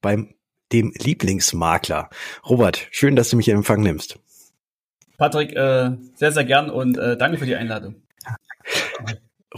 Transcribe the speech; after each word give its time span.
beim 0.00 0.34
dem 0.72 0.92
Lieblingsmakler. 0.96 2.10
Robert, 2.48 2.88
schön, 2.90 3.16
dass 3.16 3.30
du 3.30 3.36
mich 3.36 3.48
in 3.48 3.56
Empfang 3.56 3.82
nimmst. 3.82 4.18
Patrick, 5.16 5.54
äh, 5.54 5.92
sehr, 6.14 6.32
sehr 6.32 6.44
gern 6.44 6.70
und 6.70 6.98
äh, 6.98 7.16
danke 7.16 7.38
für 7.38 7.46
die 7.46 7.56
Einladung. 7.56 8.02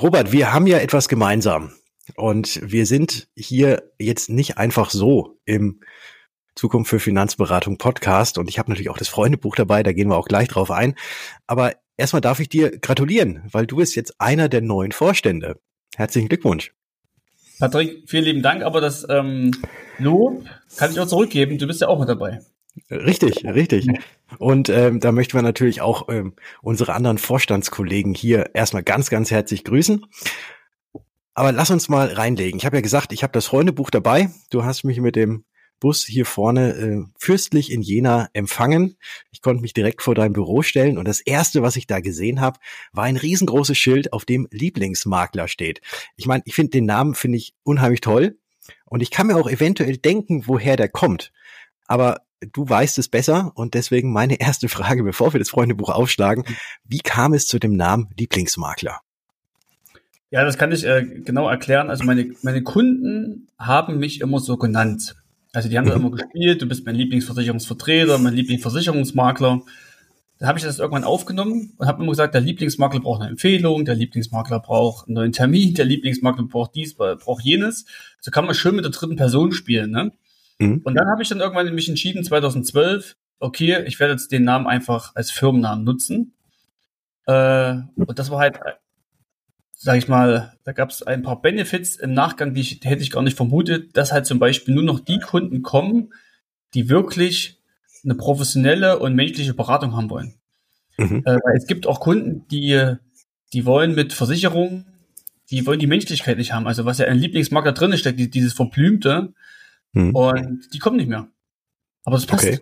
Robert, 0.01 0.33
wir 0.33 0.53
haben 0.53 0.67
ja 0.67 0.79
etwas 0.79 1.09
gemeinsam 1.09 1.73
und 2.15 2.61
wir 2.62 2.87
sind 2.87 3.29
hier 3.35 3.91
jetzt 3.98 4.29
nicht 4.29 4.59
einfach 4.59 4.91
so 4.91 5.39
im 5.45 5.81
Zukunft 6.55 6.91
für 6.91 7.01
Finanzberatung 7.01 7.79
Podcast 7.79 8.39
und 8.39 8.48
ich 8.48 8.59
habe 8.59 8.70
natürlich 8.70 8.91
auch 8.91 8.98
das 8.98 9.09
Freundebuch 9.09 9.57
dabei, 9.57 9.83
da 9.83 9.93
gehen 9.93 10.09
wir 10.09 10.17
auch 10.17 10.29
gleich 10.29 10.48
drauf 10.48 10.70
ein. 10.70 10.95
Aber 11.47 11.73
erstmal 11.97 12.20
darf 12.20 12.41
ich 12.41 12.48
dir 12.48 12.79
gratulieren, 12.79 13.43
weil 13.51 13.67
du 13.67 13.77
bist 13.77 13.97
jetzt 13.97 14.20
einer 14.20 14.48
der 14.48 14.61
neuen 14.61 14.93
Vorstände. 14.93 15.61
Herzlichen 15.97 16.29
Glückwunsch. 16.29 16.73
Patrick, 17.59 18.05
vielen 18.07 18.25
lieben 18.25 18.43
Dank, 18.43 18.62
aber 18.62 18.80
das 18.80 19.07
ähm, 19.09 19.51
Lob 19.98 20.45
kann 20.77 20.91
ich 20.93 21.01
auch 21.01 21.07
zurückgeben. 21.07 21.59
Du 21.59 21.67
bist 21.67 21.81
ja 21.81 21.89
auch 21.89 21.98
mit 21.98 22.09
dabei. 22.09 22.41
Richtig, 22.91 23.45
richtig. 23.45 23.89
Und 24.39 24.69
ähm, 24.69 25.01
da 25.01 25.11
möchten 25.11 25.37
wir 25.37 25.42
natürlich 25.42 25.81
auch 25.81 26.09
ähm, 26.09 26.34
unsere 26.62 26.95
anderen 26.95 27.19
Vorstandskollegen 27.19 28.14
hier 28.14 28.55
erstmal 28.55 28.84
ganz, 28.84 29.11
ganz 29.11 29.31
herzlich 29.31 29.64
grüßen. 29.64 30.06
Aber 31.34 31.53
lass 31.53 31.70
uns 31.70 31.89
mal 31.89 32.09
reinlegen. 32.09 32.59
Ich 32.59 32.67
habe 32.67 32.77
ja 32.77 32.83
gesagt, 32.83 33.12
ich 33.12 33.23
habe 33.23 33.33
das 33.33 33.47
Freundebuch 33.47 33.91
dabei. 33.91 34.31
Du 34.51 34.64
hast 34.64 34.84
mich 34.84 35.01
mit 35.01 35.17
dem 35.17 35.45
Bus 35.81 36.05
hier 36.05 36.27
vorne 36.27 36.75
äh, 36.75 37.05
fürstlich 37.19 37.71
in 37.73 37.83
Jena 37.83 38.29
empfangen. 38.33 38.97
Ich 39.31 39.43
konnte 39.43 39.62
mich 39.62 39.75
direkt 39.75 40.03
vor 40.03 40.15
deinem 40.15 40.33
Büro 40.33 40.62
stellen 40.62 40.98
und 40.98 41.07
das 41.07 41.20
erste, 41.20 41.62
was 41.62 41.77
ich 41.77 41.87
da 41.87 42.01
gesehen 42.01 42.41
habe, 42.41 42.59
war 42.93 43.05
ein 43.05 43.17
riesengroßes 43.17 43.77
Schild, 43.77 44.12
auf 44.12 44.25
dem 44.25 44.48
Lieblingsmakler 44.51 45.48
steht. 45.48 45.81
Ich 46.17 46.27
meine, 46.27 46.43
ich 46.47 46.55
finde 46.55 46.70
den 46.70 46.87
Namen 46.87 47.15
finde 47.15 47.39
ich 47.39 47.55
unheimlich 47.62 48.01
toll 48.01 48.39
und 48.85 49.03
ich 49.03 49.11
kann 49.11 49.27
mir 49.27 49.37
auch 49.37 49.48
eventuell 49.48 49.97
denken, 49.97 50.45
woher 50.47 50.77
der 50.77 50.89
kommt. 50.89 51.33
Aber 51.87 52.23
du 52.53 52.69
weißt 52.69 52.98
es 52.98 53.09
besser 53.09 53.53
und 53.55 53.75
deswegen 53.75 54.13
meine 54.13 54.41
erste 54.41 54.69
Frage, 54.69 55.03
bevor 55.03 55.33
wir 55.33 55.39
das 55.39 55.51
Freundebuch 55.51 55.91
aufschlagen, 55.91 56.45
wie 56.85 57.01
kam 57.01 57.33
es 57.33 57.47
zu 57.47 57.59
dem 57.59 57.77
Namen 57.77 58.09
Lieblingsmakler? 58.19 59.01
Ja, 60.31 60.45
das 60.45 60.59
kann 60.59 60.73
ich 60.73 60.85
äh, 60.85 61.05
genau 61.25 61.48
erklären. 61.48 61.89
Also 61.89 62.05
meine, 62.05 62.35
meine 62.42 62.63
Kunden 62.63 63.48
haben 63.59 63.98
mich 63.98 64.20
immer 64.20 64.41
so 64.41 64.59
genannt. 64.59 65.17
Also 65.53 65.69
die 65.69 65.79
haben 65.79 65.87
da 65.87 65.95
immer 65.95 66.11
gespielt, 66.11 66.61
du 66.61 66.67
bist 66.67 66.85
mein 66.85 66.95
Lieblingsversicherungsvertreter, 66.95 68.19
mein 68.19 68.35
Lieblingsversicherungsmakler. 68.35 69.63
Dann 70.39 70.49
habe 70.49 70.59
ich 70.59 70.65
das 70.65 70.79
irgendwann 70.79 71.05
aufgenommen 71.05 71.73
und 71.79 71.87
habe 71.87 72.03
immer 72.03 72.13
gesagt, 72.13 72.35
der 72.35 72.41
Lieblingsmakler 72.41 73.01
braucht 73.01 73.23
eine 73.23 73.31
Empfehlung, 73.31 73.85
der 73.85 73.97
Lieblingsmakler 73.97 74.61
braucht 74.61 75.09
einen 75.09 75.15
neuen 75.15 75.33
Termin, 75.33 75.75
der 75.75 75.85
Lieblingsmakler 75.85 76.45
braucht 76.45 76.75
dies, 76.75 76.95
braucht 76.95 77.43
jenes. 77.43 77.87
So 78.21 78.31
kann 78.31 78.45
man 78.45 78.55
schön 78.55 78.77
mit 78.77 78.85
der 78.85 78.93
dritten 78.93 79.17
Person 79.17 79.53
spielen. 79.53 79.91
Ne? 79.91 80.13
Mhm. 80.59 80.83
Und 80.85 80.95
dann 80.95 81.09
habe 81.09 81.23
ich 81.23 81.29
dann 81.29 81.41
irgendwann 81.41 81.75
mich 81.75 81.89
entschieden, 81.89 82.23
2012, 82.23 83.17
okay, 83.41 83.85
ich 83.87 83.99
werde 83.99 84.13
jetzt 84.13 84.31
den 84.31 84.45
Namen 84.45 84.67
einfach 84.67 85.15
als 85.17 85.31
Firmennamen 85.31 85.85
nutzen. 85.85 86.35
Äh, 87.27 87.79
und 87.97 88.19
das 88.19 88.31
war 88.31 88.39
halt 88.39 88.61
sag 89.80 89.96
ich 89.96 90.08
mal, 90.08 90.55
da 90.64 90.72
gab 90.72 90.90
es 90.90 91.05
ein 91.05 91.22
paar 91.22 91.40
Benefits 91.40 91.96
im 91.96 92.12
Nachgang, 92.12 92.52
die 92.52 92.61
ich, 92.61 92.80
hätte 92.83 93.02
ich 93.02 93.12
gar 93.12 93.22
nicht 93.22 93.36
vermutet, 93.36 93.96
dass 93.96 94.12
halt 94.12 94.27
zum 94.27 94.40
Beispiel 94.40 94.74
nur 94.74 94.83
noch 94.83 94.98
die 94.98 95.20
Kunden 95.20 95.62
kommen, 95.62 96.12
die 96.74 96.89
wirklich 96.89 97.62
eine 98.05 98.16
professionelle 98.16 98.98
und 98.98 99.14
menschliche 99.14 99.55
Beratung 99.55 99.96
haben 99.96 100.11
wollen. 100.11 100.34
Mhm. 100.98 101.22
Äh, 101.24 101.39
es 101.56 101.66
gibt 101.68 101.86
auch 101.86 102.00
Kunden, 102.00 102.46
die, 102.48 102.96
die 103.52 103.66
wollen 103.66 103.94
mit 103.94 104.12
Versicherungen, 104.12 104.86
die 105.50 105.64
wollen 105.64 105.78
die 105.78 105.86
Menschlichkeit 105.86 106.39
nicht 106.39 106.52
haben. 106.52 106.66
Also 106.66 106.84
was 106.84 106.98
ja 106.98 107.06
ein 107.06 107.18
Lieblingsmarker 107.18 107.72
drin 107.72 107.96
steckt, 107.96 108.34
dieses 108.34 108.52
Verblümte, 108.55 109.33
mhm. 109.92 110.14
und 110.14 110.74
die 110.74 110.80
kommen 110.80 110.96
nicht 110.96 111.08
mehr. 111.08 111.28
Aber 112.05 112.16
das 112.16 112.27
passt. 112.27 112.46
Okay. 112.46 112.60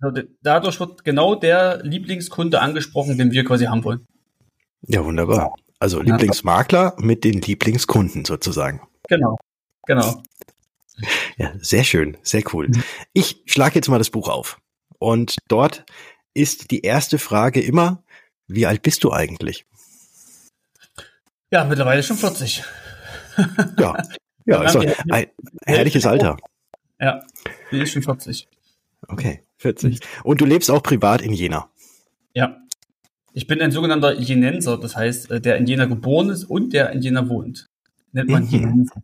Also 0.00 0.22
dadurch 0.42 0.78
wird 0.80 1.02
genau 1.04 1.34
der 1.34 1.82
Lieblingskunde 1.82 2.60
angesprochen, 2.60 3.16
den 3.16 3.30
wir 3.30 3.44
quasi 3.44 3.64
haben 3.64 3.84
wollen. 3.84 4.06
Ja, 4.82 5.02
wunderbar. 5.02 5.54
Also 5.82 6.00
Lieblingsmakler 6.00 6.94
mit 6.98 7.24
den 7.24 7.40
Lieblingskunden 7.40 8.24
sozusagen. 8.24 8.86
Genau, 9.08 9.36
genau. 9.84 10.22
Ja, 11.36 11.54
sehr 11.58 11.82
schön, 11.82 12.16
sehr 12.22 12.44
cool. 12.52 12.68
Mhm. 12.68 12.84
Ich 13.12 13.42
schlage 13.46 13.74
jetzt 13.74 13.88
mal 13.88 13.98
das 13.98 14.10
Buch 14.10 14.28
auf. 14.28 14.60
Und 15.00 15.38
dort 15.48 15.84
ist 16.34 16.70
die 16.70 16.82
erste 16.82 17.18
Frage 17.18 17.60
immer, 17.60 18.04
wie 18.46 18.64
alt 18.64 18.82
bist 18.82 19.02
du 19.02 19.10
eigentlich? 19.10 19.66
Ja, 21.50 21.64
mittlerweile 21.64 22.04
schon 22.04 22.16
40. 22.16 22.62
Ja, 23.76 23.96
ja, 24.44 24.58
also 24.60 24.78
ein 24.78 25.26
herrliches 25.64 26.06
Alter. 26.06 26.36
Ja, 27.00 27.24
die 27.72 27.80
ist 27.80 27.90
schon 27.90 28.04
40. 28.04 28.46
Okay, 29.08 29.42
40. 29.58 29.98
Und 30.22 30.40
du 30.40 30.44
lebst 30.44 30.70
auch 30.70 30.84
privat 30.84 31.22
in 31.22 31.32
Jena. 31.32 31.68
Ja. 32.34 32.62
Ich 33.34 33.46
bin 33.46 33.60
ein 33.60 33.72
sogenannter 33.72 34.18
Jenenser, 34.18 34.78
das 34.78 34.96
heißt, 34.96 35.30
äh, 35.30 35.40
der 35.40 35.56
in 35.56 35.66
Jena 35.66 35.86
geboren 35.86 36.30
ist 36.30 36.44
und 36.44 36.72
der 36.72 36.90
in 36.90 37.00
Jena 37.00 37.28
wohnt. 37.28 37.68
Nennt 38.12 38.30
man 38.30 38.44
mhm. 38.44 38.50
Jenenser. 38.50 39.02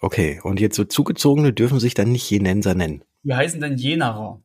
Okay, 0.00 0.40
und 0.42 0.60
jetzt 0.60 0.76
so 0.76 0.84
Zugezogene 0.84 1.52
dürfen 1.52 1.78
sich 1.78 1.94
dann 1.94 2.10
nicht 2.10 2.30
Jenenser 2.30 2.74
nennen. 2.74 3.02
Die 3.22 3.34
heißen 3.34 3.60
dann 3.60 3.76
Jenerer. 3.76 4.40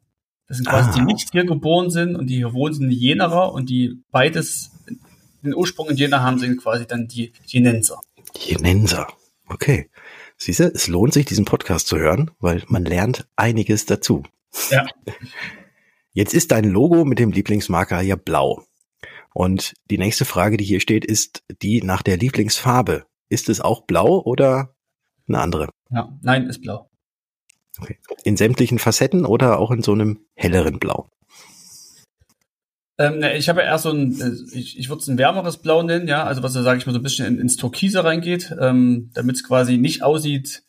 Das 0.48 0.58
sind 0.58 0.68
quasi 0.68 0.90
ah. 0.90 0.94
die 0.94 1.02
nicht 1.02 1.32
hier 1.32 1.46
geboren 1.46 1.90
sind 1.90 2.16
und 2.16 2.28
die 2.28 2.36
hier 2.36 2.54
wohnen, 2.54 2.74
sind 2.74 2.92
Jenerer 2.92 3.54
und 3.54 3.70
die 3.70 4.00
beides 4.12 4.72
den 5.44 5.56
Ursprung 5.56 5.90
in 5.90 5.96
Jena 5.96 6.22
haben, 6.22 6.40
sind 6.40 6.62
quasi 6.62 6.86
dann 6.86 7.08
die 7.08 7.32
Jenenser. 7.46 8.00
Jenenser, 8.38 9.08
okay. 9.48 9.90
Siehst 10.38 10.60
du, 10.60 10.66
es 10.66 10.88
lohnt 10.88 11.14
sich, 11.14 11.26
diesen 11.26 11.46
Podcast 11.46 11.88
zu 11.88 11.98
hören, 11.98 12.32
weil 12.40 12.64
man 12.68 12.84
lernt 12.84 13.26
einiges 13.38 13.86
dazu. 13.86 14.24
Ja. 14.70 14.86
Jetzt 16.12 16.34
ist 16.34 16.52
dein 16.52 16.66
Logo 16.66 17.06
mit 17.06 17.20
dem 17.20 17.32
Lieblingsmarker 17.32 18.02
ja 18.02 18.16
blau. 18.16 18.64
Und 19.36 19.74
die 19.92 19.98
nächste 19.98 20.24
Frage, 20.24 20.56
die 20.56 20.64
hier 20.64 20.80
steht, 20.80 21.04
ist 21.04 21.44
die 21.62 21.82
nach 21.82 22.02
der 22.02 22.16
Lieblingsfarbe. 22.16 23.06
Ist 23.28 23.50
es 23.50 23.60
auch 23.60 23.82
blau 23.82 24.22
oder 24.24 24.74
eine 25.28 25.40
andere? 25.40 25.70
Ja, 25.92 26.18
nein, 26.22 26.48
ist 26.48 26.62
blau. 26.62 26.90
Okay. 27.78 27.98
In 28.24 28.38
sämtlichen 28.38 28.80
Facetten 28.80 29.26
oder 29.26 29.60
auch 29.60 29.72
in 29.72 29.82
so 29.82 29.92
einem 29.92 30.22
helleren 30.36 30.80
Blau? 30.80 31.10
Ähm, 32.98 33.22
ich 33.36 33.50
habe 33.50 33.60
ja 33.60 33.68
erst 33.68 33.84
so 33.84 33.92
ein, 33.92 34.22
äh, 34.22 34.58
ich, 34.58 34.80
ich 34.80 34.88
würde 34.88 35.02
es 35.02 35.10
ein 35.10 35.18
wärmeres 35.18 35.58
Blau 35.58 35.84
nennen, 35.84 36.08
ja, 36.08 36.24
also 36.24 36.42
was 36.42 36.54
da 36.54 36.64
sage 36.64 36.80
ich 36.80 36.86
mal 36.86 36.94
so 36.94 37.00
ein 37.00 37.04
bisschen 37.04 37.26
in, 37.26 37.38
ins 37.38 37.58
Türkise 37.58 38.06
reingeht, 38.06 38.56
ähm, 38.58 39.12
damit 39.16 39.36
es 39.36 39.44
quasi 39.44 39.78
nicht 39.78 40.02
aussieht 40.02 40.64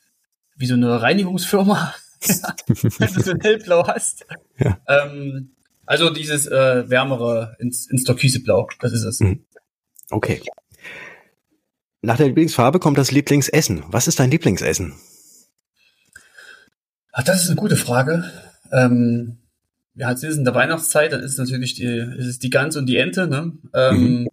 wie 0.57 0.67
so 0.67 0.75
eine 0.75 1.01
Reinigungsfirma, 1.01 1.95
wenn 2.67 3.15
du 3.15 3.23
so 3.23 3.31
ein 3.31 3.41
hellblau 3.41 3.87
hast. 3.87 4.27
Ja. 4.59 4.81
Ähm, 4.89 5.56
also 5.87 6.11
dieses 6.11 6.47
äh, 6.47 6.89
wärmere 6.91 7.57
ins, 7.59 7.89
ins 7.91 8.05
Türkiseblau, 8.05 8.69
das 8.81 8.93
ist 8.93 9.05
es. 9.05 9.21
Mhm. 9.21 9.45
Okay. 10.11 10.43
Nach 12.03 12.17
der 12.17 12.27
Lieblingsfarbe 12.27 12.79
kommt 12.79 12.99
das 12.99 13.11
Lieblingsessen. 13.11 13.85
Was 13.89 14.07
ist 14.07 14.21
dein 14.21 14.31
Lieblingsessen? 14.31 14.95
Ach, 17.13 17.25
das 17.25 17.43
ist 17.43 17.49
eine 17.49 17.57
gute 17.57 17.77
Frage. 17.77 18.31
Ähm, 18.73 19.39
ja, 19.95 20.11
jetzt 20.11 20.23
ist 20.23 20.33
es 20.33 20.37
in 20.37 20.45
der 20.45 20.55
Weihnachtszeit, 20.55 21.13
dann 21.13 21.23
ist 21.23 21.39
natürlich 21.39 21.75
die, 21.75 21.87
ist 21.87 22.27
es 22.27 22.39
die 22.39 22.51
Gans 22.51 22.77
und 22.77 22.87
die 22.87 22.99
Ente. 22.99 23.27
Ne? 23.27 23.53
Ähm, 23.75 24.21
mhm. 24.21 24.29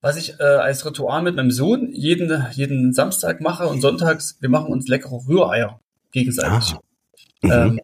Was 0.00 0.16
ich 0.16 0.38
äh, 0.38 0.44
als 0.44 0.84
Ritual 0.84 1.22
mit 1.22 1.34
meinem 1.34 1.50
Sohn 1.50 1.90
jeden, 1.92 2.46
jeden 2.52 2.92
Samstag 2.92 3.40
mache 3.40 3.66
und 3.66 3.80
sonntags, 3.80 4.36
wir 4.40 4.48
machen 4.48 4.72
uns 4.72 4.86
leckere 4.86 5.26
Rühreier 5.26 5.80
gegenseitig. 6.12 6.74
Ah. 6.74 6.80
Mhm. 7.42 7.50
Ähm, 7.50 7.80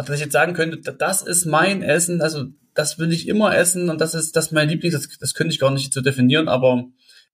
also, 0.00 0.12
dass 0.12 0.20
ich 0.20 0.24
jetzt 0.24 0.32
sagen 0.32 0.54
könnte, 0.54 0.78
das 0.94 1.20
ist 1.20 1.44
mein 1.44 1.82
Essen, 1.82 2.22
also 2.22 2.46
das 2.72 2.98
will 2.98 3.12
ich 3.12 3.28
immer 3.28 3.54
essen 3.54 3.90
und 3.90 4.00
das 4.00 4.14
ist 4.14 4.34
das 4.34 4.46
ist 4.46 4.52
mein 4.52 4.66
Lieblings, 4.66 4.94
das, 4.94 5.18
das 5.18 5.34
könnte 5.34 5.52
ich 5.52 5.60
gar 5.60 5.70
nicht 5.70 5.92
so 5.92 6.00
definieren, 6.00 6.48
aber 6.48 6.84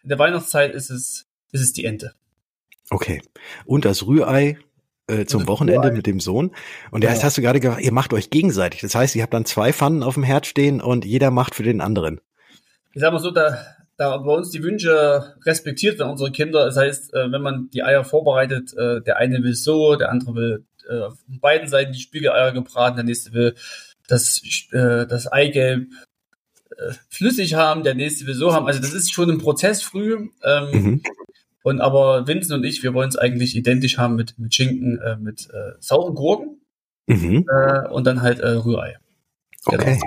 in 0.02 0.08
der 0.08 0.18
Weihnachtszeit 0.18 0.74
ist 0.74 0.90
es, 0.90 1.26
ist 1.52 1.60
es 1.60 1.72
die 1.72 1.84
Ente. 1.84 2.14
Okay. 2.90 3.22
Und 3.66 3.84
das 3.84 4.04
Rührei 4.04 4.58
äh, 5.06 5.26
zum 5.26 5.46
Wochenende 5.46 5.92
mit 5.92 6.08
dem 6.08 6.18
Sohn. 6.18 6.50
Und 6.90 7.02
der 7.02 7.10
ja. 7.10 7.14
heißt, 7.14 7.22
hast 7.22 7.38
du 7.38 7.42
gerade 7.42 7.60
gesagt, 7.60 7.82
ihr 7.82 7.92
macht 7.92 8.12
euch 8.12 8.30
gegenseitig. 8.30 8.80
Das 8.80 8.96
heißt, 8.96 9.14
ihr 9.14 9.22
habt 9.22 9.34
dann 9.34 9.44
zwei 9.44 9.72
Pfannen 9.72 10.02
auf 10.02 10.14
dem 10.14 10.24
Herd 10.24 10.46
stehen 10.46 10.80
und 10.80 11.04
jeder 11.04 11.30
macht 11.30 11.54
für 11.54 11.62
den 11.62 11.80
anderen. 11.80 12.20
Ich 12.94 13.00
sag 13.00 13.12
mal 13.12 13.20
so, 13.20 13.30
da, 13.30 13.58
da 13.96 14.16
bei 14.16 14.32
uns 14.32 14.50
die 14.50 14.64
Wünsche 14.64 15.36
respektiert 15.44 16.00
werden 16.00 16.10
unsere 16.10 16.32
Kinder. 16.32 16.64
Das 16.64 16.76
heißt, 16.76 17.14
äh, 17.14 17.30
wenn 17.30 17.42
man 17.42 17.70
die 17.70 17.84
Eier 17.84 18.02
vorbereitet, 18.02 18.74
äh, 18.76 19.02
der 19.02 19.18
eine 19.18 19.44
will 19.44 19.54
so, 19.54 19.94
der 19.94 20.10
andere 20.10 20.34
will 20.34 20.64
äh, 20.88 21.10
von 21.10 21.40
beiden 21.40 21.68
Seiten 21.68 21.92
die 21.92 22.00
Spiegeleier 22.00 22.52
gebraten, 22.52 22.96
der 22.96 23.04
nächste 23.04 23.32
will 23.32 23.54
das, 24.08 24.40
äh, 24.72 25.06
das 25.06 25.26
Eigelb 25.26 25.88
äh, 26.70 26.92
flüssig 27.08 27.54
haben, 27.54 27.82
der 27.82 27.94
nächste 27.94 28.26
will 28.26 28.34
so 28.34 28.52
haben. 28.52 28.66
Also 28.66 28.80
das 28.80 28.92
ist 28.92 29.12
schon 29.12 29.30
ein 29.30 29.38
Prozess 29.38 29.82
früh. 29.82 30.28
Ähm, 30.44 30.70
mhm. 30.72 31.02
Und 31.62 31.80
aber 31.80 32.28
Vincent 32.28 32.52
und 32.52 32.64
ich, 32.64 32.82
wir 32.84 32.94
wollen 32.94 33.08
es 33.08 33.16
eigentlich 33.16 33.56
identisch 33.56 33.98
haben 33.98 34.14
mit, 34.14 34.38
mit 34.38 34.54
Schinken, 34.54 35.00
äh, 35.00 35.16
mit 35.16 35.48
äh, 35.50 35.72
sauren 35.80 36.14
Gurken 36.14 36.60
mhm. 37.06 37.44
äh, 37.50 37.88
und 37.88 38.06
dann 38.06 38.22
halt 38.22 38.38
äh, 38.38 38.50
Rührei. 38.50 38.98
Genau. 39.64 39.82
Okay. 39.82 40.00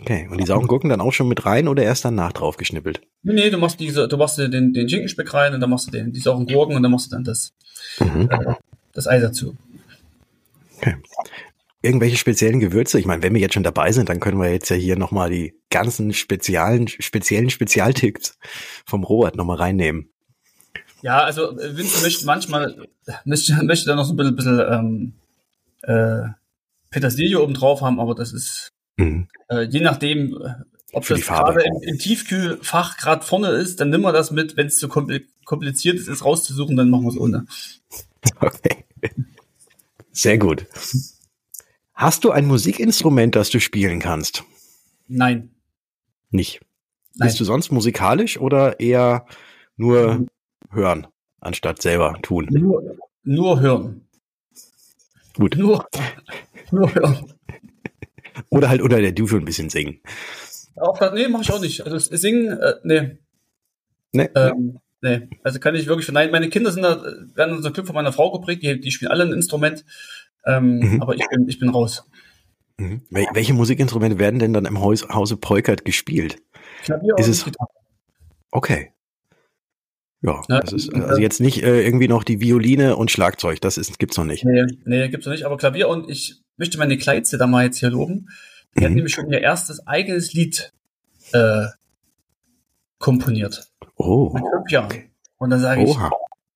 Okay, 0.00 0.28
und 0.30 0.40
die 0.40 0.46
sauren 0.46 0.68
Gurken 0.68 0.90
dann 0.90 1.00
auch 1.00 1.12
schon 1.12 1.28
mit 1.28 1.44
rein 1.44 1.66
oder 1.66 1.82
erst 1.82 2.04
danach 2.04 2.32
drauf 2.32 2.56
geschnippelt? 2.56 3.00
Nee, 3.22 3.34
nee, 3.34 3.50
du 3.50 3.58
machst 3.58 3.80
diese, 3.80 4.06
du 4.06 4.16
machst 4.16 4.38
den, 4.38 4.72
den 4.72 4.88
Schinkenspeck 4.88 5.34
rein 5.34 5.54
und 5.54 5.60
dann 5.60 5.70
machst 5.70 5.88
du 5.88 5.90
den, 5.90 6.12
die 6.12 6.20
sauren 6.20 6.46
Gurken 6.46 6.76
und 6.76 6.82
dann 6.82 6.92
machst 6.92 7.06
du 7.06 7.16
dann 7.16 7.24
das, 7.24 7.52
mhm. 7.98 8.28
äh, 8.30 8.54
das 8.98 9.06
Ei 9.06 9.20
dazu. 9.20 9.56
Okay. 10.76 10.96
Irgendwelche 11.80 12.16
speziellen 12.16 12.60
Gewürze? 12.60 12.98
Ich 12.98 13.06
meine, 13.06 13.22
wenn 13.22 13.34
wir 13.34 13.40
jetzt 13.40 13.54
schon 13.54 13.62
dabei 13.62 13.92
sind, 13.92 14.08
dann 14.08 14.20
können 14.20 14.40
wir 14.40 14.50
jetzt 14.50 14.68
ja 14.68 14.76
hier 14.76 14.96
nochmal 14.96 15.30
die 15.30 15.54
ganzen 15.70 16.12
speziellen, 16.12 16.88
speziellen 16.88 17.50
Spezialtipps 17.50 18.36
vom 18.84 19.04
Robert 19.04 19.36
nochmal 19.36 19.58
reinnehmen. 19.58 20.10
Ja, 21.02 21.22
also 21.22 21.56
Vincent 21.56 22.02
möchte 22.02 22.26
manchmal, 22.26 22.88
möchte, 23.24 23.54
möchte 23.62 23.86
da 23.86 23.94
noch 23.94 24.04
so 24.04 24.12
ein 24.12 24.16
bisschen, 24.16 24.36
bisschen 24.36 24.60
ähm, 24.68 25.12
äh, 25.82 26.28
Petersilie 26.90 27.40
oben 27.40 27.54
drauf 27.54 27.82
haben, 27.82 28.00
aber 28.00 28.16
das 28.16 28.32
ist 28.32 28.72
Mhm. 28.98 29.28
Äh, 29.48 29.62
je 29.62 29.80
nachdem, 29.80 30.36
äh, 30.42 30.50
ob 30.92 31.04
Für 31.04 31.14
das 31.14 31.26
gerade 31.26 31.62
im, 31.62 31.82
im, 31.82 31.98
Tiefkühlfach 31.98 32.96
gerade 32.98 33.24
vorne 33.24 33.48
ist, 33.50 33.80
dann 33.80 33.90
nimm 33.90 34.02
wir 34.02 34.12
das 34.12 34.30
mit. 34.30 34.56
Wenn 34.56 34.66
es 34.66 34.78
zu 34.78 34.88
kompliziert 34.88 35.96
ist, 35.96 36.08
es 36.08 36.24
rauszusuchen, 36.24 36.76
dann 36.76 36.90
machen 36.90 37.04
wir 37.04 37.10
es 37.10 37.18
ohne. 37.18 37.46
Okay. 38.40 38.84
Sehr 40.12 40.38
gut. 40.38 40.66
Hast 41.94 42.24
du 42.24 42.30
ein 42.30 42.46
Musikinstrument, 42.46 43.34
das 43.34 43.50
du 43.50 43.60
spielen 43.60 44.00
kannst? 44.00 44.44
Nein. 45.08 45.50
Nicht. 46.30 46.60
Nein. 47.14 47.28
Bist 47.28 47.40
du 47.40 47.44
sonst 47.44 47.72
musikalisch 47.72 48.38
oder 48.38 48.78
eher 48.80 49.26
nur 49.76 50.14
mhm. 50.14 50.28
hören, 50.70 51.06
anstatt 51.40 51.82
selber 51.82 52.18
tun? 52.22 52.46
Nur, 52.50 52.96
nur 53.24 53.60
hören. 53.60 54.08
Gut. 55.34 55.56
Nur, 55.56 55.86
nur 56.70 56.94
hören. 56.94 57.32
Oder 58.50 58.68
halt 58.68 58.82
unter 58.82 59.00
der 59.00 59.12
Dusche 59.12 59.36
ein 59.36 59.44
bisschen 59.44 59.70
singen. 59.70 60.00
Auch 60.76 61.00
nee, 61.12 61.28
mach 61.28 61.40
ich 61.40 61.52
auch 61.52 61.60
nicht. 61.60 61.80
Also 61.84 61.98
singen, 61.98 62.56
äh, 62.58 62.74
nee. 62.84 63.18
Nee. 64.12 64.30
Ähm, 64.34 64.78
nee. 65.00 65.28
Also 65.42 65.58
kann 65.60 65.74
ich 65.74 65.86
wirklich 65.86 66.04
verneinen. 66.04 66.32
Meine 66.32 66.48
Kinder 66.48 66.72
sind 66.72 66.82
da, 66.82 67.02
werden 67.34 67.56
unser 67.56 67.70
Glück 67.70 67.86
von 67.86 67.94
meiner 67.94 68.12
Frau 68.12 68.30
geprägt, 68.32 68.62
die, 68.62 68.80
die 68.80 68.90
spielen 68.90 69.10
alle 69.10 69.24
ein 69.24 69.32
Instrument. 69.32 69.84
Ähm, 70.44 70.78
mhm. 70.78 71.02
Aber 71.02 71.14
ich 71.14 71.26
bin, 71.28 71.48
ich 71.48 71.58
bin 71.58 71.68
raus. 71.68 72.04
Mhm. 72.78 73.02
Wel 73.10 73.26
welche 73.32 73.54
Musikinstrumente 73.54 74.18
werden 74.18 74.38
denn 74.38 74.52
dann 74.52 74.64
im 74.64 74.80
Haus, 74.80 75.08
Hause 75.08 75.36
Polkert 75.36 75.84
gespielt? 75.84 76.38
Klavier 76.82 77.14
ist 77.18 77.28
es 77.28 77.44
Gitarre. 77.44 77.70
Okay. 78.50 78.92
Ja, 80.20 80.42
ja, 80.48 80.60
das 80.60 80.72
ist 80.72 80.92
also 80.92 81.20
jetzt 81.20 81.40
nicht 81.40 81.62
äh, 81.62 81.84
irgendwie 81.84 82.08
noch 82.08 82.24
die 82.24 82.40
Violine 82.40 82.96
und 82.96 83.10
Schlagzeug, 83.10 83.60
das 83.60 83.78
ist, 83.78 84.00
gibt's 84.00 84.16
noch 84.16 84.24
nicht. 84.24 84.44
Nee, 84.44 84.66
nee, 84.84 85.08
gibt's 85.08 85.26
noch 85.26 85.32
nicht, 85.32 85.44
aber 85.44 85.56
Klavier 85.56 85.88
und 85.88 86.10
ich 86.10 86.40
möchte 86.56 86.76
meine 86.76 86.98
Kleidze 86.98 87.38
da 87.38 87.46
mal 87.46 87.66
jetzt 87.66 87.78
hier 87.78 87.90
loben. 87.90 88.28
Die 88.74 88.80
mhm. 88.80 88.84
hat 88.84 88.92
nämlich 88.92 89.14
schon 89.14 89.30
ihr 89.30 89.40
erstes 89.40 89.86
eigenes 89.86 90.32
Lied 90.32 90.72
äh, 91.32 91.66
komponiert. 92.98 93.70
Oh. 93.96 94.30
Mit 94.34 94.44
fünf 94.52 94.70
Jahren. 94.70 95.10
Und 95.38 95.50
dann 95.50 95.60
sage 95.60 95.82
ich, 95.82 95.90
Oha. 95.90 96.10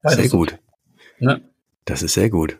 sehr 0.04 0.28
so. 0.28 0.38
gut. 0.38 0.58
Ne? 1.18 1.42
Das 1.84 2.02
ist 2.02 2.14
sehr 2.14 2.30
gut. 2.30 2.58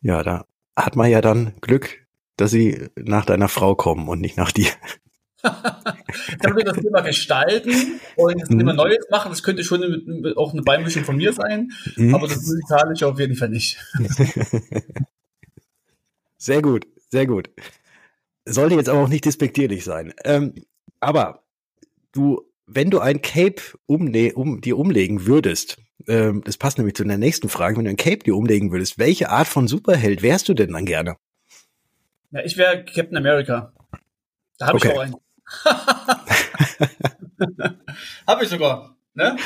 Ja, 0.00 0.22
da 0.22 0.46
hat 0.76 0.96
man 0.96 1.10
ja 1.10 1.20
dann 1.20 1.54
Glück, 1.60 2.06
dass 2.36 2.50
sie 2.50 2.88
nach 2.96 3.24
deiner 3.24 3.48
Frau 3.48 3.74
kommen 3.74 4.08
und 4.08 4.20
nicht 4.20 4.36
nach 4.36 4.52
dir. 4.52 4.70
kann 5.42 6.56
wir 6.56 6.64
das 6.64 6.78
Thema 6.78 7.02
gestalten 7.02 8.00
und 8.16 8.40
das 8.40 8.48
Thema 8.48 8.72
mhm. 8.72 8.76
Neues 8.76 9.06
machen. 9.10 9.30
Das 9.30 9.42
könnte 9.42 9.62
schon 9.62 10.34
auch 10.36 10.52
eine 10.52 10.62
Beimischung 10.62 11.04
von 11.04 11.16
mir 11.16 11.32
sein, 11.32 11.70
mhm. 11.96 12.14
aber 12.14 12.28
das 12.28 12.38
musikalische 12.38 13.06
auf 13.06 13.18
jeden 13.18 13.36
Fall 13.36 13.50
nicht. 13.50 13.78
Sehr 16.44 16.60
gut, 16.60 16.86
sehr 17.08 17.26
gut. 17.26 17.48
Sollte 18.44 18.74
jetzt 18.74 18.90
aber 18.90 18.98
auch 18.98 19.08
nicht 19.08 19.24
despektierlich 19.24 19.82
sein. 19.82 20.12
Ähm, 20.24 20.54
aber 21.00 21.42
du, 22.12 22.42
wenn 22.66 22.90
du 22.90 23.00
ein 23.00 23.22
Cape 23.22 23.62
umle 23.86 24.34
um, 24.34 24.60
dir 24.60 24.78
umlegen 24.78 25.26
würdest, 25.26 25.78
ähm, 26.06 26.42
das 26.44 26.56
passt 26.56 26.78
nämlich 26.78 26.96
zu 26.96 27.04
der 27.04 27.18
nächsten 27.18 27.48
Frage, 27.48 27.76
wenn 27.76 27.84
du 27.84 27.90
ein 27.90 27.96
Cape 27.96 28.18
dir 28.18 28.36
umlegen 28.36 28.72
würdest, 28.72 28.98
welche 28.98 29.30
Art 29.30 29.46
von 29.46 29.68
Superheld 29.68 30.22
wärst 30.22 30.48
du 30.48 30.54
denn 30.54 30.72
dann 30.72 30.86
gerne? 30.86 31.16
Ja, 32.30 32.42
ich 32.44 32.56
wäre 32.56 32.84
Captain 32.84 33.16
America. 33.16 33.72
Da 34.58 34.66
habe 34.66 34.76
okay. 34.76 34.88
ich 34.88 34.94
auch 34.94 35.00
einen. 35.02 35.14
habe 38.26 38.44
ich 38.44 38.48
sogar. 38.50 38.96
Ne? 39.14 39.36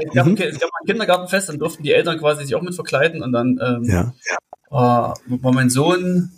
Ich 0.00 0.12
gab, 0.14 0.26
mhm. 0.26 0.36
ich 0.36 0.58
gab 0.58 0.70
ein 0.80 0.86
Kindergartenfest, 0.86 1.50
dann 1.50 1.58
durften 1.58 1.82
die 1.82 1.92
Eltern 1.92 2.18
quasi 2.18 2.44
sich 2.44 2.54
auch 2.54 2.62
mit 2.62 2.74
verkleiden 2.74 3.22
und 3.22 3.32
dann 3.32 3.58
ähm, 3.62 3.84
ja. 3.84 4.14
war, 4.70 5.18
war 5.26 5.52
mein 5.52 5.68
Sohn 5.68 6.32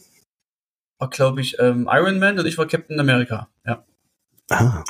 war, 0.98 1.08
glaube 1.08 1.40
ich, 1.40 1.58
ähm, 1.58 1.88
Iron 1.90 2.18
Man 2.18 2.38
und 2.38 2.46
ich 2.46 2.58
war 2.58 2.66
Captain 2.66 3.00
America. 3.00 3.48
Ja. 3.64 3.84
Ah. 4.50 4.84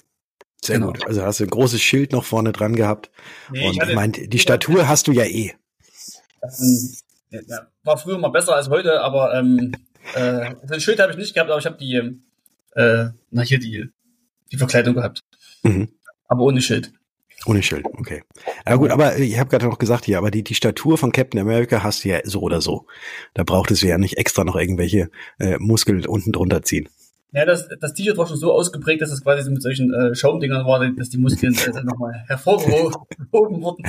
Sehr 0.62 0.76
genau. 0.76 0.88
gut. 0.88 1.06
Also 1.06 1.22
hast 1.22 1.40
du 1.40 1.44
ein 1.44 1.50
großes 1.50 1.80
Schild 1.80 2.12
noch 2.12 2.24
vorne 2.24 2.52
dran 2.52 2.76
gehabt. 2.76 3.10
Nee, 3.50 3.66
und 3.66 3.74
ich, 3.74 3.88
ich 3.88 3.94
meine, 3.94 4.12
die 4.12 4.38
Statur 4.38 4.88
hast 4.88 5.06
du 5.06 5.12
ja 5.12 5.24
eh. 5.24 5.54
War 7.84 7.96
früher 7.96 8.18
mal 8.18 8.28
besser 8.28 8.54
als 8.54 8.68
heute, 8.68 9.00
aber 9.00 9.34
ähm, 9.34 9.72
äh, 10.14 10.54
ein 10.70 10.80
Schild 10.80 11.00
habe 11.00 11.12
ich 11.12 11.18
nicht 11.18 11.34
gehabt, 11.34 11.50
aber 11.50 11.60
ich 11.60 11.66
habe 11.66 11.78
die, 11.78 11.94
äh, 12.74 13.08
na 13.30 13.42
hier 13.42 13.58
die, 13.58 13.88
die 14.52 14.56
Verkleidung 14.56 14.94
gehabt. 14.94 15.22
Mhm. 15.62 15.88
Aber 16.28 16.42
ohne 16.42 16.60
Schild. 16.60 16.92
Ohne 17.46 17.62
Schild, 17.62 17.86
okay. 17.94 18.22
Ja 18.66 18.76
gut, 18.76 18.90
aber 18.90 19.16
ich 19.16 19.38
habe 19.38 19.48
gerade 19.48 19.66
noch 19.66 19.78
gesagt 19.78 20.04
hier, 20.04 20.18
aber 20.18 20.30
die, 20.30 20.44
die 20.44 20.54
Statur 20.54 20.98
von 20.98 21.10
Captain 21.10 21.40
America 21.40 21.82
hast 21.82 22.04
du 22.04 22.10
ja 22.10 22.20
so 22.24 22.40
oder 22.40 22.60
so. 22.60 22.86
Da 23.32 23.44
brauchtest 23.44 23.82
du 23.82 23.86
ja 23.86 23.96
nicht 23.96 24.18
extra 24.18 24.44
noch 24.44 24.56
irgendwelche 24.56 25.10
äh, 25.38 25.56
Muskeln 25.58 26.04
unten 26.06 26.32
drunter 26.32 26.62
ziehen. 26.62 26.88
Ja, 27.32 27.44
das, 27.44 27.68
das 27.80 27.94
T-Shirt 27.94 28.16
war 28.16 28.26
schon 28.26 28.36
so 28.36 28.52
ausgeprägt, 28.52 29.02
dass 29.02 29.12
es 29.12 29.22
quasi 29.22 29.44
so 29.44 29.50
mit 29.50 29.62
solchen 29.62 29.94
äh, 29.94 30.14
Schaumdingern 30.14 30.66
war, 30.66 30.84
dass 30.90 31.10
die 31.10 31.18
Muskeln 31.18 31.54
äh, 31.54 31.82
nochmal 31.82 32.24
hervorgehoben 32.26 32.94
wurden. 33.62 33.84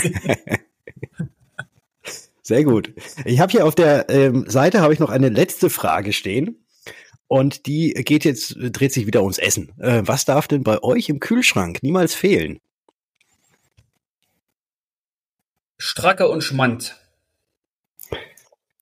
Sehr 2.41 2.63
gut. 2.63 2.93
Ich 3.25 3.39
habe 3.39 3.51
hier 3.51 3.65
auf 3.65 3.75
der 3.75 4.09
ähm, 4.09 4.45
Seite 4.47 4.81
habe 4.81 4.93
ich 4.93 4.99
noch 4.99 5.09
eine 5.09 5.29
letzte 5.29 5.69
Frage 5.69 6.13
stehen. 6.13 6.65
Und 7.27 7.65
die 7.65 7.93
geht 7.93 8.25
jetzt, 8.25 8.57
dreht 8.59 8.91
sich 8.91 9.07
wieder 9.07 9.21
ums 9.21 9.37
Essen. 9.37 9.71
Äh, 9.79 10.01
was 10.05 10.25
darf 10.25 10.49
denn 10.49 10.63
bei 10.63 10.83
euch 10.83 11.07
im 11.07 11.21
Kühlschrank 11.21 11.81
niemals 11.81 12.13
fehlen? 12.13 12.59
Stracke 15.77 16.27
und 16.27 16.43
Schmand. 16.43 16.97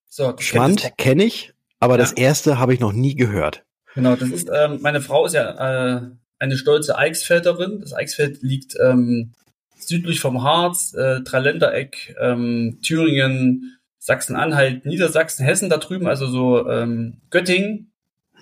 So, 0.08 0.36
Schmand 0.40 0.98
kenne 0.98 1.24
ich, 1.24 1.54
aber 1.80 1.94
ja. 1.94 1.98
das 2.00 2.12
erste 2.12 2.58
habe 2.58 2.74
ich 2.74 2.80
noch 2.80 2.92
nie 2.92 3.16
gehört. 3.16 3.64
Genau, 3.96 4.16
das 4.16 4.30
ist, 4.30 4.50
ähm, 4.54 4.80
meine 4.82 5.02
Frau 5.02 5.26
ist 5.26 5.34
ja 5.34 5.98
äh, 5.98 6.02
eine 6.38 6.58
stolze 6.58 6.98
Eichsfelderin. 6.98 7.82
Das 7.82 7.94
Eichsfeld 7.94 8.42
liegt 8.42 8.76
ähm, 8.82 9.34
südlich 9.78 10.20
vom 10.20 10.44
Harz, 10.44 10.94
äh, 10.94 11.22
Dreiländereck, 11.22 12.16
ähm, 12.20 12.80
Thüringen, 12.82 13.78
Sachsen-Anhalt, 13.98 14.86
Niedersachsen, 14.86 15.44
Hessen 15.46 15.70
da 15.70 15.78
drüben, 15.78 16.08
also 16.08 16.28
so 16.28 16.70
ähm, 16.70 17.22
Göttingen. 17.30 17.92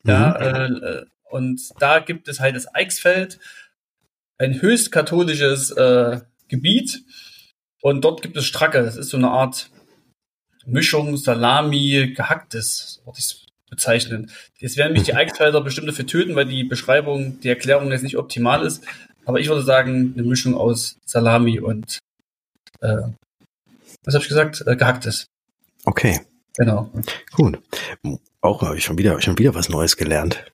Mhm. 0.03 0.09
Ja, 0.09 0.35
äh, 0.35 0.71
äh, 0.71 1.05
und 1.29 1.61
da 1.79 1.99
gibt 1.99 2.27
es 2.27 2.39
halt 2.39 2.55
das 2.55 2.73
Eichsfeld, 2.73 3.39
ein 4.37 4.61
höchst 4.61 4.91
katholisches 4.91 5.71
äh, 5.71 6.21
Gebiet. 6.47 7.03
Und 7.81 8.03
dort 8.03 8.21
gibt 8.21 8.37
es 8.37 8.45
Stracke. 8.45 8.83
Das 8.83 8.97
ist 8.97 9.09
so 9.09 9.17
eine 9.17 9.29
Art 9.29 9.69
Mischung 10.65 11.17
Salami, 11.17 12.13
gehacktes, 12.15 13.01
bezeichnen. 13.69 14.31
Jetzt 14.57 14.77
werden 14.77 14.93
mich 14.93 15.03
die 15.03 15.13
Eichfelder 15.15 15.61
bestimmt 15.61 15.87
dafür 15.87 16.07
töten, 16.07 16.35
weil 16.35 16.45
die 16.45 16.63
Beschreibung, 16.63 17.39
die 17.41 17.49
Erklärung 17.49 17.91
jetzt 17.91 18.03
nicht 18.03 18.17
optimal 18.17 18.65
ist. 18.65 18.83
Aber 19.25 19.39
ich 19.39 19.49
würde 19.49 19.63
sagen, 19.63 20.13
eine 20.17 20.25
Mischung 20.25 20.55
aus 20.55 20.97
Salami 21.05 21.59
und 21.59 21.99
äh, 22.79 23.01
was 24.03 24.13
habe 24.13 24.23
ich 24.23 24.29
gesagt? 24.29 24.63
Äh, 24.65 24.75
gehacktes. 24.77 25.27
Okay. 25.83 26.21
Genau. 26.57 26.89
Gut. 27.33 27.59
Auch 28.41 28.61
habe 28.61 28.77
ich 28.77 28.83
schon 28.83 28.97
wieder, 28.97 29.21
schon 29.21 29.37
wieder 29.37 29.53
was 29.53 29.69
Neues 29.69 29.97
gelernt. 29.97 30.45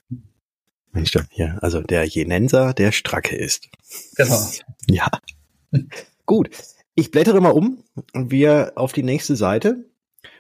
Mensch, 0.92 1.12
hier, 1.32 1.58
also 1.62 1.82
der 1.82 2.06
Jenenser, 2.06 2.74
der 2.74 2.92
Stracke 2.92 3.36
ist. 3.36 3.70
Genau. 4.16 4.48
Ja. 4.90 5.10
Gut. 6.26 6.50
Ich 6.94 7.10
blättere 7.10 7.42
mal 7.42 7.52
um 7.52 7.84
und 8.14 8.32
wir 8.32 8.74
auf 8.76 8.92
die 8.92 9.02
nächste 9.02 9.36
Seite. 9.36 9.86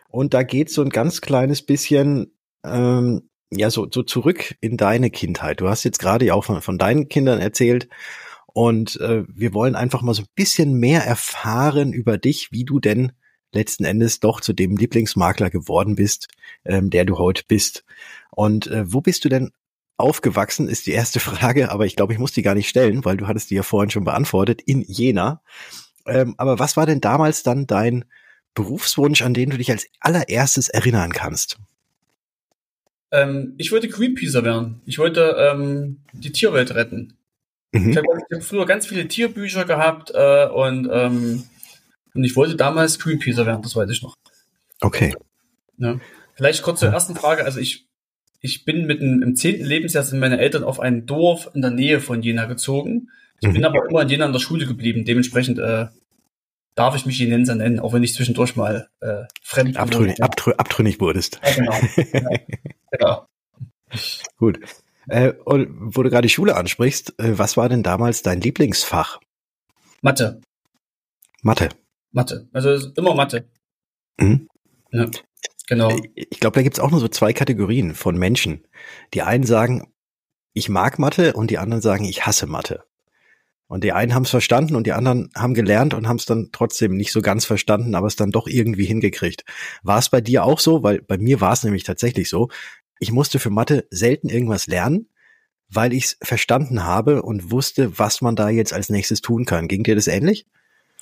Und 0.10 0.34
da 0.34 0.44
geht 0.44 0.70
so 0.70 0.82
ein 0.84 0.90
ganz 0.90 1.22
kleines 1.22 1.62
bisschen, 1.62 2.32
ähm, 2.66 3.30
ja, 3.52 3.70
so, 3.70 3.88
so 3.92 4.04
zurück 4.04 4.56
in 4.62 4.78
deine 4.78 5.10
Kindheit. 5.10 5.62
Du 5.62 5.70
hast 5.70 5.84
jetzt 5.84 6.00
gerade 6.00 6.26
ja 6.26 6.34
auch 6.34 6.46
von, 6.46 6.62
von 6.62 6.78
deinen 6.78 7.08
Kindern 7.10 7.40
erzählt. 7.40 7.88
Und 8.54 9.00
äh, 9.00 9.24
wir 9.28 9.54
wollen 9.54 9.76
einfach 9.76 10.02
mal 10.02 10.14
so 10.14 10.24
ein 10.24 10.30
bisschen 10.36 10.76
mehr 10.76 11.04
erfahren 11.06 11.92
über 11.92 12.18
dich, 12.18 12.52
wie 12.52 12.66
du 12.66 12.80
denn 12.80 13.12
letzten 13.52 13.86
Endes 13.86 14.20
doch 14.20 14.42
zu 14.42 14.54
dem 14.54 14.78
Lieblingsmakler 14.78 15.50
geworden 15.50 15.96
bist, 15.96 16.28
ähm, 16.66 16.90
der 16.90 17.06
du 17.06 17.18
heute 17.18 17.44
bist. 17.48 17.84
Und 18.32 18.68
äh, 18.68 18.92
wo 18.92 19.02
bist 19.02 19.26
du 19.26 19.30
denn 19.30 19.52
aufgewachsen, 19.98 20.68
ist 20.68 20.88
die 20.88 20.92
erste 20.92 21.20
Frage, 21.20 21.72
aber 21.72 21.86
ich 21.86 21.96
glaube, 21.96 22.14
ich 22.14 22.20
muss 22.20 22.32
die 22.32 22.42
gar 22.42 22.56
nicht 22.56 22.70
stellen, 22.70 23.06
weil 23.06 23.18
du 23.18 23.28
hattest 23.28 23.50
die 23.50 23.56
ja 23.56 23.64
vorhin 23.64 23.90
schon 23.90 24.04
beantwortet, 24.04 24.62
in 24.62 24.82
Jena. 24.82 25.42
Ähm, 26.06 26.36
aber 26.38 26.60
was 26.60 26.78
war 26.78 26.86
denn 26.86 27.02
damals 27.02 27.44
dann 27.44 27.68
dein 27.68 28.06
Berufswunsch, 28.54 29.22
an 29.22 29.34
den 29.34 29.50
du 29.50 29.58
dich 29.58 29.72
als 29.72 29.88
allererstes 30.00 30.70
erinnern 30.70 31.14
kannst? 31.14 31.60
Ähm, 33.14 33.54
ich 33.60 33.72
wollte 33.72 33.88
Greenpeacer 33.88 34.44
werden. 34.44 34.82
Ich 34.86 34.98
wollte 34.98 35.36
ähm, 35.38 36.00
die 36.14 36.32
Tierwelt 36.32 36.74
retten. 36.74 37.14
Mhm. 37.72 37.92
Ich 37.92 37.98
habe 37.98 38.08
hab 38.34 38.44
früher 38.44 38.66
ganz 38.66 38.88
viele 38.88 39.08
Tierbücher 39.08 39.66
gehabt 39.66 40.12
äh, 40.16 40.48
und, 40.48 40.90
ähm, 40.92 41.44
und 42.16 42.24
ich 42.24 42.36
wollte 42.36 42.56
damals 42.56 42.98
Greenpeacer 42.98 43.46
werden, 43.46 43.62
das 43.62 43.76
weiß 43.76 43.90
ich 43.92 44.02
noch. 44.02 44.16
Okay. 44.82 45.14
Ja. 45.78 46.00
Vielleicht 46.34 46.64
kurz 46.64 46.80
zur 46.80 46.90
ersten 46.90 47.16
Frage. 47.16 47.46
Also 47.46 47.60
ich, 47.60 47.86
ich 48.42 48.66
bin 48.66 48.88
mit 48.88 49.00
dem, 49.00 49.22
im 49.22 49.36
zehnten 49.36 49.64
Lebensjahr 49.66 50.04
sind 50.04 50.20
meine 50.20 50.40
Eltern 50.40 50.64
auf 50.64 50.80
ein 50.80 51.06
Dorf 51.06 51.52
in 51.54 51.62
der 51.62 51.72
Nähe 51.72 52.00
von 52.00 52.24
Jena 52.24 52.46
gezogen. 52.46 53.10
Ich 53.42 53.48
mhm. 53.48 53.54
bin 53.54 53.66
aber 53.66 53.88
immer 53.88 54.02
in 54.02 54.10
Jena 54.10 54.26
in 54.26 54.34
der 54.34 54.40
Schule 54.40 54.66
geblieben. 54.66 55.06
Dementsprechend 55.06 55.60
äh, 55.60 55.86
darf 56.76 56.96
ich 56.96 57.06
mich 57.06 57.18
Jenenser 57.20 57.56
nennen, 57.56 57.80
auch 57.80 57.94
wenn 57.94 58.04
ich 58.04 58.14
zwischendurch 58.14 58.56
mal 58.56 58.90
äh, 59.00 59.24
fremd 59.42 59.78
abtrünnig, 59.78 60.24
abtrü 60.24 60.54
abtrünnig 60.54 61.00
wurdest. 61.00 61.40
Ja, 61.44 61.54
genau. 61.54 61.74
ja, 62.14 62.30
genau. 62.92 63.28
Gut. 64.38 64.60
Äh, 65.08 65.34
und 65.46 65.96
wo 65.96 66.04
du 66.04 66.10
gerade 66.10 66.28
die 66.28 66.34
Schule 66.34 66.56
ansprichst, 66.56 67.20
äh, 67.20 67.38
was 67.38 67.58
war 67.58 67.70
denn 67.70 67.84
damals 67.84 68.22
dein 68.22 68.42
Lieblingsfach? 68.42 69.20
Mathe. 70.02 70.42
Mathe. 71.42 71.70
Mathe. 72.12 72.48
Also 72.54 72.92
immer 72.96 73.16
Mathe. 73.16 73.50
Mhm. 74.18 74.48
Ja, 74.92 75.10
genau. 75.68 75.90
Äh, 75.90 76.10
ich 76.16 76.40
glaube, 76.40 76.56
da 76.56 76.62
gibt's 76.62 76.80
auch 76.80 76.92
nur 76.92 77.00
so 77.00 77.08
zwei 77.08 77.34
Kategorien 77.34 77.96
von 77.96 78.18
Menschen. 78.18 78.66
Die 79.14 79.22
einen 79.22 79.46
sagen, 79.46 79.94
ich 80.54 80.70
mag 80.70 81.00
Mathe 81.00 81.34
und 81.34 81.52
die 81.52 81.58
anderen 81.58 81.82
sagen, 81.82 82.06
ich 82.06 82.26
hasse 82.26 82.48
Mathe. 82.48 82.84
Und 83.68 83.84
die 83.84 83.94
einen 83.94 84.14
haben 84.14 84.24
es 84.24 84.30
verstanden 84.30 84.76
und 84.76 84.86
die 84.86 84.94
anderen 84.94 85.30
haben 85.36 85.54
gelernt 85.54 85.94
und 85.94 86.08
haben 86.08 86.18
es 86.18 86.26
dann 86.26 86.50
trotzdem 86.52 86.96
nicht 86.96 87.12
so 87.12 87.22
ganz 87.22 87.46
verstanden, 87.46 87.96
aber 87.96 88.08
es 88.08 88.16
dann 88.16 88.32
doch 88.32 88.48
irgendwie 88.48 88.86
hingekriegt. 88.86 89.46
War 89.82 90.00
es 90.00 90.10
bei 90.10 90.22
dir 90.22 90.44
auch 90.44 90.60
so? 90.60 90.84
Weil 90.84 91.02
bei 91.02 91.18
mir 91.18 91.42
war 91.42 91.54
es 91.54 91.64
nämlich 91.64 91.84
tatsächlich 91.84 92.30
so. 92.30 92.50
Ich 93.00 93.12
musste 93.12 93.40
für 93.40 93.50
Mathe 93.50 93.88
selten 93.90 94.30
irgendwas 94.30 94.68
lernen, 94.68 95.10
weil 95.70 95.94
ich 95.94 96.06
es 96.06 96.18
verstanden 96.22 96.84
habe 96.84 97.24
und 97.24 97.52
wusste, 97.52 97.98
was 97.98 98.22
man 98.22 98.36
da 98.36 98.50
jetzt 98.50 98.74
als 98.74 98.90
nächstes 98.90 99.22
tun 99.22 99.46
kann. 99.46 99.68
Ging 99.68 99.84
dir 99.84 99.96
das 99.96 100.08
ähnlich? 100.08 100.46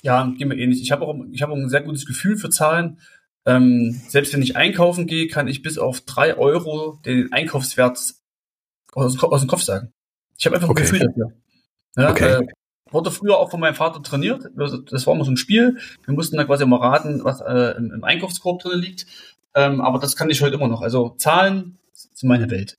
Ja, 0.02 0.32
ging 0.36 0.48
mir 0.48 0.56
ähnlich. 0.56 0.82
Ich 0.82 0.92
habe 0.92 1.06
auch, 1.06 1.14
ich 1.30 1.42
habe 1.42 1.52
auch 1.52 1.56
ein 1.56 1.68
sehr 1.68 1.82
gutes 1.82 2.06
Gefühl 2.06 2.36
für 2.36 2.50
Zahlen. 2.50 2.98
Ähm, 3.44 4.00
selbst 4.08 4.32
wenn 4.32 4.42
ich 4.42 4.56
einkaufen 4.56 5.06
gehe, 5.06 5.26
kann 5.26 5.48
ich 5.48 5.62
bis 5.62 5.78
auf 5.78 6.00
drei 6.00 6.36
Euro 6.36 7.00
den 7.04 7.32
Einkaufswert 7.32 7.98
aus, 8.92 9.22
aus 9.22 9.40
dem 9.40 9.48
Kopf 9.48 9.62
sagen. 9.62 9.92
Ich 10.38 10.46
habe 10.46 10.56
einfach 10.56 10.68
okay. 10.68 10.82
ein 10.82 10.84
Gefühl 10.84 11.06
dafür. 11.06 11.41
Ja, 11.96 12.10
okay. 12.10 12.42
Äh, 12.42 12.46
wurde 12.90 13.10
früher 13.10 13.38
auch 13.38 13.50
von 13.50 13.60
meinem 13.60 13.74
Vater 13.74 14.02
trainiert. 14.02 14.50
Das 14.54 15.06
war 15.06 15.14
immer 15.14 15.24
so 15.24 15.30
ein 15.30 15.36
Spiel. 15.36 15.78
Wir 16.04 16.14
mussten 16.14 16.36
da 16.36 16.44
quasi 16.44 16.64
immer 16.64 16.80
raten, 16.80 17.24
was 17.24 17.40
äh, 17.40 17.76
im, 17.76 17.90
im, 17.90 18.04
Einkaufskorb 18.04 18.60
drin 18.60 18.78
liegt. 18.78 19.06
Ähm, 19.54 19.80
aber 19.80 19.98
das 19.98 20.16
kann 20.16 20.30
ich 20.30 20.42
heute 20.42 20.56
immer 20.56 20.68
noch. 20.68 20.82
Also 20.82 21.10
Zahlen 21.18 21.78
sind 21.92 22.28
meine 22.28 22.50
Welt. 22.50 22.78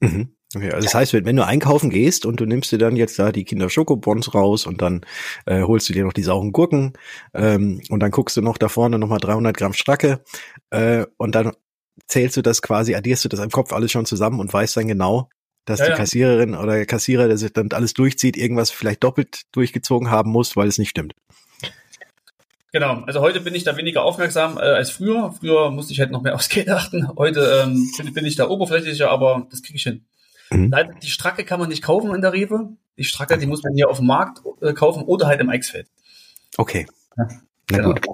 Mhm. 0.00 0.36
Okay, 0.54 0.70
also 0.70 0.84
das 0.84 0.94
heißt, 0.94 1.12
wenn, 1.12 1.24
wenn, 1.24 1.36
du 1.36 1.44
einkaufen 1.44 1.90
gehst 1.90 2.24
und 2.24 2.38
du 2.38 2.46
nimmst 2.46 2.70
dir 2.70 2.78
dann 2.78 2.96
jetzt 2.96 3.18
da 3.18 3.32
die 3.32 3.44
Kinder 3.44 3.68
Schokobons 3.68 4.32
raus 4.32 4.64
und 4.64 4.80
dann 4.80 5.04
äh, 5.44 5.62
holst 5.62 5.88
du 5.88 5.92
dir 5.92 6.04
noch 6.04 6.12
die 6.12 6.22
sauren 6.22 6.52
Gurken 6.52 6.92
ähm, 7.34 7.80
und 7.90 8.00
dann 8.00 8.12
guckst 8.12 8.36
du 8.36 8.42
noch 8.42 8.56
da 8.56 8.68
vorne 8.68 8.98
nochmal 8.98 9.18
300 9.18 9.56
Gramm 9.56 9.72
Stracke 9.72 10.20
äh, 10.70 11.04
und 11.16 11.34
dann 11.34 11.52
zählst 12.06 12.36
du 12.36 12.42
das 12.42 12.62
quasi, 12.62 12.94
addierst 12.94 13.24
du 13.24 13.28
das 13.28 13.40
im 13.40 13.50
Kopf 13.50 13.72
alles 13.72 13.90
schon 13.90 14.06
zusammen 14.06 14.38
und 14.38 14.52
weißt 14.52 14.76
dann 14.76 14.86
genau, 14.86 15.28
dass 15.66 15.80
ja, 15.80 15.90
die 15.90 15.92
Kassiererin 15.92 16.54
oder 16.54 16.72
der 16.72 16.86
Kassierer, 16.86 17.28
der 17.28 17.36
sich 17.36 17.52
dann 17.52 17.70
alles 17.72 17.92
durchzieht, 17.92 18.36
irgendwas 18.36 18.70
vielleicht 18.70 19.04
doppelt 19.04 19.42
durchgezogen 19.52 20.10
haben 20.10 20.30
muss, 20.30 20.56
weil 20.56 20.68
es 20.68 20.78
nicht 20.78 20.90
stimmt. 20.90 21.14
Genau, 22.72 23.02
also 23.06 23.20
heute 23.20 23.40
bin 23.40 23.54
ich 23.54 23.64
da 23.64 23.76
weniger 23.76 24.02
aufmerksam 24.02 24.58
äh, 24.58 24.60
als 24.60 24.90
früher. 24.90 25.32
Früher 25.32 25.70
musste 25.70 25.92
ich 25.92 26.00
halt 26.00 26.10
noch 26.10 26.22
mehr 26.22 26.34
aufs 26.34 26.48
Geld 26.48 26.68
achten. 26.68 27.08
Heute 27.16 27.64
ähm, 27.64 27.90
bin, 27.96 28.12
bin, 28.14 28.26
ich 28.26 28.36
da 28.36 28.48
oberflächlicher, 28.48 29.10
aber 29.10 29.46
das 29.50 29.62
kriege 29.62 29.76
ich 29.76 29.82
hin. 29.82 30.04
Mhm. 30.50 30.74
Die 31.02 31.10
Stracke 31.10 31.44
kann 31.44 31.58
man 31.58 31.68
nicht 31.68 31.82
kaufen 31.82 32.14
in 32.14 32.20
der 32.20 32.32
Rewe. 32.32 32.68
Die 32.96 33.04
Stracke, 33.04 33.36
die 33.38 33.46
muss 33.46 33.62
man 33.62 33.74
hier 33.74 33.90
auf 33.90 33.98
dem 33.98 34.06
Markt 34.06 34.42
äh, 34.60 34.72
kaufen 34.72 35.02
oder 35.02 35.26
halt 35.26 35.40
im 35.40 35.50
Eichsfeld. 35.50 35.88
Okay. 36.56 36.86
Ja, 37.16 37.28
Na 37.70 37.76
genau. 37.78 37.92
gut. 37.94 38.06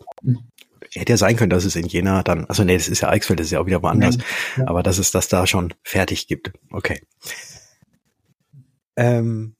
Hätte 0.94 1.12
ja 1.12 1.16
sein 1.16 1.36
können, 1.36 1.50
dass 1.50 1.64
es 1.64 1.76
in 1.76 1.86
Jena 1.86 2.22
dann, 2.22 2.44
also 2.46 2.64
nee, 2.64 2.76
das 2.76 2.88
ist 2.88 3.00
ja 3.00 3.08
Eichsfeld, 3.08 3.40
das 3.40 3.46
ist 3.46 3.52
ja 3.52 3.60
auch 3.60 3.66
wieder 3.66 3.82
woanders, 3.82 4.18
ja. 4.56 4.68
aber 4.68 4.82
dass 4.82 4.98
es 4.98 5.10
das 5.10 5.28
da 5.28 5.46
schon 5.46 5.72
fertig 5.82 6.26
gibt. 6.26 6.52
Okay. 6.70 7.00
Ähm, 8.96 9.56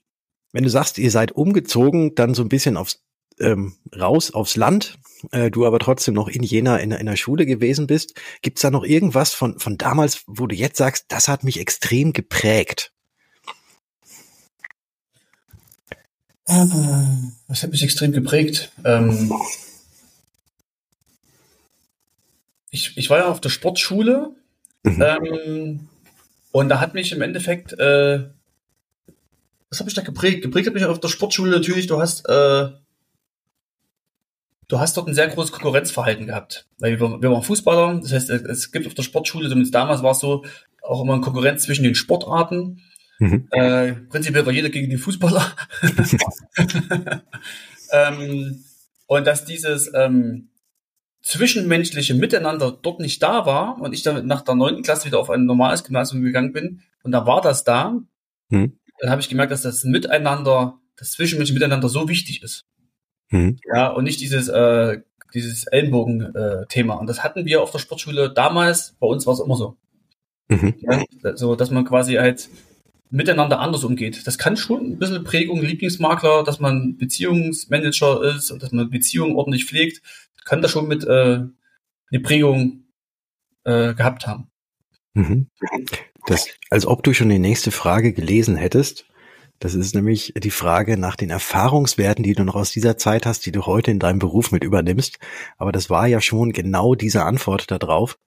wenn 0.53 0.65
du 0.65 0.71
sagst, 0.71 0.99
ihr 0.99 1.11
seid 1.11 1.33
umgezogen, 1.33 2.15
dann 2.15 2.35
so 2.35 2.43
ein 2.43 2.51
bisschen 2.51 2.77
aufs 2.77 3.03
ähm, 3.41 3.75
raus 3.99 4.33
aufs 4.33 4.57
Land, 4.57 4.99
äh, 5.31 5.51
du 5.51 5.67
aber 5.67 5.79
trotzdem 5.79 6.15
noch 6.15 6.29
in 6.29 6.43
Jena 6.43 6.77
in, 6.77 6.93
in 6.93 7.07
der 7.07 7.17
Schule 7.17 7.47
gewesen 7.47 7.87
bist, 7.87 8.15
gibt's 8.43 8.61
da 8.61 8.71
noch 8.71 8.85
irgendwas 8.85 9.33
von, 9.33 9.59
von 9.59 9.79
damals, 9.79 10.23
wo 10.27 10.47
du 10.47 10.55
jetzt 10.55 10.77
sagst, 10.77 11.07
das 11.09 11.29
hat 11.29 11.45
mich 11.45 11.59
extrem 11.59 12.13
geprägt? 12.13 12.93
Was 16.45 17.63
hat 17.63 17.71
mich 17.71 17.83
extrem 17.83 18.13
geprägt? 18.13 18.73
Ähm, 18.85 19.33
ich, 22.73 22.97
ich 22.97 23.11
war 23.11 23.19
ja 23.19 23.29
auf 23.29 23.41
der 23.41 23.51
Sportschule 23.51 24.31
mhm. 24.83 25.03
ähm, 25.03 25.89
und 26.51 26.69
da 26.69 26.81
hat 26.81 26.95
mich 26.95 27.13
im 27.13 27.23
Endeffekt, 27.23 27.75
äh, 27.79 28.25
was 29.69 29.79
habe 29.79 29.89
ich 29.89 29.95
da 29.95 30.03
geprägt? 30.03 30.43
Geprägt 30.43 30.67
hat 30.67 30.75
mich 30.75 30.85
auf 30.85 30.99
der 30.99 31.09
Sportschule 31.09 31.53
natürlich, 31.53 31.87
du 31.87 32.01
hast, 32.01 32.29
äh, 32.29 32.71
du 34.69 34.81
hast 34.81 34.97
dort 34.97 35.07
ein 35.07 35.15
sehr 35.15 35.29
großes 35.29 35.53
Konkurrenzverhalten 35.53 36.27
gehabt. 36.27 36.67
Weil 36.79 36.99
wir, 36.99 37.23
wir 37.23 37.31
waren 37.31 37.43
Fußballer, 37.43 38.01
das 38.01 38.13
heißt, 38.13 38.31
es 38.31 38.73
gibt 38.73 38.87
auf 38.87 38.95
der 38.95 39.03
Sportschule, 39.03 39.49
zumindest 39.49 39.75
damals 39.75 40.03
war 40.03 40.13
es 40.13 40.21
so, 40.21 40.45
auch 40.81 41.03
immer 41.03 41.13
eine 41.13 41.23
Konkurrenz 41.23 41.65
zwischen 41.65 41.85
den 41.85 41.95
Sportarten. 41.95 42.81
Mhm. 43.19 43.49
Äh, 43.51 43.93
prinzipiell 43.93 44.47
war 44.47 44.53
jeder 44.53 44.71
gegen 44.71 44.89
die 44.89 44.97
Fußballer. 44.97 45.45
ähm, 47.93 48.65
und 49.07 49.27
dass 49.27 49.45
dieses, 49.45 49.93
ähm, 49.95 50.49
zwischenmenschliche 51.23 52.15
Miteinander 52.15 52.77
dort 52.83 53.01
nicht 53.01 53.23
da 53.23 53.47
war 53.47 53.81
und 53.81 53.93
ich 53.93 54.03
dann 54.03 54.27
nach 54.27 54.43
der 54.43 54.55
neunten 54.55 54.83
Klasse 54.83 55.07
wieder 55.07 55.19
auf 55.19 55.31
ein 55.31 55.45
normales 55.45 55.85
Gymnasium 55.85 56.23
gegangen 56.23 56.53
bin 56.53 56.83
und 57.03 57.13
da 57.13 57.27
war 57.27 57.41
das 57.41 57.65
da, 57.65 57.99
hm. 58.51 58.79
dann 58.99 59.11
habe 59.11 59.21
ich 59.21 59.29
gemerkt, 59.29 59.53
dass 59.53 59.63
das 59.63 59.85
Miteinander, 59.85 60.79
das 60.97 61.13
zwischenmenschliche 61.13 61.59
Miteinander 61.59 61.89
so 61.89 62.09
wichtig 62.09 62.43
ist. 62.43 62.65
Hm. 63.29 63.59
Ja, 63.73 63.89
und 63.89 64.05
nicht 64.05 64.21
dieses, 64.21 64.49
äh, 64.49 65.01
dieses 65.33 65.67
Ellenbogen-Thema. 65.67 66.95
und 66.95 67.07
das 67.07 67.25
hatten 67.25 67.47
wir 67.47 67.63
auf 67.63 67.71
der 67.71 67.79
Sportschule 67.79 68.33
damals, 68.33 68.97
bei 69.01 69.07
uns 69.07 69.27
war 69.27 69.35
es 69.35 69.41
immer 69.41 69.57
so. 69.57 69.79
Mhm. 70.49 70.75
Ja, 70.79 71.37
so, 71.37 71.57
dass 71.57 71.71
man 71.71 71.85
quasi 71.85 72.15
halt 72.15 72.49
miteinander 73.13 73.61
anders 73.61 73.85
umgeht. 73.85 74.27
Das 74.27 74.39
kann 74.39 74.57
schon 74.57 74.93
ein 74.93 74.99
bisschen 74.99 75.23
Prägung, 75.23 75.63
Lieblingsmakler, 75.63 76.43
dass 76.43 76.59
man 76.59 76.97
Beziehungsmanager 76.97 78.23
ist 78.35 78.51
und 78.51 78.63
dass 78.63 78.73
man 78.73 78.91
Beziehungen 78.91 79.37
ordentlich 79.37 79.67
pflegt 79.67 80.03
kann 80.45 80.63
da 80.63 80.69
schon 80.69 80.89
mit 80.89 81.05
äh, 81.05 81.41
eine 82.11 82.21
Prägung 82.23 82.85
äh, 83.65 83.95
gehabt 83.95 84.27
haben. 84.27 84.51
Mhm. 85.15 85.49
Das, 86.27 86.49
als 86.71 86.87
ob 86.87 87.03
du 87.03 87.13
schon 87.13 87.29
die 87.29 87.39
nächste 87.39 87.71
Frage 87.71 88.13
gelesen 88.13 88.57
hättest. 88.57 89.07
Das 89.59 89.75
ist 89.75 89.95
nämlich 89.95 90.33
die 90.37 90.51
Frage 90.51 90.97
nach 90.97 91.15
den 91.15 91.31
Erfahrungswerten, 91.31 92.25
die 92.25 92.35
du 92.35 92.43
noch 92.43 92.57
aus 92.57 92.73
dieser 92.73 92.97
Zeit 92.97 93.27
hast, 93.27 93.47
die 93.47 93.53
du 93.53 93.65
heute 93.65 93.93
in 93.93 94.01
deinem 94.01 94.19
Beruf 94.19 94.51
mit 94.51 94.65
übernimmst. 94.65 95.21
Aber 95.57 95.71
das 95.71 95.89
war 95.89 96.09
ja 96.09 96.21
schon 96.21 96.53
genau 96.53 96.97
diese 96.97 97.23
Antwort 97.23 97.71
darauf, 97.71 98.19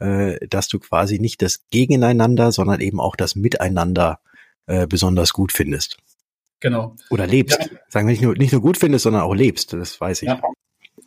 äh, 0.00 0.46
dass 0.46 0.68
du 0.68 0.78
quasi 0.78 1.18
nicht 1.18 1.42
das 1.42 1.68
Gegeneinander, 1.70 2.52
sondern 2.52 2.80
eben 2.80 3.00
auch 3.00 3.16
das 3.16 3.34
Miteinander 3.34 4.20
äh, 4.68 4.86
besonders 4.86 5.32
gut 5.32 5.52
findest. 5.52 5.98
Genau. 6.60 6.94
Oder 7.10 7.26
lebst. 7.26 7.58
Ja. 7.60 7.78
Sagen 7.88 8.06
wir 8.06 8.12
nicht 8.12 8.22
nur, 8.22 8.36
nicht 8.36 8.52
nur 8.52 8.60
gut 8.60 8.76
findest, 8.76 9.04
sondern 9.04 9.22
auch 9.22 9.34
lebst. 9.34 9.72
Das 9.72 10.00
weiß 10.00 10.22
ich. 10.22 10.28
Ja. 10.28 10.40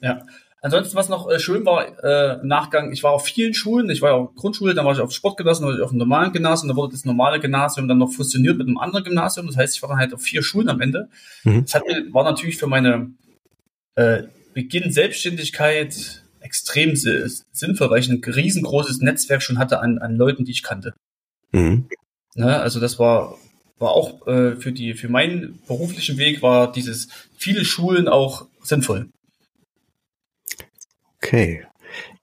ja. 0.02 0.26
Ansonsten, 0.64 0.96
was 0.96 1.10
noch 1.10 1.30
äh, 1.30 1.40
schön 1.40 1.66
war 1.66 2.04
äh, 2.04 2.40
im 2.40 2.48
Nachgang, 2.48 2.92
ich 2.92 3.02
war 3.02 3.12
auf 3.12 3.26
vielen 3.26 3.54
Schulen, 3.54 3.90
ich 3.90 4.02
war 4.02 4.12
ja 4.12 4.16
auf 4.16 4.36
Grundschule, 4.36 4.76
dann 4.76 4.86
war 4.86 4.94
ich 4.94 5.00
auf 5.00 5.12
Sportgymnasium, 5.12 5.66
dann 5.66 5.74
war 5.74 5.80
ich 5.80 5.84
auf 5.84 5.90
dem 5.90 5.98
normalen 5.98 6.32
Gymnasium, 6.32 6.68
dann 6.68 6.78
wurde 6.78 6.94
das 6.94 7.04
normale 7.04 7.40
Gymnasium 7.40 7.88
dann 7.88 7.98
noch 7.98 8.12
fusioniert 8.12 8.58
mit 8.58 8.68
einem 8.68 8.78
anderen 8.78 9.04
Gymnasium. 9.04 9.48
Das 9.48 9.58
heißt, 9.58 9.76
ich 9.76 9.82
war 9.82 9.90
dann 9.90 9.98
halt 9.98 10.14
auf 10.14 10.22
vier 10.22 10.44
Schulen 10.44 10.70
am 10.70 10.80
Ende. 10.80 11.10
Mhm. 11.44 11.64
Das 11.66 11.76
hat, 11.76 11.84
war 12.12 12.24
natürlich 12.24 12.58
für 12.58 12.68
meine 12.68 13.12
äh, 13.96 14.24
Beginn 14.54 14.92
Selbstständigkeit 14.92 16.24
extrem 16.42 16.96
sinnvoll, 16.96 17.90
weil 17.90 18.00
ich 18.00 18.10
ein 18.10 18.24
riesengroßes 18.24 19.00
Netzwerk 19.02 19.42
schon 19.42 19.58
hatte 19.58 19.80
an, 19.80 19.98
an 19.98 20.16
Leuten, 20.16 20.46
die 20.46 20.52
ich 20.52 20.64
kannte. 20.64 20.94
Mhm. 21.52 21.88
Ne, 22.36 22.60
also 22.60 22.80
das 22.80 23.00
war 23.00 23.38
war 23.82 23.92
auch 23.92 24.26
äh, 24.28 24.56
für 24.56 24.72
die 24.72 24.94
für 24.94 25.10
meinen 25.10 25.60
beruflichen 25.68 26.18
Weg 26.18 26.42
war 26.42 26.72
dieses 26.72 27.10
viele 27.38 27.66
Schulen 27.66 28.08
auch 28.08 28.48
sinnvoll. 28.62 29.10
Okay. 31.18 31.66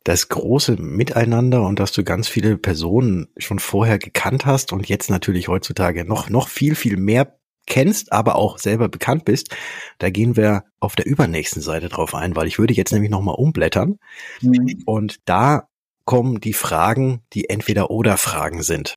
Das 0.04 0.28
große 0.28 0.76
Miteinander 0.76 1.66
und 1.66 1.78
dass 1.78 1.92
du 1.92 2.02
ganz 2.02 2.28
viele 2.28 2.56
Personen 2.56 3.28
schon 3.36 3.58
vorher 3.58 3.98
gekannt 3.98 4.46
hast 4.46 4.72
und 4.72 4.88
jetzt 4.88 5.10
natürlich 5.10 5.48
heutzutage 5.48 6.04
noch, 6.06 6.30
noch 6.30 6.48
viel, 6.48 6.74
viel 6.74 6.96
mehr 6.96 7.38
kennst, 7.66 8.12
aber 8.12 8.36
auch 8.36 8.58
selber 8.58 8.88
bekannt 8.88 9.26
bist, 9.26 9.54
da 9.98 10.08
gehen 10.08 10.36
wir 10.36 10.64
auf 10.80 10.96
der 10.96 11.06
übernächsten 11.06 11.62
Seite 11.62 11.88
drauf 11.88 12.14
ein, 12.14 12.34
weil 12.34 12.46
ich 12.46 12.58
würde 12.58 12.72
jetzt 12.72 12.92
nämlich 12.92 13.10
nochmal 13.10 13.34
umblättern. 13.34 13.98
Mhm. 14.40 14.82
Und 14.86 15.16
da 15.26 15.68
kommen 16.06 16.40
die 16.40 16.54
Fragen, 16.54 17.20
die 17.34 17.50
entweder 17.50 17.90
oder 17.90 18.16
Fragen 18.16 18.62
sind. 18.62 18.96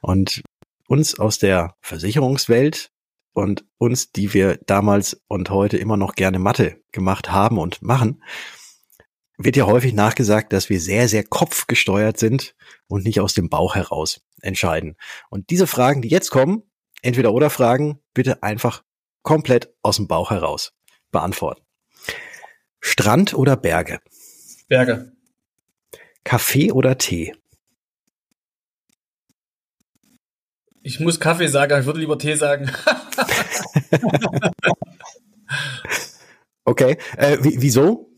Und 0.00 0.42
uns 0.92 1.18
aus 1.18 1.38
der 1.38 1.74
Versicherungswelt 1.80 2.90
und 3.32 3.64
uns, 3.78 4.12
die 4.12 4.34
wir 4.34 4.58
damals 4.66 5.22
und 5.26 5.48
heute 5.48 5.78
immer 5.78 5.96
noch 5.96 6.14
gerne 6.16 6.38
Mathe 6.38 6.82
gemacht 6.92 7.32
haben 7.32 7.56
und 7.56 7.80
machen, 7.80 8.22
wird 9.38 9.56
ja 9.56 9.64
häufig 9.64 9.94
nachgesagt, 9.94 10.52
dass 10.52 10.68
wir 10.68 10.78
sehr, 10.82 11.08
sehr 11.08 11.24
kopfgesteuert 11.24 12.18
sind 12.18 12.54
und 12.88 13.06
nicht 13.06 13.20
aus 13.20 13.32
dem 13.32 13.48
Bauch 13.48 13.74
heraus 13.74 14.20
entscheiden. 14.42 14.96
Und 15.30 15.48
diese 15.48 15.66
Fragen, 15.66 16.02
die 16.02 16.10
jetzt 16.10 16.28
kommen, 16.30 16.62
entweder 17.00 17.32
oder 17.32 17.48
Fragen, 17.48 17.98
bitte 18.12 18.42
einfach 18.42 18.84
komplett 19.22 19.72
aus 19.80 19.96
dem 19.96 20.08
Bauch 20.08 20.30
heraus 20.30 20.74
beantworten. 21.10 21.62
Strand 22.80 23.32
oder 23.32 23.56
Berge? 23.56 24.00
Berge. 24.68 25.10
Kaffee 26.22 26.70
oder 26.70 26.98
Tee? 26.98 27.32
Ich 30.82 31.00
muss 31.00 31.20
Kaffee 31.20 31.46
sagen, 31.46 31.80
ich 31.80 31.86
würde 31.86 32.00
lieber 32.00 32.18
Tee 32.18 32.34
sagen. 32.34 32.70
okay, 36.64 36.98
äh, 37.16 37.38
wieso? 37.40 38.12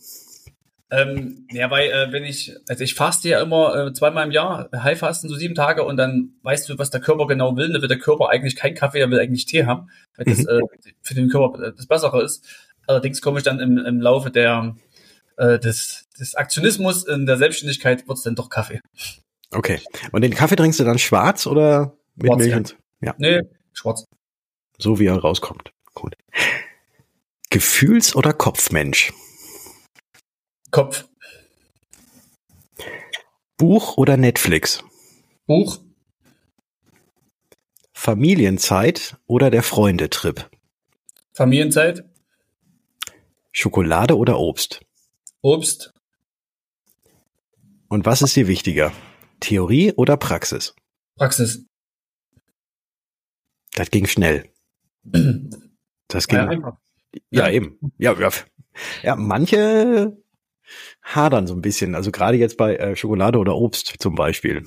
Ähm, 0.90 1.46
ja, 1.50 1.70
weil 1.70 1.90
äh, 1.90 2.12
wenn 2.12 2.24
ich, 2.24 2.54
also 2.68 2.84
ich 2.84 2.94
faste 2.94 3.28
ja 3.28 3.42
immer 3.42 3.88
äh, 3.88 3.92
zweimal 3.92 4.26
im 4.26 4.30
Jahr, 4.30 4.68
Heilfasten, 4.72 5.28
so 5.28 5.34
sieben 5.34 5.54
Tage 5.54 5.82
und 5.82 5.96
dann 5.96 6.34
weißt 6.42 6.68
du, 6.68 6.78
was 6.78 6.90
der 6.90 7.00
Körper 7.00 7.26
genau 7.26 7.56
will. 7.56 7.72
Dann 7.72 7.82
will 7.82 7.88
der 7.88 7.98
Körper 7.98 8.28
eigentlich 8.28 8.56
kein 8.56 8.74
Kaffee, 8.74 9.00
er 9.00 9.10
will 9.10 9.18
eigentlich 9.18 9.46
Tee 9.46 9.66
haben, 9.66 9.90
weil 10.16 10.26
das 10.26 10.44
mhm. 10.44 10.48
äh, 10.48 10.60
für 11.02 11.14
den 11.14 11.28
Körper 11.28 11.72
das 11.72 11.86
Bessere 11.86 12.22
ist. 12.22 12.46
Allerdings 12.86 13.20
komme 13.20 13.38
ich 13.38 13.44
dann 13.44 13.60
im, 13.60 13.78
im 13.78 14.00
Laufe 14.00 14.30
der 14.30 14.76
äh, 15.36 15.58
des, 15.58 16.06
des 16.18 16.34
Aktionismus 16.34 17.04
in 17.04 17.26
der 17.26 17.38
Selbstständigkeit 17.38 18.06
wird 18.06 18.18
es 18.18 18.24
dann 18.24 18.36
doch 18.36 18.48
Kaffee. 18.48 18.80
Okay. 19.50 19.80
Und 20.12 20.22
den 20.22 20.34
Kaffee 20.34 20.56
trinkst 20.56 20.80
du 20.80 20.84
dann 20.84 20.98
schwarz 20.98 21.46
oder 21.46 21.96
mit 22.16 22.26
schwarz, 22.26 22.38
Milch? 22.38 22.56
Und, 22.56 22.78
ja. 23.00 23.14
Nee, 23.18 23.40
schwarz. 23.72 24.06
So 24.78 24.98
wie 24.98 25.06
er 25.06 25.18
rauskommt. 25.18 25.72
Gut. 25.94 26.16
Gefühls- 27.50 28.16
oder 28.16 28.32
Kopfmensch? 28.32 29.12
Kopf. 30.70 31.06
Buch 33.56 33.96
oder 33.96 34.16
Netflix? 34.16 34.82
Buch. 35.46 35.80
Familienzeit 37.92 39.16
oder 39.26 39.50
der 39.50 39.62
Freundetrip? 39.62 40.50
Familienzeit. 41.32 42.04
Schokolade 43.52 44.16
oder 44.18 44.38
Obst? 44.40 44.80
Obst. 45.40 45.92
Und 47.88 48.04
was 48.04 48.22
ist 48.22 48.34
dir 48.34 48.48
wichtiger? 48.48 48.92
Theorie 49.38 49.92
oder 49.92 50.16
Praxis? 50.16 50.74
Praxis. 51.16 51.64
Das 53.74 53.90
ging 53.90 54.06
schnell. 54.06 54.44
Das 56.08 56.28
ging. 56.28 56.38
Ja, 56.38 56.78
ja, 57.30 57.50
eben. 57.50 57.78
Ja, 57.98 58.18
ja. 58.18 58.30
Ja, 59.02 59.16
manche 59.16 60.16
hadern 61.02 61.46
so 61.46 61.54
ein 61.54 61.62
bisschen. 61.62 61.94
Also 61.94 62.10
gerade 62.10 62.36
jetzt 62.36 62.56
bei 62.56 62.76
äh, 62.76 62.96
Schokolade 62.96 63.38
oder 63.38 63.56
Obst 63.56 63.94
zum 63.98 64.14
Beispiel. 64.14 64.64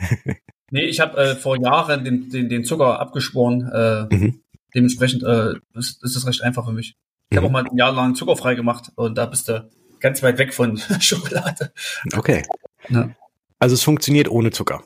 nee, 0.70 0.84
ich 0.84 1.00
habe 1.00 1.16
äh, 1.18 1.36
vor 1.36 1.60
Jahren 1.60 2.04
den, 2.04 2.30
den, 2.30 2.48
den 2.48 2.64
Zucker 2.64 3.00
abgeschworen. 3.00 3.70
Äh, 3.72 4.14
mhm. 4.14 4.42
Dementsprechend 4.74 5.22
äh, 5.22 5.54
ist, 5.74 6.02
ist 6.02 6.16
das 6.16 6.26
recht 6.26 6.42
einfach 6.42 6.66
für 6.66 6.72
mich. 6.72 6.96
Ich 7.30 7.34
mhm. 7.34 7.36
habe 7.36 7.46
auch 7.46 7.50
mal 7.50 7.66
ein 7.66 7.76
Jahr 7.76 7.92
lang 7.92 8.14
zuckerfrei 8.14 8.54
gemacht 8.54 8.92
und 8.94 9.16
da 9.16 9.26
bist 9.26 9.48
du 9.48 9.68
ganz 10.00 10.22
weit 10.22 10.38
weg 10.38 10.52
von 10.52 10.76
Schokolade. 11.00 11.72
Okay. 12.14 12.42
Ja. 12.88 13.10
Also 13.58 13.74
es 13.74 13.82
funktioniert 13.82 14.28
ohne 14.28 14.50
Zucker. 14.50 14.84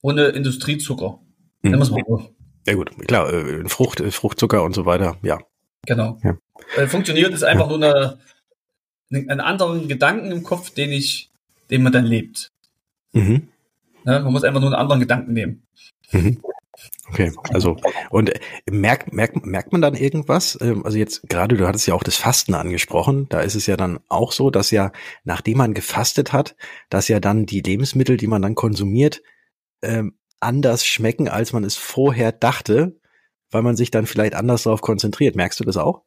Ohne 0.00 0.28
Industriezucker. 0.28 1.20
Mhm. 1.62 2.28
Ja 2.66 2.74
gut, 2.74 2.90
klar, 3.08 3.32
äh, 3.32 3.68
Frucht, 3.68 4.00
äh, 4.00 4.10
Fruchtzucker 4.10 4.62
und 4.62 4.74
so 4.74 4.86
weiter, 4.86 5.16
ja. 5.22 5.40
Genau. 5.86 6.18
Ja. 6.22 6.36
Äh, 6.76 6.86
funktioniert 6.86 7.32
ist 7.32 7.42
einfach 7.42 7.70
ja. 7.70 7.76
nur 7.76 7.86
eine, 7.86 8.18
einen 9.10 9.40
anderen 9.40 9.88
Gedanken 9.88 10.30
im 10.30 10.42
Kopf, 10.42 10.70
den 10.70 10.92
ich, 10.92 11.30
den 11.70 11.82
man 11.82 11.92
dann 11.92 12.06
lebt. 12.06 12.48
Mhm. 13.12 13.48
Ja, 14.04 14.20
man 14.20 14.32
muss 14.32 14.44
einfach 14.44 14.60
nur 14.60 14.70
einen 14.70 14.80
anderen 14.80 15.00
Gedanken 15.00 15.32
nehmen. 15.32 15.62
Mhm. 16.12 16.40
Okay, 17.08 17.32
also 17.52 17.76
und 18.10 18.32
merkt, 18.70 19.12
merkt, 19.12 19.44
merkt 19.44 19.72
man 19.72 19.82
dann 19.82 19.94
irgendwas? 19.94 20.58
Ähm, 20.60 20.84
also 20.84 20.96
jetzt 20.96 21.28
gerade, 21.28 21.56
du 21.56 21.66
hattest 21.66 21.86
ja 21.86 21.94
auch 21.94 22.02
das 22.02 22.16
Fasten 22.16 22.54
angesprochen, 22.54 23.28
da 23.28 23.40
ist 23.40 23.54
es 23.54 23.66
ja 23.66 23.76
dann 23.76 24.00
auch 24.08 24.32
so, 24.32 24.50
dass 24.50 24.70
ja, 24.70 24.92
nachdem 25.24 25.58
man 25.58 25.74
gefastet 25.74 26.32
hat, 26.32 26.56
dass 26.88 27.08
ja 27.08 27.20
dann 27.20 27.44
die 27.44 27.60
Lebensmittel, 27.60 28.16
die 28.16 28.26
man 28.26 28.40
dann 28.40 28.54
konsumiert, 28.54 29.22
ähm, 29.82 30.14
anders 30.42 30.84
schmecken, 30.86 31.28
als 31.28 31.52
man 31.52 31.64
es 31.64 31.76
vorher 31.76 32.32
dachte, 32.32 32.96
weil 33.50 33.62
man 33.62 33.76
sich 33.76 33.90
dann 33.90 34.06
vielleicht 34.06 34.34
anders 34.34 34.64
darauf 34.64 34.80
konzentriert. 34.80 35.36
Merkst 35.36 35.60
du 35.60 35.64
das 35.64 35.76
auch? 35.76 36.02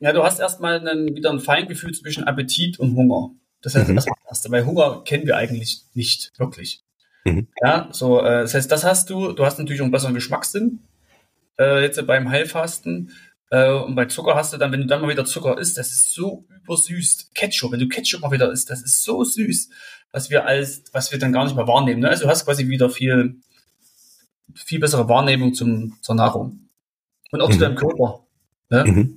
Ja, 0.00 0.12
du 0.12 0.22
hast 0.22 0.38
erstmal 0.38 0.86
einen, 0.86 1.14
wieder 1.14 1.30
ein 1.30 1.40
Feingefühl 1.40 1.92
zwischen 1.92 2.24
Appetit 2.24 2.78
und 2.78 2.94
Hunger. 2.94 3.30
Das 3.62 3.74
heißt, 3.74 3.88
mhm. 3.88 3.96
das 3.96 4.06
erste, 4.28 4.50
weil 4.50 4.64
Hunger 4.64 5.02
kennen 5.04 5.26
wir 5.26 5.36
eigentlich 5.36 5.82
nicht 5.94 6.32
wirklich. 6.38 6.82
Mhm. 7.24 7.48
Ja, 7.60 7.88
so, 7.92 8.20
äh, 8.20 8.42
das 8.42 8.54
heißt, 8.54 8.70
das 8.70 8.84
hast 8.84 9.10
du. 9.10 9.32
Du 9.32 9.44
hast 9.44 9.58
natürlich 9.58 9.80
auch 9.80 9.84
einen 9.84 9.92
besseren 9.92 10.14
Geschmackssinn. 10.14 10.80
Äh, 11.58 11.82
jetzt 11.82 12.04
beim 12.06 12.30
Heilfasten. 12.30 13.10
Äh, 13.50 13.72
und 13.72 13.94
bei 13.94 14.04
Zucker 14.04 14.34
hast 14.34 14.52
du 14.52 14.58
dann, 14.58 14.72
wenn 14.72 14.80
du 14.80 14.86
dann 14.86 15.00
mal 15.00 15.10
wieder 15.10 15.24
Zucker 15.24 15.58
isst, 15.58 15.78
das 15.78 15.90
ist 15.90 16.12
so 16.14 16.44
übersüßt. 16.62 17.34
Ketchup, 17.34 17.72
wenn 17.72 17.80
du 17.80 17.88
Ketchup 17.88 18.20
mal 18.20 18.30
wieder 18.30 18.52
isst, 18.52 18.70
das 18.70 18.82
ist 18.82 19.02
so 19.02 19.24
süß, 19.24 19.70
was 20.12 20.30
wir 20.30 20.46
als, 20.46 20.84
was 20.92 21.10
wir 21.10 21.18
dann 21.18 21.32
gar 21.32 21.44
nicht 21.44 21.56
mehr 21.56 21.66
wahrnehmen. 21.66 22.00
Ne? 22.00 22.08
Also 22.08 22.24
du 22.24 22.30
hast 22.30 22.44
quasi 22.44 22.68
wieder 22.68 22.90
viel, 22.90 23.40
viel 24.54 24.80
bessere 24.80 25.08
Wahrnehmung 25.08 25.54
zum, 25.54 25.96
zur 26.00 26.14
Nahrung. 26.14 26.68
Und 27.30 27.40
auch 27.40 27.48
mhm. 27.48 27.52
zu 27.52 27.58
deinem 27.58 27.76
Körper. 27.76 28.26
Ne? 28.70 28.84
Mhm. 28.84 29.16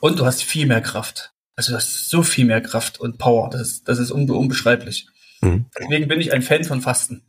Und 0.00 0.18
du 0.18 0.26
hast 0.26 0.42
viel 0.42 0.66
mehr 0.66 0.80
Kraft. 0.80 1.32
Also 1.56 1.72
du 1.72 1.76
hast 1.76 2.08
so 2.08 2.22
viel 2.22 2.44
mehr 2.44 2.60
Kraft 2.60 3.00
und 3.00 3.18
Power. 3.18 3.50
Das 3.50 3.62
ist, 3.62 3.88
das 3.88 3.98
ist 3.98 4.10
unbe 4.10 4.34
unbeschreiblich. 4.34 5.08
Mhm. 5.40 5.66
Deswegen 5.78 6.08
bin 6.08 6.20
ich 6.20 6.32
ein 6.32 6.42
Fan 6.42 6.64
von 6.64 6.80
Fasten. 6.80 7.22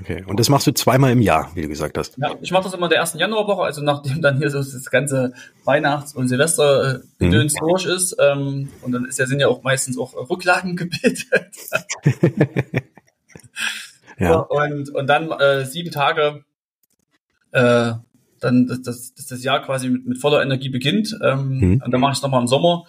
Okay, 0.00 0.24
und 0.26 0.38
das 0.38 0.48
machst 0.48 0.66
du 0.66 0.72
zweimal 0.72 1.10
im 1.10 1.20
Jahr, 1.20 1.50
wie 1.54 1.62
du 1.62 1.68
gesagt 1.68 1.98
hast. 1.98 2.16
Ja, 2.18 2.34
ich 2.40 2.52
mache 2.52 2.64
das 2.64 2.74
immer 2.74 2.86
in 2.86 2.90
der 2.90 3.00
ersten 3.00 3.18
Januarwoche, 3.18 3.62
also 3.62 3.82
nachdem 3.82 4.22
dann 4.22 4.38
hier 4.38 4.48
so 4.48 4.58
das 4.58 4.90
ganze 4.90 5.32
Weihnachts- 5.64 6.14
und 6.14 6.28
Silvestergedöns 6.28 7.54
mhm. 7.54 7.58
durch 7.58 7.84
ist. 7.86 8.16
Ähm, 8.20 8.68
und 8.82 8.92
dann 8.92 9.06
ist 9.06 9.18
ja, 9.18 9.26
sind 9.26 9.40
ja 9.40 9.48
auch 9.48 9.62
meistens 9.64 9.98
auch 9.98 10.14
Rücklagen 10.30 10.76
gebildet. 10.76 11.26
ja. 14.18 14.38
Und, 14.38 14.90
und 14.94 15.06
dann 15.06 15.30
äh, 15.30 15.64
sieben 15.64 15.90
Tage 15.90 16.44
äh, 17.52 17.92
dann 18.40 18.66
dass, 18.66 18.82
dass, 18.82 19.14
dass 19.14 19.26
das 19.26 19.42
Jahr 19.42 19.62
quasi 19.62 19.88
mit, 19.88 20.06
mit 20.06 20.18
voller 20.18 20.42
Energie 20.42 20.68
beginnt. 20.68 21.16
Ähm, 21.22 21.58
mhm. 21.58 21.82
Und 21.84 21.90
dann 21.90 22.00
mache 22.00 22.12
ich 22.12 22.18
es 22.18 22.22
nochmal 22.22 22.40
im 22.40 22.48
Sommer, 22.48 22.86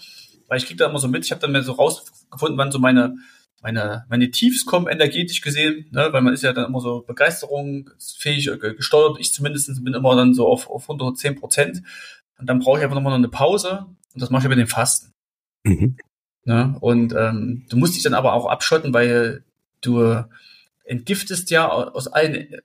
weil 0.48 0.58
ich 0.58 0.65
kriege 0.65 0.78
da 0.78 0.89
immer 0.89 1.00
so 1.00 1.08
mit, 1.08 1.26
ich 1.26 1.32
habe 1.32 1.42
dann 1.42 1.52
mir 1.52 1.63
so 1.63 1.74
rausgefunden, 1.74 2.58
wann 2.58 2.72
so 2.72 2.80
meine, 2.80 3.15
meine, 3.62 4.06
meine 4.10 4.32
Tiefs 4.32 4.65
kommen, 4.65 4.88
energetisch 4.88 5.42
gesehen, 5.42 5.88
ne? 5.92 6.10
weil 6.12 6.22
man 6.22 6.34
ist 6.34 6.44
ja 6.44 6.54
dann 6.54 6.65
immer 6.65 6.82
so 6.82 7.02
begeisterungsfähig 7.02 8.48
äh, 8.50 8.58
gesteuert. 8.76 9.18
Ich 9.20 9.34
zumindest 9.34 9.84
bin 9.84 9.94
immer 9.94 10.15
dann 10.15 10.34
so 10.34 10.48
auf, 10.48 10.70
auf 10.70 10.84
110 10.84 11.36
Prozent. 11.36 11.82
Und 12.38 12.48
dann 12.48 12.60
brauche 12.60 12.78
ich 12.78 12.84
einfach 12.84 12.96
nochmal 12.96 13.12
noch 13.12 13.18
eine 13.18 13.30
Pause 13.30 13.86
und 14.13 14.22
das 14.22 14.30
mache 14.30 14.42
ich 14.42 14.46
über 14.46 14.56
den 14.56 14.68
Fasten. 14.68 15.13
Mhm. 15.63 15.98
Ne? 16.46 16.76
Und 16.80 17.13
ähm, 17.13 17.65
du 17.70 17.78
musst 17.78 17.96
dich 17.96 18.04
dann 18.04 18.13
aber 18.13 18.34
auch 18.34 18.46
abschotten, 18.46 18.94
weil 18.94 19.44
du 19.82 20.24
entgiftest 20.89 21.52
ja 21.52 21.69
aus 21.69 22.08
allen 22.08 22.56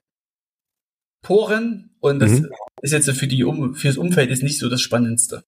Poren 1.21 1.95
und 1.99 2.19
das 2.19 2.31
mhm. 2.31 2.49
ist 2.81 2.91
jetzt 2.91 3.09
für 3.11 3.27
die 3.27 3.43
um, 3.43 3.75
fürs 3.75 3.97
Umfeld 3.97 4.29
ist 4.29 4.43
nicht 4.43 4.59
so 4.59 4.69
das 4.69 4.81
Spannendste. 4.81 5.43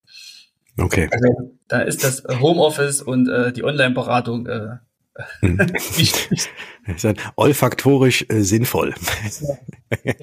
Okay. 0.77 1.09
Also 1.11 1.57
da 1.67 1.81
ist 1.81 2.03
das 2.03 2.23
Homeoffice 2.39 3.01
und 3.01 3.27
äh, 3.27 3.51
die 3.51 3.63
Online-Beratung 3.63 4.47
äh, 4.47 4.77
wichtig. 5.41 6.49
ist 6.87 7.03
dann 7.03 7.17
olfaktorisch 7.35 8.25
äh, 8.29 8.41
sinnvoll. 8.41 8.93
Ja. 9.41 10.15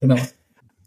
genau. 0.00 0.18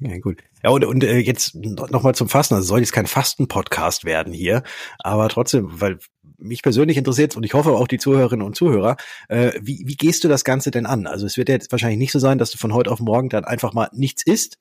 Ja, 0.02 0.18
gut. 0.20 0.42
Ja, 0.64 0.70
und, 0.70 0.86
und 0.86 1.04
äh, 1.04 1.18
jetzt 1.18 1.56
nochmal 1.56 2.16
zum 2.16 2.30
Fasten. 2.30 2.54
Also 2.56 2.68
soll 2.68 2.80
jetzt 2.80 2.94
kein 2.94 3.08
Fasten-Podcast 3.08 4.06
werden 4.06 4.32
hier, 4.32 4.64
aber 5.00 5.28
trotzdem, 5.28 5.82
weil 5.82 6.00
mich 6.40 6.64
persönlich 6.64 6.98
interessiert 6.98 7.36
und 7.36 7.44
ich 7.44 7.54
hoffe 7.54 7.72
auch 7.72 7.88
die 7.88 7.98
Zuhörerinnen 7.98 8.46
und 8.46 8.56
Zuhörer, 8.56 8.98
äh, 9.28 9.52
wie, 9.62 9.84
wie 9.86 9.96
gehst 9.96 10.24
du 10.24 10.28
das 10.28 10.44
Ganze 10.44 10.72
denn 10.72 10.86
an? 10.86 11.08
Also 11.08 11.26
es 11.26 11.38
wird 11.38 11.50
ja 11.50 11.56
jetzt 11.56 11.72
wahrscheinlich 11.72 12.00
nicht 12.00 12.12
so 12.12 12.20
sein, 12.20 12.38
dass 12.38 12.52
du 12.52 12.58
von 12.58 12.74
heute 12.74 12.92
auf 12.92 13.00
morgen 13.00 13.30
dann 13.30 13.46
einfach 13.46 13.74
mal 13.74 13.90
nichts 13.94 14.24
isst, 14.24 14.58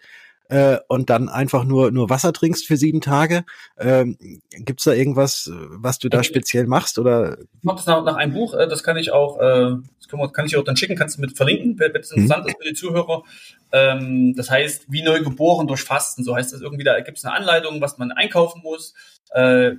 äh, 0.49 0.79
und 0.89 1.11
dann 1.11 1.29
einfach 1.29 1.65
nur 1.65 1.91
nur 1.91 2.09
Wasser 2.11 2.33
trinkst 2.33 2.67
für 2.67 2.77
sieben 2.77 3.01
Tage. 3.01 3.45
Ähm, 3.79 4.17
Gibt 4.51 4.87
da 4.87 4.93
irgendwas, 4.93 5.51
was 5.53 5.99
du 5.99 6.09
da 6.09 6.23
speziell 6.23 6.67
machst 6.67 6.99
oder? 6.99 7.39
Ich 7.39 7.65
mache 7.65 7.77
das 7.77 7.87
nach, 7.87 8.03
nach 8.03 8.17
einem 8.17 8.33
Buch. 8.33 8.55
Äh, 8.55 8.67
das 8.67 8.83
kann 8.83 8.97
ich 8.97 9.13
auch, 9.13 9.39
äh, 9.39 9.77
das 9.99 10.09
kann, 10.09 10.19
man, 10.19 10.33
kann 10.33 10.47
ich 10.47 10.57
auch 10.57 10.65
dann 10.65 10.77
schicken. 10.77 10.97
Kannst 10.97 11.19
du 11.19 11.21
mit 11.21 11.37
verlinken, 11.37 11.79
wenn 11.79 11.95
es 11.95 12.11
interessant 12.11 12.45
mhm. 12.45 12.51
ist 12.51 12.57
für 12.63 12.69
die 12.69 12.75
Zuhörer. 12.75 13.23
Ähm, 13.73 14.35
das 14.37 14.51
heißt, 14.51 14.87
wie 14.89 15.03
neu 15.03 15.23
geboren 15.23 15.67
durch 15.67 15.83
Fasten. 15.83 16.25
So 16.25 16.35
heißt 16.35 16.53
das 16.53 16.63
irgendwie. 16.63 16.85
Da 16.85 16.99
gibt 17.01 17.19
es 17.19 17.25
eine 17.25 17.35
Anleitung, 17.35 17.81
was 17.83 17.99
man 17.99 18.11
einkaufen 18.13 18.63
muss, 18.63 18.95
äh, 19.33 19.73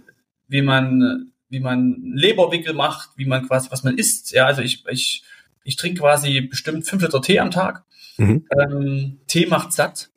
wie 0.48 0.62
man 0.62 1.32
wie 1.50 1.60
man 1.60 2.02
Leberwickel 2.14 2.74
macht, 2.74 3.12
wie 3.16 3.26
man 3.26 3.48
quasi 3.48 3.70
was 3.72 3.84
man 3.84 3.98
isst. 3.98 4.32
Ja, 4.32 4.46
also 4.46 4.62
ich 4.62 4.86
ich 4.88 5.24
ich 5.64 5.76
trinke 5.76 6.02
quasi 6.02 6.42
bestimmt 6.42 6.88
fünf 6.88 7.02
Liter 7.02 7.22
Tee 7.22 7.40
am 7.40 7.52
Tag. 7.52 7.84
Mhm. 8.18 8.46
Ähm, 8.58 9.20
Tee 9.28 9.46
macht 9.46 9.74
satt. 9.74 10.10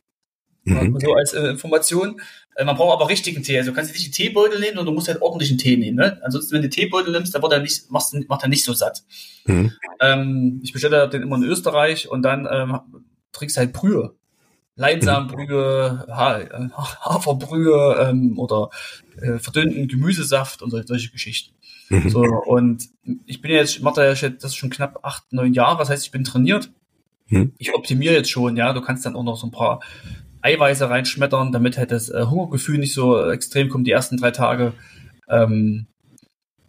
Mhm. 0.65 0.99
So 1.01 1.15
als 1.15 1.33
äh, 1.33 1.49
Information. 1.49 2.21
Äh, 2.55 2.65
man 2.65 2.77
braucht 2.77 3.01
aber 3.01 3.09
richtigen 3.09 3.43
Tee. 3.43 3.59
Also 3.59 3.71
du 3.71 3.77
kannst 3.77 3.93
nicht 3.93 4.07
die 4.07 4.11
Teebeutel 4.11 4.61
nehmen 4.61 4.79
und 4.79 4.87
du 4.87 4.93
musst 4.93 5.09
halt 5.09 5.23
ordentlichen 5.23 5.59
Tee 5.59 5.77
nehmen. 5.77 5.97
Ne? 5.97 6.21
Ansonsten, 6.23 6.55
wenn 6.55 6.63
du 6.63 6.69
Teebeutel 6.69 7.13
nimmst, 7.13 7.35
dann 7.35 7.43
wird 7.43 7.53
er 7.53 7.61
nicht, 7.61 7.91
machst, 7.91 8.15
macht 8.29 8.43
er 8.43 8.49
nicht 8.49 8.65
so 8.65 8.73
satt. 8.73 9.03
Mhm. 9.47 9.73
Ähm, 10.01 10.61
ich 10.63 10.73
bestelle 10.73 11.09
den 11.09 11.23
immer 11.23 11.37
in 11.37 11.45
Österreich 11.45 12.09
und 12.09 12.23
dann 12.23 12.49
ähm, 12.51 12.79
trinkst 13.33 13.57
halt 13.57 13.73
Brühe. 13.73 14.15
Leinsamenbrühe, 14.75 16.07
ha 16.09 16.41
Haferbrühe 17.01 18.09
ähm, 18.09 18.39
oder 18.39 18.71
äh, 19.21 19.39
verdünnten 19.39 19.89
Gemüsesaft 19.89 20.63
und 20.63 20.71
solche 20.71 21.11
Geschichten. 21.11 21.55
Mhm. 21.91 22.09
So, 22.09 22.21
und 22.23 22.89
ich 23.27 23.43
bin 23.43 23.51
jetzt, 23.51 23.77
ich 23.77 23.83
mache 23.83 24.15
das 24.15 24.55
schon 24.55 24.71
knapp 24.71 25.01
acht, 25.03 25.33
neun 25.33 25.53
Jahre, 25.53 25.79
das 25.79 25.91
heißt, 25.91 26.07
ich 26.07 26.11
bin 26.11 26.25
trainiert. 26.25 26.71
Mhm. 27.29 27.53
Ich 27.59 27.75
optimiere 27.75 28.15
jetzt 28.15 28.31
schon, 28.31 28.57
ja. 28.57 28.73
Du 28.73 28.81
kannst 28.81 29.05
dann 29.05 29.17
auch 29.17 29.25
noch 29.25 29.37
so 29.37 29.47
ein 29.47 29.53
paar 29.53 29.81
Eiweiße 30.41 30.89
reinschmettern, 30.89 31.53
damit 31.53 31.79
halt 31.79 31.91
das 31.91 32.09
äh, 32.09 32.25
Hungergefühl 32.29 32.79
nicht 32.79 32.95
so 32.95 33.31
extrem 33.31 33.69
kommt, 33.69 33.87
die 33.87 33.93
ersten 33.93 34.17
drei 34.17 34.31
Tage. 34.31 34.73
Ähm, 35.29 35.87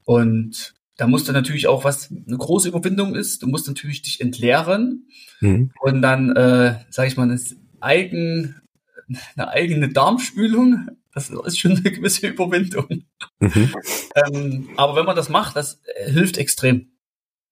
und 0.06 0.74
da 0.98 1.08
musst 1.08 1.28
du 1.28 1.32
natürlich 1.32 1.68
auch, 1.68 1.84
was 1.84 2.12
eine 2.12 2.38
große 2.38 2.68
Überwindung 2.68 3.16
ist, 3.16 3.42
du 3.42 3.48
musst 3.48 3.68
natürlich 3.68 4.02
dich 4.02 4.22
entleeren 4.22 5.08
mhm. 5.42 5.72
und 5.82 6.02
dann, 6.02 6.36
äh, 6.36 6.76
sag 6.90 7.08
ich 7.08 7.18
mal, 7.18 7.24
eine, 7.24 7.40
eigen, 7.84 8.62
eine 9.36 9.50
eigene 9.50 9.90
Darmspülung 9.90 10.90
das 11.14 11.30
ist 11.30 11.60
schon 11.60 11.72
eine 11.72 11.92
gewisse 11.92 12.28
Überwindung. 12.28 13.06
Mhm. 13.40 13.74
Ähm, 14.16 14.70
aber 14.78 14.96
wenn 14.96 15.06
man 15.06 15.16
das 15.16 15.30
macht, 15.30 15.56
das 15.56 15.80
äh, 15.96 16.12
hilft 16.12 16.38
extrem. 16.38 16.90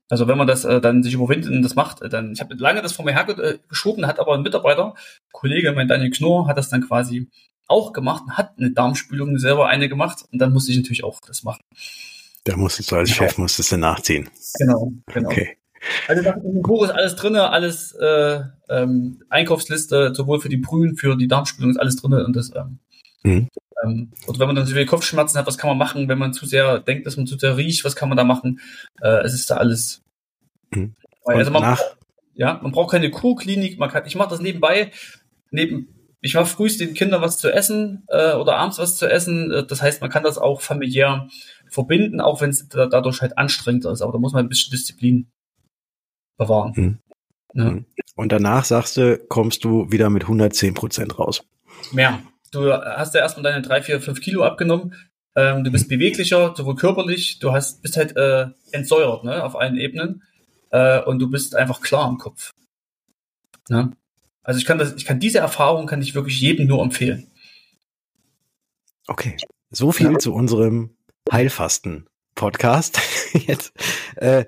Also 0.09 0.27
wenn 0.27 0.37
man 0.37 0.47
das 0.47 0.65
äh, 0.65 0.81
dann 0.81 1.03
sich 1.03 1.13
überwindet 1.13 1.51
und 1.51 1.61
das 1.61 1.75
macht, 1.75 2.01
äh, 2.01 2.09
dann, 2.09 2.33
ich 2.33 2.41
habe 2.41 2.55
lange 2.55 2.81
das 2.81 2.93
vor 2.93 3.05
mir 3.05 3.13
hergeschoben, 3.13 4.07
hat 4.07 4.19
aber 4.19 4.33
ein 4.33 4.41
Mitarbeiter, 4.41 4.95
Kollege, 5.31 5.71
mein 5.73 5.87
Daniel 5.87 6.11
Knorr, 6.11 6.47
hat 6.47 6.57
das 6.57 6.69
dann 6.69 6.85
quasi 6.85 7.29
auch 7.67 7.93
gemacht 7.93 8.23
und 8.25 8.37
hat 8.37 8.53
eine 8.57 8.71
Darmspülung 8.71 9.37
selber 9.37 9.67
eine 9.67 9.87
gemacht 9.87 10.25
und 10.31 10.39
dann 10.39 10.51
musste 10.51 10.71
ich 10.71 10.77
natürlich 10.77 11.03
auch 11.03 11.21
das 11.21 11.43
machen. 11.43 11.61
Da 12.43 12.57
musstest 12.57 12.91
du 12.91 12.95
als 12.95 13.11
Chef 13.11 13.37
musstest 13.37 13.71
du 13.71 13.77
nachziehen. 13.77 14.29
Genau, 14.57 14.91
genau. 15.05 15.29
Okay. 15.29 15.57
Also 16.07 16.21
da 16.21 16.31
im 16.31 16.61
Buch 16.61 16.83
ist 16.83 16.91
alles 16.91 17.15
drinne, 17.15 17.49
alles 17.49 17.93
äh, 17.93 18.41
ähm, 18.69 19.23
Einkaufsliste, 19.29 20.13
sowohl 20.13 20.39
für 20.39 20.49
die 20.49 20.57
Brühen, 20.57 20.95
für 20.95 21.15
die 21.17 21.27
Darmspülung 21.27 21.71
ist 21.71 21.79
alles 21.79 21.95
drinne 21.95 22.23
und 22.25 22.35
das 22.35 22.51
ähm, 22.55 22.79
Mhm. 23.23 23.49
Ähm, 23.83 24.11
oder 24.27 24.39
wenn 24.39 24.47
man 24.47 24.55
dann 24.55 24.65
so 24.65 24.73
viele 24.73 24.85
Kopfschmerzen 24.85 25.37
hat, 25.37 25.47
was 25.47 25.57
kann 25.57 25.69
man 25.69 25.77
machen? 25.77 26.07
Wenn 26.07 26.17
man 26.17 26.33
zu 26.33 26.45
sehr 26.45 26.79
denkt, 26.79 27.05
dass 27.05 27.17
man 27.17 27.27
zu 27.27 27.37
sehr 27.37 27.57
riecht, 27.57 27.83
was 27.85 27.95
kann 27.95 28.09
man 28.09 28.17
da 28.17 28.23
machen? 28.23 28.59
Äh, 29.01 29.23
es 29.23 29.33
ist 29.33 29.49
da 29.49 29.57
alles. 29.57 30.01
Mhm. 30.71 30.95
Also 31.25 31.51
man, 31.51 31.63
braucht, 31.63 31.97
ja, 32.33 32.59
man 32.61 32.71
braucht 32.71 32.91
keine 32.91 33.11
Kurklinik. 33.11 33.77
Man 33.77 33.89
kann, 33.89 34.05
ich 34.05 34.15
mache 34.15 34.29
das 34.29 34.41
nebenbei. 34.41 34.91
Neben, 35.51 35.87
ich 36.21 36.33
mache 36.33 36.45
frühst 36.47 36.79
den 36.79 36.93
Kindern 36.93 37.21
was 37.21 37.37
zu 37.37 37.51
essen 37.51 38.03
äh, 38.07 38.33
oder 38.33 38.57
abends 38.57 38.79
was 38.79 38.97
zu 38.97 39.09
essen. 39.09 39.51
Äh, 39.51 39.65
das 39.65 39.81
heißt, 39.81 40.01
man 40.01 40.09
kann 40.09 40.23
das 40.23 40.37
auch 40.37 40.61
familiär 40.61 41.27
verbinden, 41.69 42.21
auch 42.21 42.41
wenn 42.41 42.49
es 42.49 42.67
da, 42.67 42.87
dadurch 42.87 43.21
halt 43.21 43.37
anstrengend 43.37 43.85
ist. 43.85 44.01
Aber 44.01 44.13
da 44.13 44.19
muss 44.19 44.33
man 44.33 44.45
ein 44.45 44.49
bisschen 44.49 44.71
Disziplin 44.71 45.31
bewahren. 46.43 46.73
Mhm. 46.75 46.97
Ja. 47.53 47.71
Mhm. 47.71 47.85
Und 48.15 48.31
danach 48.31 48.65
sagst 48.65 48.97
du, 48.97 49.17
kommst 49.29 49.63
du 49.63 49.91
wieder 49.91 50.09
mit 50.09 50.23
110 50.23 50.73
Prozent 50.73 51.17
raus. 51.17 51.43
Mehr 51.91 52.19
du 52.51 52.73
hast 52.73 53.15
ja 53.15 53.21
erstmal 53.21 53.43
deine 53.43 53.61
drei, 53.61 53.81
vier, 53.81 54.01
fünf 54.01 54.21
Kilo 54.21 54.43
abgenommen. 54.43 54.93
Ähm, 55.35 55.63
du 55.63 55.71
bist 55.71 55.87
beweglicher, 55.87 56.53
sowohl 56.55 56.75
körperlich, 56.75 57.39
du 57.39 57.53
hast, 57.53 57.81
bist 57.81 57.95
halt 57.97 58.15
äh, 58.17 58.47
entsäuert, 58.71 59.23
ne, 59.23 59.43
auf 59.43 59.55
allen 59.55 59.77
Ebenen. 59.77 60.23
Äh, 60.71 61.01
und 61.01 61.19
du 61.19 61.29
bist 61.29 61.55
einfach 61.55 61.81
klar 61.81 62.09
im 62.09 62.17
Kopf. 62.17 62.51
Ne? 63.69 63.91
Also 64.43 64.59
ich 64.59 64.65
kann 64.65 64.77
das, 64.77 64.93
ich 64.95 65.05
kann 65.05 65.19
diese 65.19 65.39
Erfahrung 65.39 65.87
kann 65.87 66.01
ich 66.01 66.15
wirklich 66.15 66.39
jedem 66.41 66.67
nur 66.67 66.83
empfehlen. 66.83 67.27
Okay. 69.07 69.37
So 69.69 69.91
viel 69.91 70.11
ja. 70.11 70.19
zu 70.19 70.33
unserem 70.33 70.95
Heilfasten-Podcast. 72.41 72.99
Jetzt 73.47 73.73
äh, 74.15 74.45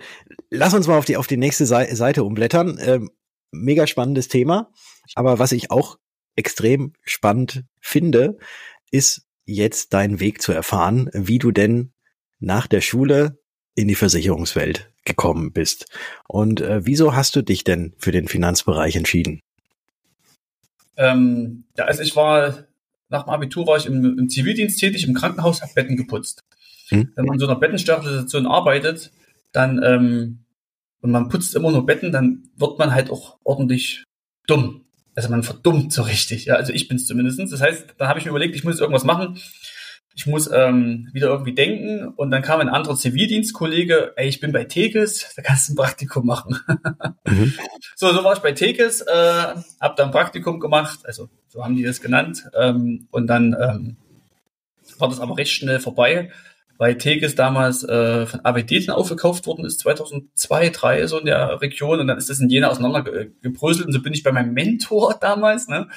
lass 0.50 0.74
uns 0.74 0.88
mal 0.88 0.98
auf 0.98 1.06
die 1.06 1.18
auf 1.18 1.28
die 1.28 1.38
nächste 1.38 1.66
Seite 1.66 2.24
umblättern. 2.24 2.80
Ähm, 2.82 3.12
mega 3.52 3.88
spannendes 3.88 4.28
Thema. 4.28 4.72
Aber 5.16 5.40
was 5.40 5.52
ich 5.52 5.72
auch 5.72 5.98
extrem 6.36 6.94
spannend 7.04 7.64
finde, 7.80 8.38
ist 8.92 9.28
jetzt 9.46 9.94
dein 9.94 10.20
Weg 10.20 10.42
zu 10.42 10.52
erfahren, 10.52 11.10
wie 11.14 11.38
du 11.38 11.52
denn 11.52 11.94
nach 12.40 12.68
der 12.68 12.82
Schule 12.82 13.40
in 13.76 13.88
die 13.88 13.96
Versicherungswelt 13.96 14.92
gekommen 15.06 15.52
bist. 15.52 15.86
Und 16.28 16.62
äh, 16.62 16.86
wieso 16.86 17.16
hast 17.16 17.36
du 17.36 17.42
dich 17.42 17.64
denn 17.64 17.94
für 17.98 18.12
den 18.12 18.28
Finanzbereich 18.28 18.96
entschieden? 18.96 19.40
Ähm, 20.96 21.66
ja, 21.78 21.86
also 21.86 22.02
ich 22.02 22.16
war 22.16 22.66
nach 23.10 23.24
dem 23.24 23.30
Abitur 23.30 23.68
war 23.68 23.78
ich 23.78 23.86
im, 23.86 24.18
im 24.18 24.30
Zivildienst 24.30 24.80
tätig, 24.80 25.08
im 25.08 25.14
Krankenhaus, 25.14 25.62
habe 25.62 25.74
Betten 25.76 25.98
geputzt. 25.98 26.42
Hm. 26.90 27.12
Wenn 27.16 27.26
man 27.26 27.36
in 27.36 27.40
so 27.40 27.48
einer 27.48 27.60
Bettensterilisation 27.60 28.46
arbeitet, 28.46 29.12
dann 29.52 29.82
ähm, 29.84 30.40
und 31.02 31.12
man 31.12 31.30
putzt 31.30 31.56
immer 31.56 31.72
nur 31.72 31.86
Betten, 31.86 32.12
dann 32.12 32.50
wird 32.56 32.80
man 32.80 32.94
halt 32.94 33.10
auch 33.10 33.38
ordentlich 33.44 34.04
dumm 34.48 34.84
also 35.16 35.30
man 35.30 35.44
verdummt 35.44 35.94
so 35.94 36.02
richtig. 36.04 36.46
Ja, 36.46 36.56
also 36.56 36.74
ich 36.74 36.88
bin 36.88 36.98
es 36.98 37.06
zumindest. 37.06 37.40
Das 37.52 37.62
heißt, 37.62 37.96
dann 37.98 38.08
habe 38.08 38.20
ich 38.20 38.26
mir 38.26 38.32
überlegt, 38.32 38.56
ich 38.56 38.64
muss 38.64 38.80
irgendwas 38.80 39.04
machen. 39.04 39.40
Ich 40.16 40.28
muss 40.28 40.50
ähm, 40.52 41.10
wieder 41.12 41.28
irgendwie 41.28 41.56
denken. 41.56 42.08
Und 42.08 42.32
dann 42.32 42.42
kam 42.42 42.60
ein 42.60 42.70
anderer 42.70 42.96
Zivildienstkollege, 42.96 44.14
ey, 44.16 44.28
ich 44.28 44.40
bin 44.40 44.52
bei 44.52 44.64
Tekes, 44.64 45.34
da 45.36 45.42
kannst 45.42 45.68
du 45.68 45.74
ein 45.74 45.76
Praktikum 45.76 46.26
machen. 46.26 46.60
mhm. 47.28 47.54
So, 47.96 48.12
so 48.14 48.24
war 48.24 48.34
ich 48.34 48.40
bei 48.40 48.52
Tekes, 48.52 49.02
äh, 49.02 49.56
habe 49.82 49.96
dann 49.98 50.10
ein 50.10 50.12
Praktikum 50.12 50.60
gemacht, 50.60 51.00
also 51.04 51.30
so 51.48 51.64
haben 51.64 51.76
die 51.76 51.84
das 51.84 52.02
genannt. 52.02 52.46
Ähm, 52.56 53.08
und 53.10 53.28
dann 53.28 53.56
ähm, 53.60 53.98
war 55.00 55.10
das 55.10 55.20
aber 55.20 55.38
recht 55.38 55.52
schnell 55.52 55.80
vorbei 55.80 56.32
weil 56.78 56.98
Tegis 56.98 57.36
damals 57.36 57.84
äh, 57.84 58.26
von 58.26 58.42
AWD 58.44 58.90
aufgekauft 58.90 59.46
worden 59.46 59.66
ist, 59.66 59.80
2002, 59.80 60.70
2003 60.70 61.08
so 61.08 61.20
in 61.20 61.26
der 61.26 61.62
Region 61.62 62.00
und 62.00 62.08
dann 62.08 62.18
ist 62.18 62.30
das 62.30 62.40
in 62.40 62.50
Jena 62.50 62.70
auseinandergebröselt 62.70 63.88
und 63.88 63.94
so 63.94 64.02
bin 64.02 64.14
ich 64.14 64.24
bei 64.24 64.32
meinem 64.32 64.54
Mentor 64.54 65.18
damals, 65.22 65.68
ne? 65.68 65.88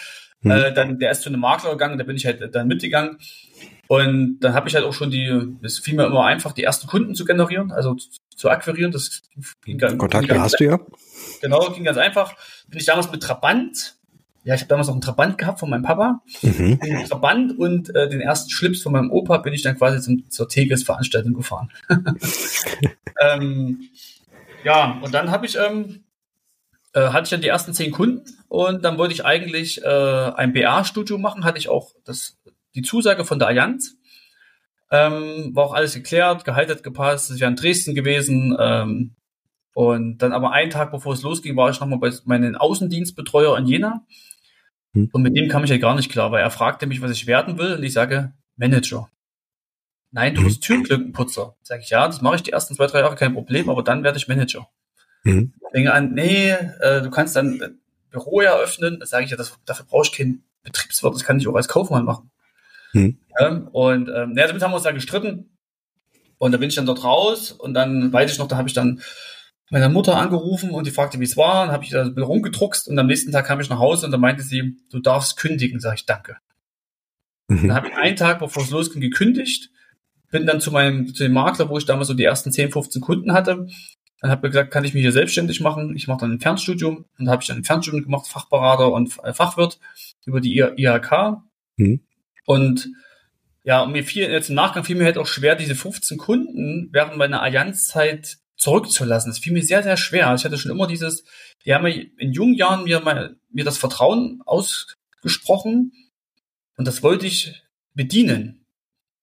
Mhm. 0.42 0.50
Äh, 0.50 0.72
dann, 0.72 0.98
der 0.98 1.10
ist 1.10 1.22
zu 1.22 1.30
einem 1.30 1.40
Makler 1.40 1.72
gegangen, 1.72 1.98
da 1.98 2.04
bin 2.04 2.16
ich 2.16 2.26
halt 2.26 2.54
dann 2.54 2.68
mitgegangen 2.68 3.18
und 3.88 4.40
dann 4.40 4.54
habe 4.54 4.68
ich 4.68 4.74
halt 4.74 4.84
auch 4.84 4.92
schon 4.92 5.10
die, 5.10 5.56
es 5.62 5.78
fiel 5.78 5.94
mir 5.94 6.06
immer 6.06 6.24
einfach, 6.24 6.52
die 6.52 6.64
ersten 6.64 6.86
Kunden 6.86 7.14
zu 7.14 7.24
generieren, 7.24 7.72
also 7.72 7.94
zu, 7.94 8.10
zu 8.34 8.50
akquirieren, 8.50 8.92
das 8.92 9.22
ging 9.64 9.78
ganz 9.78 9.96
Kontakte 9.96 10.28
ganz, 10.28 10.42
hast 10.42 10.60
du 10.60 10.64
ja. 10.64 10.80
Genau, 11.40 11.70
ging 11.70 11.84
ganz 11.84 11.98
einfach. 11.98 12.34
Bin 12.68 12.78
ich 12.78 12.86
damals 12.86 13.10
mit 13.10 13.22
Trabant 13.22 13.95
ja, 14.46 14.54
ich 14.54 14.60
habe 14.60 14.68
damals 14.68 14.86
noch 14.86 14.94
einen 14.94 15.00
Trabant 15.00 15.38
gehabt 15.38 15.58
von 15.58 15.68
meinem 15.68 15.82
Papa. 15.82 16.22
Mhm. 16.40 16.78
Den 16.78 17.04
Trabant 17.04 17.58
und 17.58 17.92
äh, 17.96 18.08
den 18.08 18.20
ersten 18.20 18.48
Schlips 18.48 18.80
von 18.80 18.92
meinem 18.92 19.10
Opa 19.10 19.38
bin 19.38 19.52
ich 19.52 19.62
dann 19.62 19.76
quasi 19.76 20.00
zum, 20.00 20.30
zur 20.30 20.48
Tegels-Veranstaltung 20.48 21.34
gefahren. 21.34 21.68
ähm, 23.20 23.88
ja, 24.62 25.00
und 25.02 25.12
dann 25.12 25.32
habe 25.32 25.46
ich, 25.46 25.58
ähm, 25.58 26.04
äh, 26.92 27.08
hatte 27.08 27.24
ich 27.24 27.30
dann 27.30 27.40
die 27.40 27.48
ersten 27.48 27.74
zehn 27.74 27.90
Kunden 27.90 28.22
und 28.46 28.84
dann 28.84 28.98
wollte 28.98 29.14
ich 29.14 29.24
eigentlich 29.24 29.82
äh, 29.82 29.88
ein 30.36 30.52
BA-Studio 30.52 31.18
machen, 31.18 31.42
hatte 31.42 31.58
ich 31.58 31.68
auch 31.68 31.90
das, 32.04 32.38
die 32.76 32.82
Zusage 32.82 33.24
von 33.24 33.40
der 33.40 33.48
Allianz. 33.48 33.96
Ähm, 34.92 35.56
war 35.56 35.64
auch 35.64 35.74
alles 35.74 35.94
geklärt, 35.94 36.44
Gehalt 36.44 36.70
hat 36.70 36.84
gepasst, 36.84 37.32
ich 37.32 37.40
wäre 37.40 37.50
in 37.50 37.56
Dresden 37.56 37.96
gewesen. 37.96 38.56
Ähm, 38.60 39.16
und 39.74 40.18
dann 40.18 40.32
aber 40.32 40.52
einen 40.52 40.70
Tag 40.70 40.92
bevor 40.92 41.14
es 41.14 41.22
losging, 41.22 41.56
war 41.56 41.68
ich 41.68 41.80
nochmal 41.80 41.98
bei 41.98 42.12
meinem 42.26 42.54
Außendienstbetreuer 42.54 43.58
in 43.58 43.66
Jena. 43.66 44.06
Hm. 44.96 45.10
Und 45.12 45.22
mit 45.22 45.36
dem 45.36 45.48
kam 45.48 45.62
ich 45.62 45.70
ja 45.70 45.76
gar 45.76 45.94
nicht 45.94 46.10
klar, 46.10 46.32
weil 46.32 46.42
er 46.42 46.50
fragte 46.50 46.86
mich, 46.86 47.02
was 47.02 47.10
ich 47.10 47.26
werden 47.26 47.58
will, 47.58 47.74
und 47.74 47.82
ich 47.82 47.92
sage, 47.92 48.32
Manager. 48.56 49.10
Nein, 50.10 50.34
du 50.34 50.40
hm. 50.40 50.46
bist 50.46 50.62
Türklückenputzer. 50.62 51.56
Sag 51.62 51.80
ich, 51.80 51.90
ja, 51.90 52.06
das 52.06 52.22
mache 52.22 52.36
ich 52.36 52.42
die 52.42 52.52
ersten 52.52 52.74
zwei, 52.74 52.86
drei 52.86 53.00
Jahre, 53.00 53.16
kein 53.16 53.34
Problem, 53.34 53.68
aber 53.68 53.82
dann 53.82 54.02
werde 54.02 54.16
ich 54.16 54.28
Manager. 54.28 54.68
Mhm. 55.24 55.52
Fing 55.72 55.88
an, 55.88 56.14
nee, 56.14 56.50
äh, 56.50 57.02
du 57.02 57.10
kannst 57.10 57.36
dann 57.36 57.60
ein 57.60 57.80
Büro 58.10 58.40
eröffnen. 58.40 59.00
Da 59.00 59.06
sage 59.06 59.24
ich 59.24 59.30
ja, 59.30 59.36
das, 59.36 59.58
dafür 59.66 59.84
brauche 59.84 60.06
ich 60.06 60.12
keinen 60.12 60.44
Betriebswirt, 60.62 61.14
das 61.14 61.24
kann 61.24 61.38
ich 61.38 61.48
auch 61.48 61.54
als 61.54 61.68
Kaufmann 61.68 62.04
machen. 62.04 62.30
Mhm. 62.92 63.18
Ja, 63.38 63.48
und 63.72 64.08
ähm, 64.08 64.34
ja, 64.36 64.46
damit 64.46 64.62
haben 64.62 64.70
wir 64.70 64.76
uns 64.76 64.84
dann 64.84 64.94
gestritten. 64.94 65.50
Und 66.38 66.52
da 66.52 66.58
bin 66.58 66.68
ich 66.68 66.76
dann 66.76 66.86
dort 66.86 67.02
raus 67.02 67.50
und 67.50 67.74
dann 67.74 68.12
weiß 68.12 68.30
ich 68.30 68.38
noch, 68.38 68.46
da 68.46 68.56
habe 68.56 68.68
ich 68.68 68.74
dann 68.74 69.00
meiner 69.70 69.88
Mutter 69.88 70.16
angerufen 70.16 70.70
und 70.70 70.86
die 70.86 70.92
fragte, 70.92 71.18
wie 71.20 71.24
es 71.24 71.36
war. 71.36 71.66
Dann 71.66 71.72
habe 71.72 71.84
ich 71.84 71.90
da 71.90 72.02
ein 72.02 72.14
bisschen 72.14 72.22
rumgedruckst 72.22 72.88
und 72.88 72.98
am 72.98 73.06
nächsten 73.06 73.32
Tag 73.32 73.46
kam 73.46 73.60
ich 73.60 73.68
nach 73.68 73.78
Hause 73.78 74.06
und 74.06 74.12
dann 74.12 74.20
meinte 74.20 74.42
sie, 74.42 74.76
du 74.90 75.00
darfst 75.00 75.36
kündigen. 75.36 75.80
Sag 75.80 75.94
ich, 75.94 76.06
danke. 76.06 76.36
Mhm. 77.48 77.68
Dann 77.68 77.76
habe 77.76 77.88
ich 77.88 77.96
einen 77.96 78.16
Tag, 78.16 78.38
bevor 78.38 78.62
es 78.62 78.70
losging, 78.70 79.00
gekündigt, 79.00 79.70
bin 80.30 80.46
dann 80.46 80.60
zu 80.60 80.70
meinem 80.70 81.14
zu 81.14 81.24
dem 81.24 81.32
Makler, 81.32 81.68
wo 81.68 81.78
ich 81.78 81.86
damals 81.86 82.08
so 82.08 82.14
die 82.14 82.24
ersten 82.24 82.52
10, 82.52 82.72
15 82.72 83.00
Kunden 83.00 83.32
hatte. 83.32 83.66
Dann 84.20 84.30
habe 84.30 84.46
ich 84.46 84.52
gesagt, 84.52 84.70
kann 84.70 84.84
ich 84.84 84.94
mich 84.94 85.02
hier 85.02 85.12
selbstständig 85.12 85.60
machen? 85.60 85.94
Ich 85.94 86.08
mache 86.08 86.20
dann 86.20 86.32
ein 86.32 86.40
Fernstudium 86.40 87.04
und 87.18 87.28
habe 87.28 87.42
ich 87.42 87.48
dann 87.48 87.58
ein 87.58 87.64
Fernstudium 87.64 88.02
gemacht, 88.02 88.26
Fachberater 88.26 88.92
und 88.92 89.12
Fachwirt 89.12 89.78
über 90.24 90.40
die 90.40 90.58
IHK. 90.58 91.42
Mhm. 91.76 92.00
Und 92.44 92.88
ja, 93.62 93.82
und 93.82 93.92
mir 93.92 94.04
fiel 94.04 94.30
jetzt 94.30 94.48
im 94.48 94.54
Nachgang 94.54 94.84
fiel 94.84 94.96
mir 94.96 95.04
halt 95.04 95.18
auch 95.18 95.26
schwer, 95.26 95.56
diese 95.56 95.74
15 95.74 96.18
Kunden 96.18 96.88
während 96.92 97.16
meiner 97.16 97.42
Allianzzeit 97.42 98.38
zurückzulassen. 98.56 99.30
Das 99.30 99.38
fiel 99.38 99.52
mir 99.52 99.62
sehr, 99.62 99.82
sehr 99.82 99.96
schwer. 99.96 100.34
Ich 100.34 100.44
hatte 100.44 100.58
schon 100.58 100.70
immer 100.70 100.86
dieses, 100.86 101.24
die 101.64 101.74
haben 101.74 101.84
mir 101.84 102.06
in 102.18 102.32
jungen 102.32 102.54
Jahren 102.54 102.84
mir, 102.84 103.00
mal, 103.00 103.36
mir 103.50 103.64
das 103.64 103.78
Vertrauen 103.78 104.42
ausgesprochen 104.44 105.92
und 106.76 106.86
das 106.86 107.02
wollte 107.02 107.26
ich 107.26 107.62
bedienen. 107.94 108.64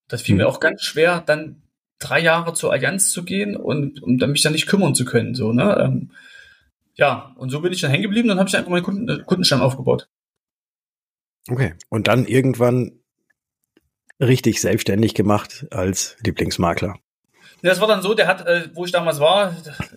Das 0.08 0.22
fiel 0.22 0.36
mhm. 0.36 0.42
mir 0.42 0.48
auch 0.48 0.60
ganz 0.60 0.82
schwer, 0.82 1.22
dann 1.26 1.64
drei 2.00 2.20
Jahre 2.20 2.54
zur 2.54 2.72
Allianz 2.72 3.12
zu 3.12 3.24
gehen 3.24 3.56
und 3.56 4.02
um 4.04 4.18
mich 4.18 4.42
dann 4.42 4.54
nicht 4.54 4.68
kümmern 4.68 4.96
zu 4.96 5.06
können. 5.06 5.36
So, 5.36 5.54
ne? 5.54 5.78
Ähm, 5.80 6.12
ja, 6.96 7.34
und 7.38 7.50
so 7.50 7.62
bin 7.62 7.74
ich 7.74 7.82
dann 7.82 7.92
hängen 7.92 8.04
geblieben, 8.04 8.28
dann 8.28 8.40
habe 8.40 8.50
ich 8.50 8.56
einfach 8.56 8.70
meinen 8.70 8.84
Kunden, 8.84 9.10
äh, 9.10 9.24
Kundenstamm 9.24 9.62
aufgebaut. 9.62 10.10
Okay. 11.50 11.74
Und 11.90 12.08
dann 12.08 12.26
irgendwann 12.26 13.00
richtig 14.20 14.62
selbstständig 14.62 15.14
gemacht 15.14 15.66
als 15.72 16.18
Lieblingsmakler. 16.24 17.00
Das 17.64 17.80
war 17.80 17.88
dann 17.88 18.02
so, 18.02 18.14
der 18.14 18.28
hat, 18.28 18.46
äh, 18.46 18.68
wo 18.74 18.84
ich 18.84 18.92
damals 18.92 19.22
war, 19.22 19.56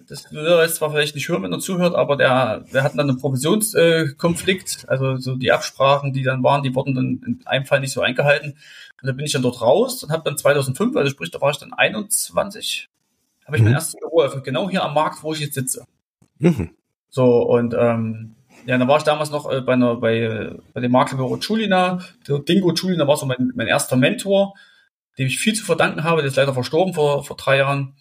das 0.08 0.32
würde 0.32 0.62
jetzt 0.62 0.76
zwar 0.76 0.92
vielleicht 0.92 1.16
nicht 1.16 1.28
hören, 1.28 1.42
wenn 1.42 1.52
er 1.52 1.58
zuhört, 1.58 1.96
aber 1.96 2.16
der, 2.16 2.60
der 2.72 2.84
hat 2.84 2.92
dann 2.92 3.10
einen 3.10 3.18
Provisionskonflikt, 3.18 4.84
äh, 4.84 4.86
also 4.86 5.16
so 5.16 5.34
die 5.34 5.50
Absprachen, 5.50 6.12
die 6.12 6.22
dann 6.22 6.44
waren, 6.44 6.62
die 6.62 6.76
wurden 6.76 6.94
dann 6.94 7.20
in 7.26 7.40
einem 7.44 7.66
Fall 7.66 7.80
nicht 7.80 7.92
so 7.92 8.02
eingehalten. 8.02 8.50
Und 8.52 9.06
dann 9.08 9.16
bin 9.16 9.26
ich 9.26 9.32
dann 9.32 9.42
dort 9.42 9.60
raus 9.60 10.04
und 10.04 10.12
habe 10.12 10.22
dann 10.24 10.38
2005, 10.38 10.94
also 10.94 11.10
sprich, 11.10 11.32
da 11.32 11.40
war 11.40 11.50
ich 11.50 11.58
dann 11.58 11.72
21, 11.72 12.88
habe 13.46 13.56
ich 13.56 13.62
mhm. 13.62 13.68
mein 13.68 13.74
erstes 13.74 13.98
Büro 13.98 14.20
eröffnet, 14.20 14.44
genau 14.44 14.70
hier 14.70 14.84
am 14.84 14.94
Markt, 14.94 15.24
wo 15.24 15.32
ich 15.32 15.40
jetzt 15.40 15.54
sitze. 15.54 15.86
Mhm. 16.38 16.70
So, 17.10 17.42
und 17.42 17.74
ähm, 17.76 18.36
ja, 18.66 18.78
dann 18.78 18.86
war 18.86 18.98
ich 18.98 19.02
damals 19.02 19.30
noch 19.30 19.50
äh, 19.50 19.60
bei, 19.60 19.72
einer, 19.72 19.96
bei, 19.96 20.54
bei 20.72 20.80
dem 20.80 20.92
Maklerbüro. 20.92 21.36
Der 21.36 21.98
Dingo 22.48 22.72
Julina 22.72 23.08
war 23.08 23.16
so 23.16 23.26
mein, 23.26 23.50
mein 23.56 23.66
erster 23.66 23.96
Mentor 23.96 24.54
dem 25.18 25.26
ich 25.26 25.38
viel 25.38 25.54
zu 25.54 25.64
verdanken 25.64 26.04
habe. 26.04 26.22
Der 26.22 26.28
ist 26.28 26.36
leider 26.36 26.54
verstorben 26.54 26.94
vor, 26.94 27.24
vor 27.24 27.36
drei 27.36 27.58
Jahren. 27.58 27.96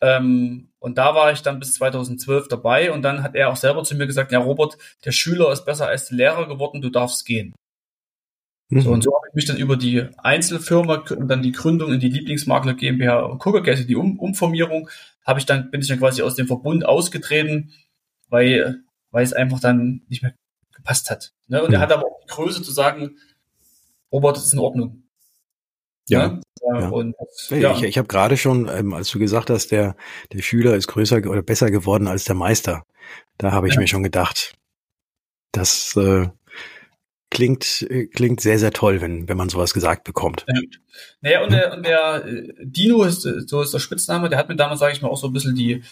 Ähm, 0.00 0.68
und 0.78 0.98
da 0.98 1.14
war 1.14 1.32
ich 1.32 1.42
dann 1.42 1.58
bis 1.58 1.74
2012 1.74 2.48
dabei 2.48 2.92
und 2.92 3.02
dann 3.02 3.22
hat 3.22 3.34
er 3.34 3.48
auch 3.48 3.56
selber 3.56 3.82
zu 3.82 3.94
mir 3.96 4.06
gesagt, 4.06 4.30
ja 4.30 4.38
Robert, 4.38 4.76
der 5.04 5.12
Schüler 5.12 5.50
ist 5.50 5.64
besser 5.64 5.88
als 5.88 6.08
der 6.08 6.18
Lehrer 6.18 6.46
geworden, 6.46 6.82
du 6.82 6.90
darfst 6.90 7.24
gehen. 7.24 7.54
Mhm. 8.68 8.80
So, 8.82 8.90
und 8.90 9.02
so 9.02 9.14
habe 9.14 9.26
ich 9.28 9.34
mich 9.34 9.44
dann 9.46 9.56
über 9.56 9.76
die 9.76 10.06
Einzelfirma 10.18 11.04
und 11.10 11.28
dann 11.28 11.42
die 11.42 11.52
Gründung 11.52 11.92
in 11.92 12.00
die 12.00 12.08
Lieblingsmakler 12.08 12.74
GmbH 12.74 13.20
und 13.20 13.68
also 13.68 13.84
die 13.84 13.96
um 13.96 14.18
Umformierung, 14.18 14.90
habe 15.24 15.38
ich 15.38 15.46
dann, 15.46 15.70
bin 15.70 15.80
ich 15.80 15.88
dann 15.88 15.98
quasi 15.98 16.22
aus 16.22 16.34
dem 16.34 16.46
Verbund 16.46 16.84
ausgetreten, 16.84 17.72
weil, 18.28 18.82
weil 19.10 19.24
es 19.24 19.32
einfach 19.32 19.60
dann 19.60 20.02
nicht 20.08 20.22
mehr 20.22 20.34
gepasst 20.74 21.10
hat. 21.10 21.32
Ne? 21.48 21.62
Und 21.62 21.68
mhm. 21.68 21.74
er 21.74 21.80
hat 21.80 21.92
aber 21.92 22.06
auch 22.06 22.20
die 22.22 22.28
Größe 22.28 22.62
zu 22.62 22.70
sagen, 22.70 23.16
Robert, 24.12 24.36
das 24.36 24.46
ist 24.46 24.52
in 24.52 24.58
Ordnung. 24.58 25.02
Ja. 26.08 26.28
Ne? 26.28 26.40
ja. 26.62 26.88
Und, 26.88 27.14
ja. 27.50 27.76
Ich, 27.76 27.82
ich 27.82 27.98
habe 27.98 28.08
gerade 28.08 28.36
schon, 28.36 28.68
ähm, 28.68 28.94
als 28.94 29.10
du 29.10 29.18
gesagt 29.18 29.50
hast, 29.50 29.72
der, 29.72 29.96
der 30.32 30.42
Schüler 30.42 30.74
ist 30.74 30.88
größer 30.88 31.18
oder 31.26 31.42
besser 31.42 31.70
geworden 31.70 32.06
als 32.06 32.24
der 32.24 32.34
Meister, 32.34 32.84
da 33.38 33.52
habe 33.52 33.68
ich 33.68 33.74
ja. 33.74 33.80
mir 33.80 33.88
schon 33.88 34.02
gedacht, 34.02 34.54
das 35.52 35.96
äh, 35.96 36.28
klingt, 37.30 37.86
äh, 37.90 38.06
klingt 38.06 38.40
sehr, 38.40 38.58
sehr 38.58 38.72
toll, 38.72 39.00
wenn, 39.00 39.28
wenn 39.28 39.36
man 39.36 39.48
sowas 39.48 39.74
gesagt 39.74 40.04
bekommt. 40.04 40.44
Ja. 40.48 40.60
Naja, 41.20 41.42
und 41.42 41.52
der, 41.52 41.74
und 41.74 41.86
der 41.86 42.24
äh, 42.24 42.52
Dino 42.62 43.02
ist, 43.04 43.22
so 43.22 43.62
ist 43.62 43.74
der 43.74 43.78
Spitzname, 43.78 44.28
der 44.28 44.38
hat 44.38 44.48
mir 44.48 44.56
damals, 44.56 44.80
sage 44.80 44.92
ich 44.92 45.02
mal, 45.02 45.08
auch 45.08 45.18
so 45.18 45.26
ein 45.26 45.32
bisschen 45.32 45.54
die, 45.54 45.82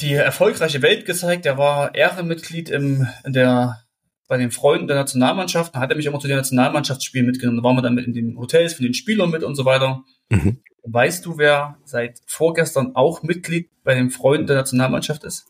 die 0.00 0.12
erfolgreiche 0.12 0.82
Welt 0.82 1.06
gezeigt. 1.06 1.44
Der 1.44 1.58
war 1.58 1.94
Ehrenmitglied 1.94 2.70
im, 2.70 3.08
in 3.24 3.32
der 3.32 3.85
bei 4.28 4.36
den 4.36 4.50
Freunden 4.50 4.88
der 4.88 4.96
Nationalmannschaft, 4.96 5.74
da 5.74 5.80
hat 5.80 5.90
er 5.90 5.96
mich 5.96 6.06
immer 6.06 6.18
zu 6.18 6.28
den 6.28 6.36
Nationalmannschaftsspielen 6.36 7.26
mitgenommen. 7.26 7.58
Da 7.58 7.64
waren 7.64 7.76
wir 7.76 7.82
dann 7.82 7.94
mit 7.94 8.06
in 8.06 8.14
den 8.14 8.38
Hotels 8.38 8.74
von 8.74 8.84
den 8.84 8.94
Spielern 8.94 9.30
mit 9.30 9.44
und 9.44 9.54
so 9.54 9.64
weiter. 9.64 10.02
Mhm. 10.28 10.58
Weißt 10.82 11.26
du, 11.26 11.38
wer 11.38 11.78
seit 11.84 12.20
vorgestern 12.26 12.94
auch 12.94 13.22
Mitglied 13.22 13.68
bei 13.84 13.94
den 13.94 14.10
Freunden 14.10 14.46
der 14.46 14.56
Nationalmannschaft 14.56 15.24
ist? 15.24 15.46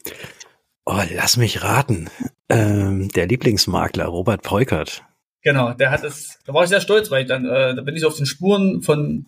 Oh, 0.84 1.02
lass 1.14 1.36
mich 1.36 1.62
raten. 1.62 2.08
Ähm, 2.48 3.08
der 3.08 3.26
Lieblingsmakler, 3.26 4.06
Robert 4.06 4.42
Peukert. 4.42 5.04
Genau, 5.42 5.72
der 5.72 5.90
hat 5.90 6.04
es, 6.04 6.38
da 6.44 6.54
war 6.54 6.64
ich 6.64 6.70
sehr 6.70 6.80
stolz, 6.80 7.10
weil 7.10 7.22
ich 7.22 7.28
dann, 7.28 7.44
äh, 7.44 7.74
da 7.74 7.82
bin 7.82 7.96
ich 7.96 8.04
auf 8.04 8.16
den 8.16 8.26
Spuren 8.26 8.82
von, 8.82 9.26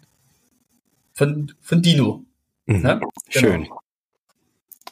von, 1.15 1.53
von 1.61 1.83
Dino. 1.83 2.25
Mhm. 2.67 2.85
Ja? 2.85 2.95
Genau. 2.95 3.11
Schön. 3.29 3.69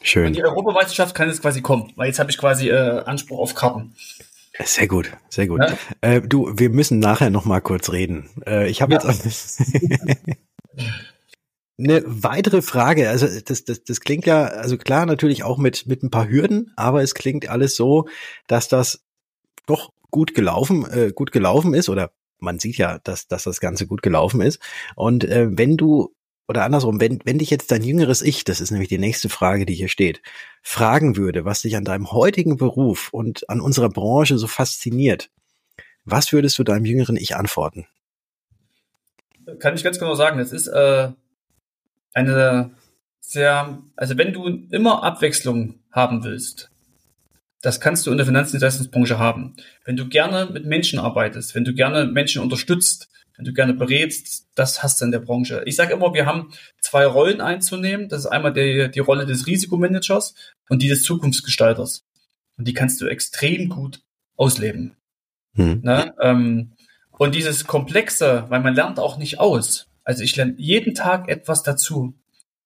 Schön. 0.02 0.26
Und 0.28 0.36
die 0.36 0.44
Europameisterschaft 0.44 1.14
kann 1.14 1.28
jetzt 1.28 1.42
quasi 1.42 1.62
kommen, 1.62 1.92
weil 1.96 2.08
jetzt 2.08 2.18
habe 2.18 2.30
ich 2.30 2.38
quasi 2.38 2.68
äh, 2.68 3.00
Anspruch 3.04 3.38
auf 3.38 3.54
Karten. 3.54 3.94
Sehr 4.64 4.88
gut, 4.88 5.12
sehr 5.28 5.46
gut. 5.46 5.60
Ja? 5.60 5.76
Äh, 6.00 6.20
du, 6.22 6.52
wir 6.56 6.70
müssen 6.70 6.98
nachher 6.98 7.30
noch 7.30 7.44
mal 7.44 7.60
kurz 7.60 7.92
reden. 7.92 8.28
Äh, 8.46 8.68
ich 8.68 8.82
habe 8.82 8.94
ja. 8.94 9.00
jetzt 9.02 9.62
eine 11.78 12.02
weitere 12.06 12.62
Frage. 12.62 13.08
Also 13.10 13.26
das, 13.26 13.64
das, 13.64 13.84
das 13.84 14.00
klingt 14.00 14.26
ja, 14.26 14.44
also 14.44 14.78
klar, 14.78 15.06
natürlich 15.06 15.44
auch 15.44 15.58
mit 15.58 15.86
mit 15.86 16.02
ein 16.02 16.10
paar 16.10 16.28
Hürden, 16.28 16.72
aber 16.76 17.02
es 17.02 17.14
klingt 17.14 17.48
alles 17.48 17.76
so, 17.76 18.08
dass 18.46 18.68
das 18.68 19.04
doch 19.66 19.92
gut 20.10 20.34
gelaufen, 20.34 20.86
äh, 20.90 21.12
gut 21.14 21.32
gelaufen 21.32 21.74
ist 21.74 21.88
oder 21.88 22.12
man 22.38 22.58
sieht 22.58 22.76
ja, 22.78 22.98
dass, 22.98 23.28
dass 23.28 23.44
das 23.44 23.60
Ganze 23.60 23.86
gut 23.86 24.02
gelaufen 24.02 24.40
ist. 24.40 24.60
Und 24.94 25.24
äh, 25.24 25.48
wenn 25.50 25.76
du 25.76 26.14
oder 26.48 26.64
andersrum, 26.64 27.00
wenn, 27.00 27.20
wenn 27.24 27.38
dich 27.38 27.50
jetzt 27.50 27.70
dein 27.72 27.82
jüngeres 27.82 28.22
Ich, 28.22 28.44
das 28.44 28.60
ist 28.60 28.70
nämlich 28.70 28.88
die 28.88 28.98
nächste 28.98 29.28
Frage, 29.28 29.66
die 29.66 29.74
hier 29.74 29.88
steht, 29.88 30.22
fragen 30.62 31.16
würde, 31.16 31.44
was 31.44 31.62
dich 31.62 31.76
an 31.76 31.84
deinem 31.84 32.12
heutigen 32.12 32.56
Beruf 32.56 33.12
und 33.12 33.48
an 33.50 33.60
unserer 33.60 33.88
Branche 33.88 34.38
so 34.38 34.46
fasziniert, 34.46 35.30
was 36.04 36.32
würdest 36.32 36.58
du 36.58 36.64
deinem 36.64 36.84
jüngeren 36.84 37.16
Ich 37.16 37.34
antworten? 37.34 37.86
Kann 39.58 39.74
ich 39.74 39.84
ganz 39.84 39.98
genau 39.98 40.14
sagen. 40.14 40.38
Es 40.38 40.52
ist 40.52 40.68
äh, 40.68 41.10
eine 42.14 42.70
sehr, 43.20 43.78
also 43.96 44.16
wenn 44.16 44.32
du 44.32 44.46
immer 44.70 45.02
Abwechslung 45.02 45.80
haben 45.90 46.24
willst, 46.24 46.70
das 47.62 47.80
kannst 47.80 48.06
du 48.06 48.12
in 48.12 48.16
der 48.16 48.26
Finanzdienstleistungsbranche 48.26 49.18
haben. 49.18 49.56
Wenn 49.84 49.96
du 49.96 50.08
gerne 50.08 50.46
mit 50.52 50.66
Menschen 50.66 50.98
arbeitest, 51.00 51.54
wenn 51.54 51.64
du 51.64 51.74
gerne 51.74 52.06
Menschen 52.06 52.42
unterstützt, 52.42 53.08
wenn 53.36 53.44
du 53.44 53.52
gerne 53.52 53.74
berätst, 53.74 54.46
das 54.54 54.82
hast 54.82 55.00
du 55.00 55.04
in 55.04 55.10
der 55.10 55.18
Branche. 55.20 55.62
Ich 55.66 55.76
sage 55.76 55.92
immer, 55.92 56.14
wir 56.14 56.26
haben 56.26 56.52
zwei 56.80 57.06
Rollen 57.06 57.40
einzunehmen. 57.40 58.08
Das 58.08 58.20
ist 58.20 58.26
einmal 58.26 58.52
die, 58.52 58.90
die 58.90 59.00
Rolle 59.00 59.26
des 59.26 59.46
Risikomanagers 59.46 60.34
und 60.68 60.82
die 60.82 60.88
des 60.88 61.02
Zukunftsgestalters. 61.02 62.04
Und 62.56 62.66
die 62.66 62.74
kannst 62.74 63.00
du 63.00 63.06
extrem 63.06 63.68
gut 63.68 64.00
ausleben. 64.36 64.96
Hm. 65.54 65.80
Ne? 65.82 66.14
Ähm, 66.20 66.72
und 67.10 67.34
dieses 67.34 67.66
Komplexe, 67.66 68.44
weil 68.48 68.60
man 68.60 68.74
lernt 68.74 68.98
auch 68.98 69.18
nicht 69.18 69.38
aus. 69.38 69.88
Also 70.04 70.22
ich 70.22 70.36
lerne 70.36 70.54
jeden 70.56 70.94
Tag 70.94 71.28
etwas 71.28 71.62
dazu. 71.62 72.14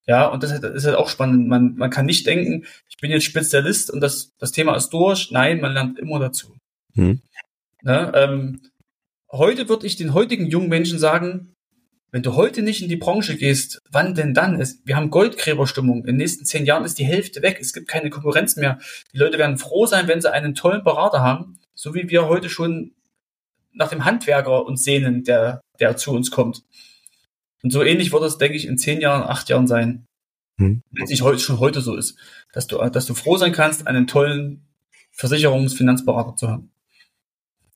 Ja, 0.06 0.26
und 0.26 0.42
das 0.42 0.52
ist 0.52 0.86
halt 0.86 0.96
auch 0.96 1.08
spannend. 1.08 1.46
Man, 1.48 1.76
man 1.76 1.90
kann 1.90 2.06
nicht 2.06 2.26
denken, 2.26 2.64
ich 2.88 2.96
bin 2.98 3.10
jetzt 3.10 3.24
Spezialist 3.24 3.90
und 3.90 4.00
das, 4.00 4.32
das 4.38 4.52
Thema 4.52 4.74
ist 4.76 4.90
durch. 4.90 5.30
Nein, 5.30 5.60
man 5.60 5.72
lernt 5.72 5.98
immer 5.98 6.18
dazu. 6.18 6.56
Hm. 6.94 7.22
Ne? 7.82 8.12
Ähm, 8.14 8.60
heute 9.32 9.68
würde 9.68 9.86
ich 9.86 9.96
den 9.96 10.14
heutigen 10.14 10.46
jungen 10.46 10.68
Menschen 10.68 10.98
sagen, 10.98 11.54
wenn 12.12 12.22
du 12.22 12.34
heute 12.34 12.62
nicht 12.62 12.82
in 12.82 12.88
die 12.88 12.96
Branche 12.96 13.36
gehst, 13.36 13.80
wann 13.90 14.14
denn 14.14 14.34
dann? 14.34 14.60
Es, 14.60 14.82
wir 14.84 14.96
haben 14.96 15.10
Goldgräberstimmung. 15.10 16.00
In 16.00 16.06
den 16.06 16.16
nächsten 16.16 16.44
zehn 16.44 16.66
Jahren 16.66 16.84
ist 16.84 16.98
die 16.98 17.04
Hälfte 17.04 17.40
weg. 17.42 17.58
Es 17.60 17.72
gibt 17.72 17.86
keine 17.86 18.10
Konkurrenz 18.10 18.56
mehr. 18.56 18.80
Die 19.12 19.18
Leute 19.18 19.38
werden 19.38 19.58
froh 19.58 19.86
sein, 19.86 20.08
wenn 20.08 20.20
sie 20.20 20.32
einen 20.32 20.54
tollen 20.54 20.82
Berater 20.82 21.20
haben, 21.20 21.58
so 21.74 21.94
wie 21.94 22.08
wir 22.08 22.26
heute 22.26 22.48
schon 22.48 22.92
nach 23.72 23.88
dem 23.88 24.04
Handwerker 24.04 24.66
uns 24.66 24.82
sehnen, 24.82 25.22
der, 25.22 25.60
der 25.78 25.96
zu 25.96 26.12
uns 26.12 26.32
kommt. 26.32 26.64
Und 27.62 27.70
so 27.70 27.82
ähnlich 27.82 28.12
wird 28.12 28.24
es, 28.24 28.38
denke 28.38 28.56
ich, 28.56 28.66
in 28.66 28.78
zehn 28.78 29.00
Jahren, 29.00 29.22
acht 29.22 29.48
Jahren 29.48 29.68
sein. 29.68 30.06
Hm. 30.58 30.82
Wenn 30.90 31.04
es 31.04 31.10
nicht 31.10 31.22
heute, 31.22 31.38
schon 31.38 31.60
heute 31.60 31.80
so 31.80 31.94
ist, 31.94 32.18
dass 32.52 32.66
du, 32.66 32.78
dass 32.90 33.06
du 33.06 33.14
froh 33.14 33.36
sein 33.36 33.52
kannst, 33.52 33.86
einen 33.86 34.08
tollen 34.08 34.66
Versicherungsfinanzberater 35.12 36.34
zu 36.36 36.48
haben. 36.48 36.70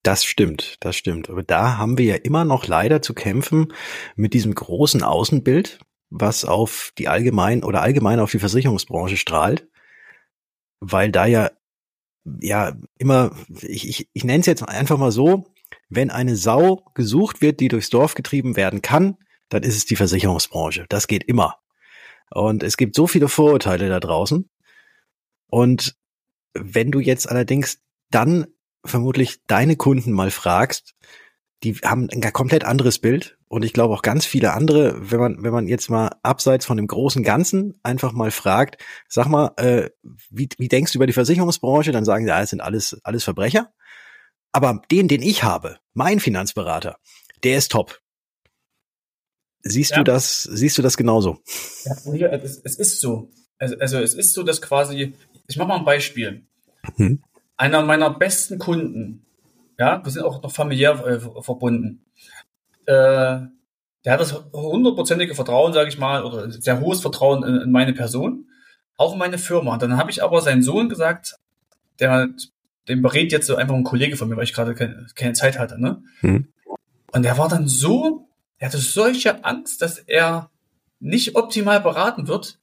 Das 0.05 0.25
stimmt, 0.25 0.77
das 0.81 0.97
stimmt. 0.97 1.31
Aber 1.31 1.43
da 1.43 1.79
haben 1.79 1.97
wir 1.97 2.05
ja 2.05 2.17
immer 2.17 2.45
noch 2.45 2.67
leider 2.67 3.01
zu 3.01 3.15
kämpfen 3.15 3.73
mit 4.17 4.35
diesem 4.35 4.55
großen 4.55 5.03
Außenbild, 5.03 5.81
was 6.11 6.45
auf 6.45 6.93
die 6.99 7.09
allgemein 7.09 7.65
oder 7.65 7.81
allgemein 7.81 8.21
auf 8.21 8.31
die 8.31 8.39
Versicherungsbranche 8.39 9.17
strahlt, 9.17 9.67
weil 10.79 11.11
da 11.11 11.25
ja 11.25 11.51
ja 12.41 12.77
immer, 12.99 13.35
ich, 13.63 13.89
ich, 13.89 14.09
ich 14.13 14.25
nenne 14.25 14.41
es 14.41 14.47
jetzt 14.47 14.63
einfach 14.63 14.99
mal 14.99 15.11
so, 15.11 15.47
wenn 15.89 16.11
eine 16.11 16.37
Sau 16.37 16.85
gesucht 16.95 17.41
wird, 17.41 17.61
die 17.61 17.69
durchs 17.69 17.91
Dorf 17.91 18.15
getrieben 18.15 18.57
werden 18.57 18.83
kann, 18.83 19.17
dann 19.49 19.63
ist 19.63 19.77
es 19.77 19.87
die 19.87 19.97
Versicherungsbranche. 19.97 20.85
Das 20.91 21.07
geht 21.07 21.25
immer. 21.25 21.57
Und 22.31 22.63
es 22.63 22.77
gibt 22.77 22.95
so 22.95 23.07
viele 23.07 23.29
Vorurteile 23.29 23.89
da 23.89 24.01
draußen. 24.01 24.51
Und 25.49 25.97
wenn 26.55 26.91
du 26.91 27.01
jetzt 27.01 27.29
allerdings 27.29 27.81
dann 28.11 28.47
vermutlich 28.85 29.41
deine 29.47 29.77
Kunden 29.77 30.13
mal 30.13 30.31
fragst, 30.31 30.95
die 31.63 31.75
haben 31.77 32.09
ein 32.11 32.21
komplett 32.33 32.65
anderes 32.65 32.99
Bild. 32.99 33.39
Und 33.49 33.65
ich 33.65 33.73
glaube 33.73 33.95
auch 33.95 34.03
ganz 34.03 34.27
viele 34.27 34.53
andere, 34.53 35.11
wenn 35.11 35.21
man, 35.21 35.43
wenn 35.43 35.53
man 35.53 35.69
jetzt 35.69 35.89
mal 35.89 36.11
abseits 36.23 36.67
von 36.67 36.77
dem 36.77 36.87
großen 36.87 37.23
Ganzen 37.23 37.79
einfach 37.83 38.13
mal 38.13 38.31
fragt, 38.31 38.83
sag 39.09 39.29
mal, 39.29 39.53
äh, 39.57 39.91
wie, 40.31 40.49
wie 40.59 40.69
denkst 40.69 40.93
du 40.93 40.99
über 40.99 41.07
die 41.07 41.13
Versicherungsbranche? 41.13 41.93
Dann 41.93 42.05
sagen 42.05 42.25
sie, 42.25 42.31
ja, 42.31 42.43
es 42.43 42.51
sind 42.51 42.61
alles, 42.61 42.99
alles 43.03 43.25
Verbrecher. 43.25 43.73
Aber 44.53 44.83
den, 44.91 45.09
den 45.09 45.23
ich 45.23 45.43
habe, 45.43 45.79
mein 45.95 46.21
Finanzberater, 46.21 46.99
der 47.43 47.59
ist 47.59 47.71
top. 47.71 48.01
Siehst 49.63 49.93
ja. 49.93 49.99
du 49.99 50.05
das, 50.05 50.43
siehst 50.43 50.77
du 50.77 50.83
das 50.83 50.97
genauso? 50.97 51.39
Ja, 52.13 52.29
es, 52.29 52.61
es 52.63 52.77
ist 52.77 53.01
so. 53.01 53.31
Also, 53.59 53.79
also 53.79 53.99
es 53.99 54.15
ist 54.15 54.35
so, 54.35 54.43
dass 54.43 54.61
quasi, 54.61 55.15
ich 55.47 55.57
mache 55.57 55.69
mal 55.69 55.79
ein 55.79 55.85
Beispiel. 55.85 56.47
Hm. 56.97 57.23
Einer 57.65 57.83
meiner 57.83 58.11
besten 58.11 58.59
Kunden, 58.59 59.25
ja, 59.79 60.05
wir 60.05 60.13
sind 60.13 60.23
auch 60.23 60.43
noch 60.43 60.53
familiär 60.53 61.03
äh, 61.07 61.43
verbunden. 61.43 62.05
Äh, 62.85 63.41
der 64.05 64.13
hat 64.13 64.21
das 64.21 64.35
hundertprozentige 64.53 65.35
Vertrauen, 65.35 65.73
sage 65.73 65.89
ich 65.89 65.97
mal, 65.97 66.25
oder 66.25 66.51
sehr 66.51 66.81
hohes 66.81 67.01
Vertrauen 67.01 67.43
in, 67.43 67.63
in, 67.63 67.73
meine 67.73 67.95
Person, 67.95 68.51
auch 68.99 69.15
in 69.15 69.19
meine 69.19 69.39
Firma. 69.39 69.73
Und 69.73 69.83
dann 69.83 69.97
habe 69.97 70.11
ich 70.11 70.23
aber 70.23 70.43
seinen 70.43 70.63
Sohn 70.63 70.91
gesagt, 70.91 71.37
der, 72.01 72.29
dem 72.87 73.01
berät 73.01 73.33
jetzt 73.33 73.47
so 73.47 73.57
einfach 73.57 73.75
ein 73.75 73.83
Kollege 73.83 74.19
von 74.19 74.29
mir, 74.29 74.37
weil 74.37 74.45
ich 74.45 74.53
gerade 74.53 74.75
keine, 74.75 75.07
keine, 75.15 75.33
Zeit 75.33 75.59
hatte, 75.59 75.81
ne? 75.81 76.03
Mhm. 76.21 76.49
Und 77.13 77.23
der 77.23 77.39
war 77.39 77.49
dann 77.49 77.67
so, 77.67 78.29
er 78.59 78.69
hatte 78.69 78.77
solche 78.77 79.43
Angst, 79.43 79.81
dass 79.81 79.97
er 80.01 80.51
nicht 81.01 81.35
optimal 81.35 81.81
beraten 81.81 82.29
wird. 82.29 82.59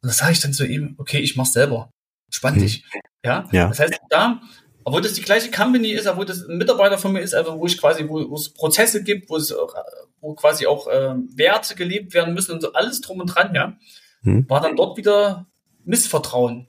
Und 0.00 0.08
da 0.08 0.14
sage 0.14 0.32
ich 0.32 0.40
dann 0.40 0.54
zu 0.54 0.66
ihm, 0.66 0.94
okay, 0.96 1.18
ich 1.18 1.36
mach's 1.36 1.52
selber. 1.52 1.90
Spann 2.30 2.54
mhm. 2.54 2.60
dich. 2.60 2.84
Ja? 3.24 3.48
ja. 3.52 3.68
Das 3.68 3.80
heißt, 3.80 4.00
da 4.08 4.40
obwohl 4.84 5.02
das 5.02 5.12
die 5.12 5.22
gleiche 5.22 5.50
Company 5.50 5.90
ist, 5.90 6.06
obwohl 6.06 6.24
das 6.24 6.48
ein 6.48 6.56
Mitarbeiter 6.56 6.98
von 6.98 7.12
mir 7.12 7.20
ist, 7.20 7.34
also 7.34 7.58
wo 7.58 7.66
ich 7.66 7.78
quasi, 7.78 8.08
wo, 8.08 8.30
wo 8.30 8.34
es 8.34 8.52
Prozesse 8.52 9.02
gibt, 9.02 9.28
wo 9.28 9.36
es 9.36 9.54
wo 10.20 10.34
quasi 10.34 10.66
auch 10.66 10.86
äh, 10.88 11.14
Werte 11.34 11.74
gelebt 11.74 12.14
werden 12.14 12.34
müssen 12.34 12.52
und 12.52 12.60
so 12.60 12.72
alles 12.72 13.00
drum 13.00 13.20
und 13.20 13.26
dran, 13.26 13.54
ja, 13.54 13.76
hm. 14.22 14.48
war 14.48 14.60
dann 14.60 14.76
dort 14.76 14.96
wieder 14.96 15.46
Missvertrauen 15.84 16.66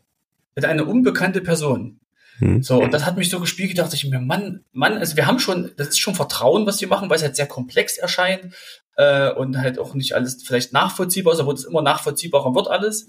mit 0.56 0.66
einer 0.66 0.88
unbekannte 0.88 1.42
Person. 1.42 2.00
Hm. 2.38 2.64
So, 2.64 2.82
und 2.82 2.94
das 2.94 3.06
hat 3.06 3.18
mich 3.18 3.30
so 3.30 3.40
gespiegelt, 3.40 3.78
dachte 3.78 3.96
ich 3.96 4.10
mir, 4.10 4.20
Mann, 4.20 4.64
Mann, 4.72 4.98
also 4.98 5.16
wir 5.16 5.28
haben 5.28 5.40
schon, 5.40 5.72
das 5.78 5.90
ist 5.90 6.00
schon 6.00 6.16
Vertrauen, 6.16 6.66
was 6.66 6.82
wir 6.82 6.88
machen, 6.88 7.10
weil 7.10 7.18
es 7.18 7.24
halt 7.24 7.36
sehr 7.36 7.48
komplex 7.48 7.98
erscheint 7.98 8.54
äh, 8.96 9.32
und 9.32 9.58
halt 9.58 9.80
auch 9.80 9.94
nicht 9.94 10.14
alles 10.14 10.44
vielleicht 10.44 10.74
nachvollziehbar 10.74 11.34
ist, 11.34 11.40
obwohl 11.40 11.56
es 11.56 11.66
immer 11.66 11.82
nachvollziehbarer 11.82 12.56
wird 12.56 12.68
alles. 12.68 13.08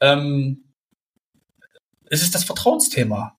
Ähm, 0.00 0.67
es 2.10 2.22
ist 2.22 2.34
das 2.34 2.44
Vertrauensthema 2.44 3.38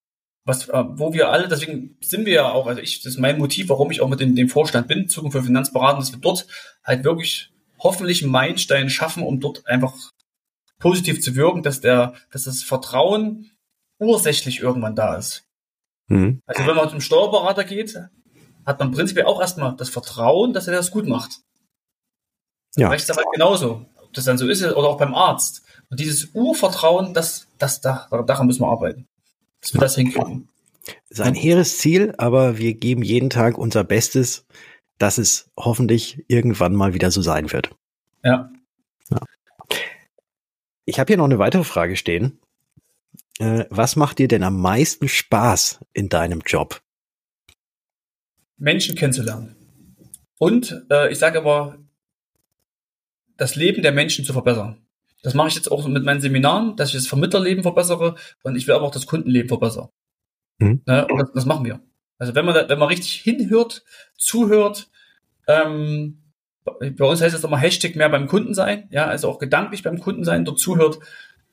was, 0.50 0.68
äh, 0.68 0.84
wo 0.88 1.14
wir 1.14 1.30
alle, 1.30 1.48
deswegen 1.48 1.96
sind 2.02 2.26
wir 2.26 2.34
ja 2.34 2.52
auch, 2.52 2.68
also 2.68 2.82
ich, 2.82 3.02
das 3.02 3.14
ist 3.14 3.20
mein 3.20 3.38
Motiv, 3.38 3.70
warum 3.70 3.92
ich 3.92 4.02
auch 4.02 4.10
mit 4.10 4.20
in 4.20 4.36
dem 4.36 4.50
Vorstand 4.50 4.88
bin, 4.88 5.08
Zukunft 5.08 5.38
für 5.38 5.44
Finanzberatung, 5.44 6.00
dass 6.00 6.12
wir 6.12 6.20
dort 6.20 6.48
halt 6.84 7.04
wirklich 7.04 7.54
hoffentlich 7.78 8.24
einen 8.24 8.32
Meilenstein 8.32 8.90
schaffen, 8.90 9.24
um 9.24 9.40
dort 9.40 9.66
einfach 9.68 9.94
positiv 10.80 11.22
zu 11.22 11.36
wirken, 11.36 11.62
dass 11.62 11.82
der, 11.82 12.14
dass 12.32 12.44
das 12.44 12.64
Vertrauen 12.64 13.52
ursächlich 14.00 14.60
irgendwann 14.60 14.96
da 14.96 15.16
ist. 15.16 15.46
Mhm. 16.08 16.42
Also 16.46 16.66
wenn 16.66 16.76
man 16.76 16.90
zum 16.90 17.02
Steuerberater 17.02 17.64
geht, 17.64 17.96
hat 18.66 18.80
man 18.80 18.92
prinzipiell 18.92 19.26
auch 19.26 19.40
erstmal 19.40 19.76
das 19.76 19.90
Vertrauen, 19.90 20.54
dass 20.54 20.68
er 20.68 20.74
das 20.74 20.92
gut 20.92 21.08
macht. 21.08 21.32
Ja. 22.76 22.90
Rechts 22.90 23.10
aber 23.10 23.24
genauso. 23.34 23.86
Ob 24.02 24.14
das 24.14 24.26
dann 24.26 24.38
so 24.38 24.48
ist 24.48 24.64
oder 24.64 24.88
auch 24.88 24.98
beim 24.98 25.14
Arzt. 25.14 25.64
Und 25.90 26.00
dieses 26.00 26.30
Urvertrauen, 26.34 27.14
das, 27.14 27.48
das, 27.58 27.82
da, 27.82 28.08
daran 28.26 28.48
müssen 28.48 28.62
wir 28.62 28.68
arbeiten 28.68 29.10
dass 29.62 29.74
wir 29.74 29.82
das 29.82 29.96
hinkriegen. 29.96 30.50
Das 31.10 31.20
ist 31.20 31.22
ein 31.22 31.36
hehres 31.36 31.78
Ziel, 31.78 32.14
aber 32.18 32.58
wir 32.58 32.74
geben 32.74 33.04
jeden 33.04 33.30
Tag 33.30 33.58
unser 33.58 33.84
Bestes, 33.84 34.46
dass 34.98 35.18
es 35.18 35.52
hoffentlich 35.58 36.24
irgendwann 36.28 36.76
mal 36.76 36.94
wieder 36.94 37.12
so 37.12 37.22
sein 37.22 37.52
wird. 37.52 37.76
Ja. 38.24 38.52
ja. 39.10 39.20
Ich 40.86 41.00
habe 41.00 41.08
hier 41.08 41.18
noch 41.18 41.26
eine 41.26 41.40
weitere 41.40 41.64
Frage 41.64 41.96
stehen. 41.96 42.40
Äh, 43.40 43.66
was 43.70 43.96
macht 43.96 44.20
dir 44.20 44.28
denn 44.28 44.44
am 44.44 44.60
meisten 44.60 45.08
Spaß 45.08 45.80
in 45.94 46.10
deinem 46.10 46.42
Job? 46.46 46.82
Menschen 48.58 48.96
kennenzulernen. 48.96 49.56
Und 50.38 50.86
äh, 50.90 51.12
ich 51.12 51.20
sage 51.20 51.38
aber, 51.38 51.78
das 53.38 53.56
Leben 53.56 53.84
der 53.84 53.94
Menschen 53.94 54.26
zu 54.26 54.34
verbessern. 54.34 54.82
Das 55.22 55.34
mache 55.34 55.50
ich 55.50 55.56
jetzt 55.56 55.72
auch 55.72 55.88
mit 55.88 56.04
meinen 56.04 56.22
Seminaren, 56.22 56.76
dass 56.76 56.90
ich 56.90 56.96
das 56.96 57.08
Vermittlerleben 57.08 57.64
verbessere 57.64 58.16
und 58.44 58.56
ich 58.56 58.68
will 58.68 58.76
aber 58.76 58.86
auch 58.86 58.92
das 58.92 59.06
Kundenleben 59.06 59.50
verbessern. 59.50 59.90
Mhm. 60.60 60.82
Ne? 60.86 61.08
Und 61.08 61.18
das, 61.20 61.32
das, 61.34 61.46
machen 61.46 61.66
wir. 61.66 61.82
Also 62.18 62.36
wenn 62.36 62.46
man 62.46 62.56
da, 62.56 62.70
wenn 62.70 62.80
man 62.80 62.88
richtig 62.88 63.14
hinhört, 63.14 63.84
zuhört, 64.18 64.90
ähm, 65.48 66.20
bei 66.64 67.06
uns 67.06 67.22
heißt 67.22 67.36
es 67.36 67.44
immer 67.44 67.58
Hashtag 67.58 67.96
mehr 67.96 68.10
beim 68.10 68.28
Kunden 68.28 68.54
sein, 68.54 68.88
ja, 68.92 69.08
also 69.08 69.30
auch 69.30 69.40
gedanklich 69.40 69.84
beim 69.84 70.00
Kunden 70.00 70.24
sein, 70.24 70.46
dort 70.46 70.60
zuhört, 70.60 71.00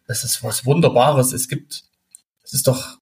das 0.06 0.24
ist 0.24 0.42
was 0.42 0.66
Wunderbares. 0.66 1.32
Es 1.32 1.48
gibt, 1.48 1.84
es 2.44 2.52
ist 2.52 2.68
doch, 2.68 2.98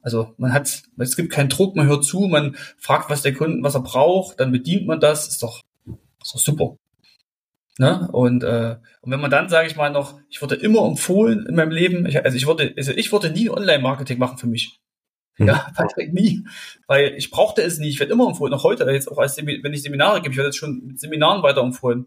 also 0.00 0.34
man 0.38 0.52
hat, 0.52 0.82
es 0.98 1.16
gibt 1.16 1.32
keinen 1.32 1.48
Druck, 1.48 1.76
man 1.76 1.86
hört 1.86 2.04
zu, 2.04 2.20
man 2.20 2.56
fragt, 2.78 3.10
was 3.10 3.22
der 3.22 3.34
Kunden, 3.34 3.62
was 3.62 3.74
er 3.74 3.82
braucht, 3.82 4.40
dann 4.40 4.52
bedient 4.52 4.86
man 4.86 5.00
das, 5.00 5.28
ist 5.28 5.42
doch, 5.42 5.62
ist 6.22 6.34
doch 6.34 6.40
super. 6.40 6.76
Ne? 7.78 8.08
Und, 8.12 8.44
äh, 8.44 8.76
und 9.00 9.10
wenn 9.10 9.20
man 9.20 9.30
dann, 9.30 9.48
sage 9.48 9.66
ich 9.66 9.76
mal, 9.76 9.90
noch, 9.90 10.20
ich 10.28 10.40
wurde 10.40 10.54
immer 10.54 10.86
empfohlen 10.86 11.46
in 11.46 11.56
meinem 11.56 11.72
Leben, 11.72 12.06
ich, 12.06 12.24
also 12.24 12.36
ich 12.36 12.46
wurde, 12.46 12.72
also 12.76 12.92
ich 12.92 13.10
wurde 13.10 13.30
nie 13.30 13.50
Online-Marketing 13.50 14.18
machen 14.18 14.38
für 14.38 14.46
mich. 14.46 14.80
Mhm. 15.38 15.48
Ja, 15.48 15.72
nie. 16.12 16.44
Weil 16.86 17.14
ich 17.16 17.30
brauchte 17.30 17.62
es 17.62 17.78
nie. 17.78 17.88
Ich 17.88 17.98
werde 17.98 18.12
immer 18.12 18.28
empfohlen, 18.28 18.54
auch 18.54 18.62
heute, 18.62 18.84
jetzt 18.90 19.10
auch 19.10 19.18
als 19.18 19.36
wenn 19.36 19.72
ich 19.72 19.82
Seminare 19.82 20.20
gebe, 20.22 20.30
ich 20.30 20.36
werde 20.36 20.48
jetzt 20.48 20.58
schon 20.58 20.86
mit 20.86 21.00
Seminaren 21.00 21.42
weiter 21.42 21.62
empfohlen. 21.62 22.06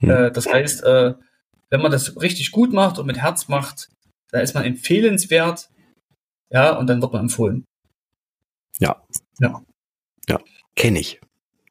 Mhm. 0.00 0.10
Äh, 0.10 0.30
das 0.32 0.52
heißt, 0.52 0.82
äh, 0.82 1.14
wenn 1.70 1.80
man 1.80 1.92
das 1.92 2.20
richtig 2.20 2.50
gut 2.50 2.72
macht 2.72 2.98
und 2.98 3.06
mit 3.06 3.18
Herz 3.18 3.48
macht, 3.48 3.90
dann 4.30 4.42
ist 4.42 4.54
man 4.54 4.64
empfehlenswert, 4.64 5.70
ja, 6.50 6.76
und 6.76 6.88
dann 6.88 7.00
wird 7.00 7.12
man 7.12 7.22
empfohlen. 7.22 7.64
Ja. 8.80 9.02
Ja. 9.38 9.62
Ja, 10.28 10.40
kenne 10.74 10.98
ich. 10.98 11.20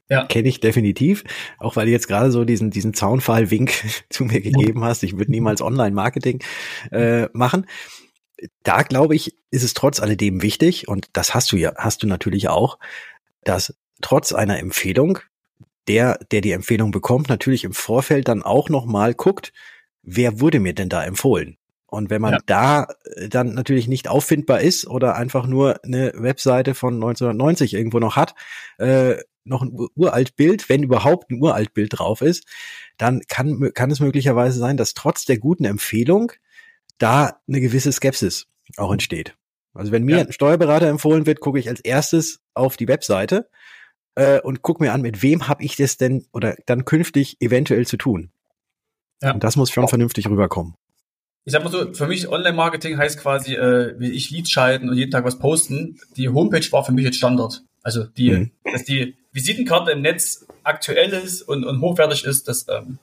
Ja. 0.09 0.25
Kenne 0.25 0.49
ich 0.49 0.59
definitiv. 0.59 1.23
Auch 1.59 1.75
weil 1.75 1.85
du 1.85 1.91
jetzt 1.91 2.07
gerade 2.07 2.31
so 2.31 2.43
diesen, 2.45 2.71
diesen 2.71 2.93
Zaunfall-Wink 2.93 3.71
zu 4.09 4.25
mir 4.25 4.41
gegeben 4.41 4.83
hast. 4.83 5.03
Ich 5.03 5.17
würde 5.17 5.31
niemals 5.31 5.61
Online-Marketing 5.61 6.43
äh, 6.91 7.27
machen. 7.33 7.65
Da 8.63 8.83
glaube 8.83 9.15
ich, 9.15 9.35
ist 9.51 9.63
es 9.63 9.73
trotz 9.73 9.99
alledem 9.99 10.41
wichtig, 10.41 10.87
und 10.87 11.07
das 11.13 11.33
hast 11.33 11.51
du 11.51 11.55
ja, 11.55 11.73
hast 11.77 12.03
du 12.03 12.07
natürlich 12.07 12.49
auch, 12.49 12.77
dass 13.43 13.73
trotz 14.01 14.33
einer 14.33 14.59
Empfehlung 14.59 15.19
der, 15.87 16.19
der 16.31 16.41
die 16.41 16.51
Empfehlung 16.51 16.91
bekommt, 16.91 17.29
natürlich 17.29 17.63
im 17.63 17.73
Vorfeld 17.73 18.27
dann 18.27 18.43
auch 18.43 18.69
nochmal 18.69 19.13
guckt, 19.13 19.53
wer 20.01 20.39
wurde 20.39 20.59
mir 20.59 20.73
denn 20.73 20.89
da 20.89 21.03
empfohlen? 21.03 21.57
Und 21.87 22.09
wenn 22.09 22.21
man 22.21 22.33
ja. 22.33 22.39
da 22.45 22.87
äh, 23.15 23.29
dann 23.29 23.53
natürlich 23.53 23.87
nicht 23.87 24.07
auffindbar 24.07 24.61
ist 24.61 24.87
oder 24.87 25.15
einfach 25.15 25.45
nur 25.45 25.83
eine 25.83 26.11
Webseite 26.15 26.73
von 26.73 26.95
1990 26.95 27.73
irgendwo 27.73 27.99
noch 27.99 28.15
hat, 28.15 28.33
äh, 28.77 29.17
noch 29.45 29.61
ein 29.61 29.71
uralt 29.95 30.35
Bild, 30.35 30.69
wenn 30.69 30.83
überhaupt 30.83 31.29
ein 31.31 31.41
uralt 31.41 31.73
Bild 31.73 31.97
drauf 31.97 32.21
ist, 32.21 32.45
dann 32.97 33.21
kann, 33.27 33.71
kann 33.73 33.91
es 33.91 33.99
möglicherweise 33.99 34.59
sein, 34.59 34.77
dass 34.77 34.93
trotz 34.93 35.25
der 35.25 35.37
guten 35.37 35.65
Empfehlung 35.65 36.31
da 36.97 37.39
eine 37.47 37.61
gewisse 37.61 37.91
Skepsis 37.91 38.47
auch 38.77 38.91
entsteht. 38.91 39.35
Also 39.73 39.91
wenn 39.91 40.03
mir 40.03 40.17
ja. 40.17 40.23
ein 40.23 40.31
Steuerberater 40.31 40.87
empfohlen 40.87 41.25
wird, 41.25 41.39
gucke 41.39 41.59
ich 41.59 41.67
als 41.67 41.81
erstes 41.81 42.39
auf 42.53 42.77
die 42.77 42.87
Webseite 42.87 43.49
äh, 44.15 44.39
und 44.39 44.61
gucke 44.61 44.83
mir 44.83 44.93
an, 44.93 45.01
mit 45.01 45.23
wem 45.23 45.47
habe 45.47 45.63
ich 45.63 45.75
das 45.75 45.97
denn 45.97 46.25
oder 46.31 46.55
dann 46.65 46.85
künftig 46.85 47.37
eventuell 47.41 47.87
zu 47.87 47.97
tun. 47.97 48.31
Ja. 49.21 49.33
Und 49.33 49.43
das 49.43 49.55
muss 49.55 49.71
schon 49.71 49.87
vernünftig 49.87 50.27
rüberkommen. 50.27 50.75
Ich 51.45 51.51
sag 51.51 51.63
mal 51.63 51.71
so, 51.71 51.93
für 51.93 52.07
mich 52.07 52.29
Online-Marketing 52.29 52.97
heißt 52.97 53.19
quasi, 53.19 53.55
äh, 53.55 53.95
wie 53.99 54.11
ich 54.11 54.31
Leads 54.31 54.51
schalten 54.51 54.89
und 54.89 54.95
jeden 54.95 55.11
Tag 55.11 55.25
was 55.25 55.39
posten. 55.39 55.99
Die 56.15 56.29
Homepage 56.29 56.65
war 56.71 56.85
für 56.85 56.93
mich 56.93 57.03
jetzt 57.03 57.17
Standard. 57.17 57.63
Also 57.81 58.05
die, 58.05 58.31
mhm. 58.31 58.51
dass 58.71 58.85
die 58.85 59.17
Visitenkarte 59.33 59.91
im 59.91 60.01
Netz 60.01 60.45
aktuell 60.63 61.11
ist 61.11 61.41
und, 61.41 61.65
und 61.65 61.81
hochwertig 61.81 62.23
ist, 62.23 62.47
das, 62.47 62.67
ähm, 62.69 62.99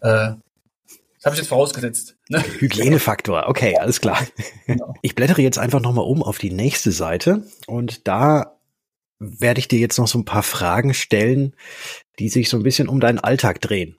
äh, 0.00 0.34
das 0.36 1.26
habe 1.26 1.34
ich 1.34 1.40
jetzt 1.40 1.48
vorausgesetzt. 1.48 2.16
Ne? 2.28 2.42
Hygienefaktor, 2.58 3.48
okay, 3.48 3.76
alles 3.78 4.00
klar. 4.00 4.18
Genau. 4.66 4.94
Ich 5.02 5.14
blättere 5.14 5.42
jetzt 5.42 5.58
einfach 5.58 5.80
nochmal 5.80 6.04
um 6.04 6.22
auf 6.22 6.38
die 6.38 6.52
nächste 6.52 6.92
Seite 6.92 7.42
und 7.66 8.06
da 8.06 8.58
werde 9.18 9.60
ich 9.60 9.68
dir 9.68 9.78
jetzt 9.78 9.98
noch 9.98 10.08
so 10.08 10.18
ein 10.18 10.24
paar 10.24 10.42
Fragen 10.42 10.94
stellen, 10.94 11.54
die 12.18 12.28
sich 12.28 12.48
so 12.48 12.56
ein 12.56 12.62
bisschen 12.62 12.88
um 12.88 13.00
deinen 13.00 13.18
Alltag 13.18 13.60
drehen. 13.60 13.96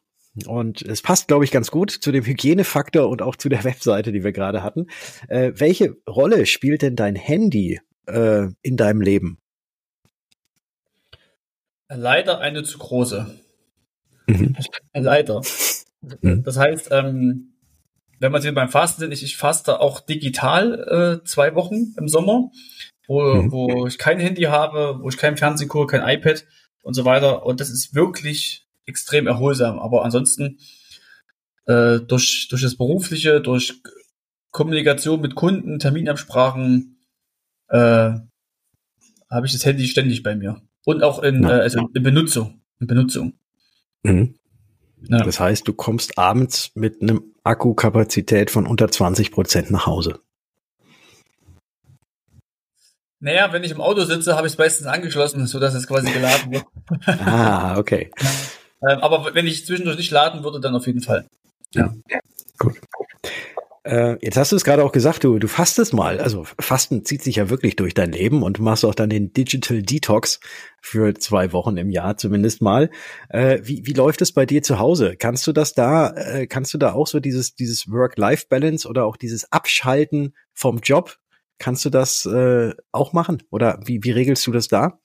Und 0.48 0.82
es 0.82 1.02
passt, 1.02 1.28
glaube 1.28 1.46
ich, 1.46 1.52
ganz 1.52 1.70
gut 1.70 1.92
zu 1.92 2.12
dem 2.12 2.26
Hygienefaktor 2.26 3.08
und 3.08 3.22
auch 3.22 3.36
zu 3.36 3.50
der 3.50 3.64
Webseite, 3.64 4.12
die 4.12 4.24
wir 4.24 4.32
gerade 4.32 4.64
hatten. 4.64 4.88
Äh, 5.28 5.52
welche 5.56 5.96
Rolle 6.10 6.46
spielt 6.46 6.82
denn 6.82 6.96
dein 6.96 7.16
Handy 7.16 7.80
äh, 8.08 8.48
in 8.62 8.78
deinem 8.78 9.02
Leben? 9.02 9.38
Leider 11.96 12.40
eine 12.40 12.64
zu 12.64 12.78
große. 12.78 13.28
Mhm. 14.28 14.56
Leider. 14.94 15.42
Mhm. 16.22 16.44
Das 16.44 16.58
heißt, 16.58 16.90
ähm, 16.92 17.54
wenn 18.20 18.32
wir 18.32 18.40
jetzt 18.40 18.56
beim 18.56 18.70
Fasten 18.70 19.02
sind, 19.02 19.12
ich, 19.12 19.24
ich 19.24 19.38
faste 19.38 19.80
auch 19.80 20.00
digital 20.00 21.22
äh, 21.22 21.26
zwei 21.26 21.56
Wochen 21.56 21.94
im 21.98 22.08
Sommer, 22.08 22.52
wo, 23.08 23.22
mhm. 23.22 23.52
wo 23.52 23.88
ich 23.88 23.98
kein 23.98 24.20
Handy 24.20 24.44
habe, 24.44 25.00
wo 25.02 25.10
ich 25.10 25.18
kein 25.18 25.38
Fernsehen 25.38 25.70
gucke, 25.70 25.98
kein 25.98 26.08
iPad 26.08 26.46
und 26.84 26.94
so 26.94 27.06
weiter. 27.06 27.46
Und 27.46 27.60
das 27.60 27.70
ist 27.70 27.96
wirklich 27.96 28.66
extrem 28.86 29.28
erholsam. 29.28 29.80
Aber 29.80 30.06
ansonsten 30.06 30.60
äh, 31.66 32.00
durch, 32.00 32.48
durch 32.50 32.62
das 32.62 32.76
Berufliche, 32.76 33.42
durch 33.42 33.82
Kommunikation 34.52 35.22
mit 35.22 35.36
Kunden, 35.36 35.80
Terminabsprachen, 35.80 36.98
äh, 37.70 38.12
habe 39.30 39.46
ich 39.46 39.54
das 39.54 39.66
Handy 39.66 39.88
ständig 39.88 40.24
bei 40.24 40.36
mir. 40.36 40.62
Und 40.86 41.04
auch 41.04 41.22
in, 41.24 41.44
ja. 41.44 41.58
äh, 41.58 41.62
also 41.62 41.90
in 41.94 42.04
Benutzung. 42.04 42.62
In 42.80 42.88
Benutzung. 42.88 43.34
Mhm. 44.04 44.36
Ja. 45.08 45.24
Das 45.24 45.40
heißt, 45.40 45.68
du 45.68 45.74
kommst 45.74 46.18
abends 46.18 46.72
mit 46.76 47.02
einem 47.02 47.34
Akkukapazität 47.44 48.52
von 48.52 48.66
unter 48.66 48.90
20 48.90 49.32
Prozent 49.32 49.72
nach 49.72 49.86
Hause. 49.86 50.20
Naja, 53.20 53.54
wenn 53.54 53.64
ich 53.64 53.72
im 53.72 53.80
Auto 53.80 54.04
sitze, 54.04 54.36
habe 54.36 54.48
ich 54.48 54.54
es 54.54 54.60
meistens 54.60 54.88
angeschlossen, 54.88 55.46
sodass 55.48 55.74
es 55.74 55.88
quasi 55.88 56.12
geladen 56.12 56.52
wird. 56.52 56.66
ah, 57.22 57.78
okay. 57.78 58.12
Ähm, 58.86 59.00
aber 59.00 59.34
wenn 59.34 59.48
ich 59.48 59.66
zwischendurch 59.66 59.98
nicht 59.98 60.12
laden 60.12 60.44
würde, 60.44 60.60
dann 60.60 60.76
auf 60.76 60.88
jeden 60.88 61.02
Fall. 61.02 61.26
Ja. 61.74 61.94
Gut. 62.60 62.76
Äh, 63.84 64.18
jetzt 64.22 64.38
hast 64.38 64.54
du 64.54 64.56
es 64.56 64.64
gerade 64.64 64.84
auch 64.84 64.94
gesagt, 64.94 65.26
du, 65.26 65.40
du 65.40 65.48
fastest 65.48 65.94
mal. 65.94 66.20
Also 66.20 66.46
Fasten 66.60 67.04
zieht 67.04 67.22
sich 67.22 67.36
ja 67.36 67.50
wirklich 67.50 67.76
durch 67.76 67.94
dein 67.94 68.14
Leben 68.14 68.42
und 68.42 68.60
machst 68.60 68.86
auch 68.86 68.96
dann 68.96 69.10
den 69.10 69.34
Digital 69.34 69.82
Detox 69.82 70.40
für 70.82 71.14
zwei 71.16 71.52
Wochen 71.52 71.76
im 71.76 71.90
Jahr 71.90 72.16
zumindest 72.16 72.62
mal. 72.62 72.90
Äh, 73.30 73.60
wie, 73.64 73.86
wie 73.86 73.94
läuft 73.94 74.22
es 74.22 74.32
bei 74.32 74.46
dir 74.46 74.64
zu 74.64 74.80
Hause? 74.80 75.18
Kannst 75.18 75.46
du 75.48 75.52
das 75.52 75.74
da, 75.74 76.12
äh, 76.12 76.48
kannst 76.48 76.74
du 76.74 76.78
da 76.78 76.94
auch 76.94 77.08
so 77.08 77.20
dieses, 77.20 77.56
dieses 77.56 77.92
Work-Life-Balance 77.92 78.88
oder 78.88 79.06
auch 79.06 79.18
dieses 79.18 79.52
Abschalten 79.52 80.34
vom 80.54 80.78
Job, 80.78 81.18
kannst 81.60 81.84
du 81.84 81.90
das 81.90 82.26
äh, 82.26 82.74
auch 82.94 83.12
machen? 83.12 83.44
Oder 83.50 83.80
wie, 83.84 84.02
wie 84.04 84.12
regelst 84.12 84.48
du 84.48 84.54
das 84.54 84.70
da? 84.70 85.00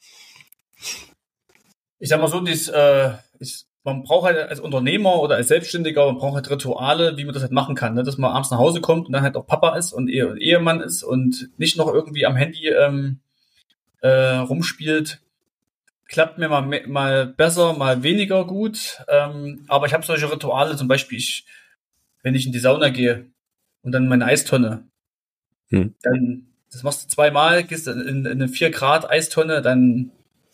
Ich 1.98 2.08
sag 2.10 2.20
mal 2.20 2.28
so, 2.28 2.40
dies, 2.40 2.68
äh, 2.68 3.14
ich 3.40 3.67
man 3.88 4.02
braucht 4.02 4.26
halt 4.26 4.38
als 4.50 4.60
Unternehmer 4.60 5.20
oder 5.20 5.36
als 5.36 5.48
Selbstständiger, 5.48 6.06
man 6.06 6.18
braucht 6.18 6.34
halt 6.34 6.50
Rituale, 6.50 7.16
wie 7.16 7.24
man 7.24 7.34
das 7.34 7.42
halt 7.42 7.52
machen 7.52 7.74
kann, 7.74 7.94
ne? 7.94 8.02
dass 8.02 8.18
man 8.18 8.30
abends 8.30 8.50
nach 8.50 8.58
Hause 8.58 8.80
kommt 8.80 9.06
und 9.06 9.12
dann 9.12 9.22
halt 9.22 9.36
auch 9.36 9.46
Papa 9.46 9.76
ist 9.76 9.92
und 9.92 10.08
Ehe 10.08 10.36
Ehemann 10.38 10.80
ist 10.80 11.02
und 11.02 11.50
nicht 11.58 11.76
noch 11.76 11.92
irgendwie 11.92 12.26
am 12.26 12.36
Handy 12.36 12.68
ähm, 12.68 13.20
äh, 14.00 14.36
rumspielt. 14.36 15.20
Klappt 16.06 16.38
mir 16.38 16.48
mal, 16.48 16.62
mal 16.86 17.26
besser, 17.26 17.74
mal 17.74 18.02
weniger 18.02 18.44
gut. 18.46 19.02
Ähm, 19.08 19.64
aber 19.68 19.86
ich 19.86 19.92
habe 19.92 20.04
solche 20.04 20.30
Rituale, 20.30 20.76
zum 20.76 20.88
Beispiel, 20.88 21.18
ich, 21.18 21.44
wenn 22.22 22.34
ich 22.34 22.46
in 22.46 22.52
die 22.52 22.58
Sauna 22.58 22.88
gehe 22.88 23.26
und 23.82 23.92
dann 23.92 24.08
meine 24.08 24.24
Eistonne, 24.24 24.84
hm. 25.68 25.94
dann 26.02 26.46
das 26.70 26.82
machst 26.82 27.04
du 27.04 27.08
zweimal, 27.08 27.64
gehst 27.64 27.88
in, 27.88 28.00
in 28.00 28.26
eine 28.26 28.48
4 28.48 28.70
Grad 28.70 29.08
Eistonne, 29.08 29.62
dann 29.62 30.10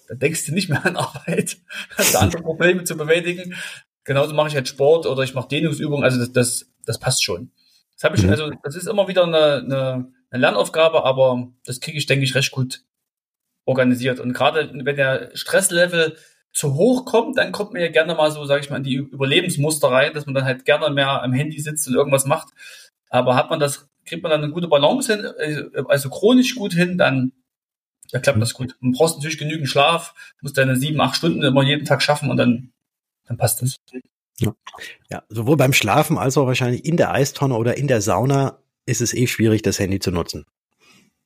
da 0.09 0.14
denkst 0.14 0.46
du 0.46 0.55
nicht 0.55 0.68
mehr 0.68 0.84
an 0.84 0.96
Arbeit, 0.96 1.59
hast 1.96 2.14
du 2.14 2.18
andere 2.18 2.42
Probleme 2.42 2.84
zu 2.84 2.96
bewältigen. 2.96 3.55
Genauso 4.05 4.34
mache 4.34 4.48
ich 4.48 4.55
halt 4.55 4.68
Sport 4.68 5.07
oder 5.07 5.22
ich 5.22 5.34
mache 5.34 5.48
Dehnungsübungen, 5.48 6.05
also 6.05 6.18
das, 6.18 6.32
das, 6.32 6.70
das 6.84 6.98
passt 6.98 7.24
schon. 7.24 7.50
Das 7.94 8.05
habe 8.05 8.16
ich, 8.16 8.24
mhm. 8.24 8.30
also 8.30 8.50
das 8.62 8.76
ist 8.76 8.86
immer 8.86 9.09
wieder 9.09 9.24
eine, 9.24 9.62
eine, 9.64 10.12
eine 10.30 10.40
Lernaufgabe, 10.40 11.05
aber 11.05 11.48
das 11.64 11.80
kriege 11.80 11.96
ich, 11.96 12.07
denke 12.07 12.24
ich, 12.24 12.34
recht 12.34 12.50
gut 12.50 12.82
organisiert. 13.64 14.20
Und 14.20 14.32
gerade 14.32 14.70
wenn 14.72 14.96
der 14.96 15.30
Stresslevel 15.34 16.16
zu 16.52 16.74
hoch 16.74 17.05
kommt, 17.05 17.38
dann 17.38 17.52
kommt 17.52 17.72
man 17.72 17.82
ja 17.82 17.88
gerne 17.88 18.14
mal 18.14 18.30
so, 18.30 18.44
sage 18.44 18.61
ich 18.61 18.70
mal, 18.70 18.76
in 18.76 18.84
die 18.84 18.96
Überlebensmuster 18.96 19.88
rein, 19.88 20.12
dass 20.12 20.26
man 20.26 20.34
dann 20.34 20.44
halt 20.44 20.64
gerne 20.64 20.90
mehr 20.90 21.22
am 21.22 21.32
Handy 21.32 21.61
sitzt 21.61 21.88
und 21.88 21.94
irgendwas 21.94 22.26
macht. 22.26 22.48
Aber 23.11 23.34
hat 23.34 23.50
man 23.50 23.59
das, 23.59 23.88
kriegt 24.05 24.22
man 24.22 24.30
dann 24.30 24.42
eine 24.42 24.52
gute 24.52 24.68
Balance 24.68 25.14
hin, 25.14 25.24
äh, 25.38 25.82
also 25.88 26.11
chronisch 26.11 26.55
gut 26.55 26.72
hin, 26.72 26.98
dann 26.98 27.32
da 28.11 28.18
klappt 28.18 28.40
das 28.40 28.55
gut. 28.55 28.76
Du 28.80 28.92
brauchst 28.92 29.16
natürlich 29.16 29.38
genügend 29.38 29.68
Schlaf, 29.68 30.14
musst 30.40 30.57
deine 30.57 30.76
sieben, 30.76 31.00
acht 31.00 31.16
Stunden 31.16 31.42
immer 31.42 31.62
jeden 31.62 31.84
Tag 31.84 32.02
schaffen 32.02 32.30
und 32.30 32.36
dann, 32.36 32.72
dann 33.26 33.36
passt 33.36 33.62
das. 33.62 33.76
Ja. 34.40 34.55
ja, 35.11 35.22
sowohl 35.28 35.57
beim 35.57 35.72
Schlafen 35.72 36.18
als 36.18 36.36
auch 36.36 36.46
wahrscheinlich 36.46 36.84
in 36.84 36.96
der 36.96 37.12
Eistonne 37.12 37.55
oder 37.55 37.76
in 37.76 37.86
der 37.86 38.00
Sauna 38.00 38.59
ist 38.86 39.00
es 39.00 39.14
eh 39.14 39.26
schwierig, 39.26 39.62
das 39.62 39.78
Handy 39.78 40.00
zu 40.00 40.11
nutzen. 40.11 40.44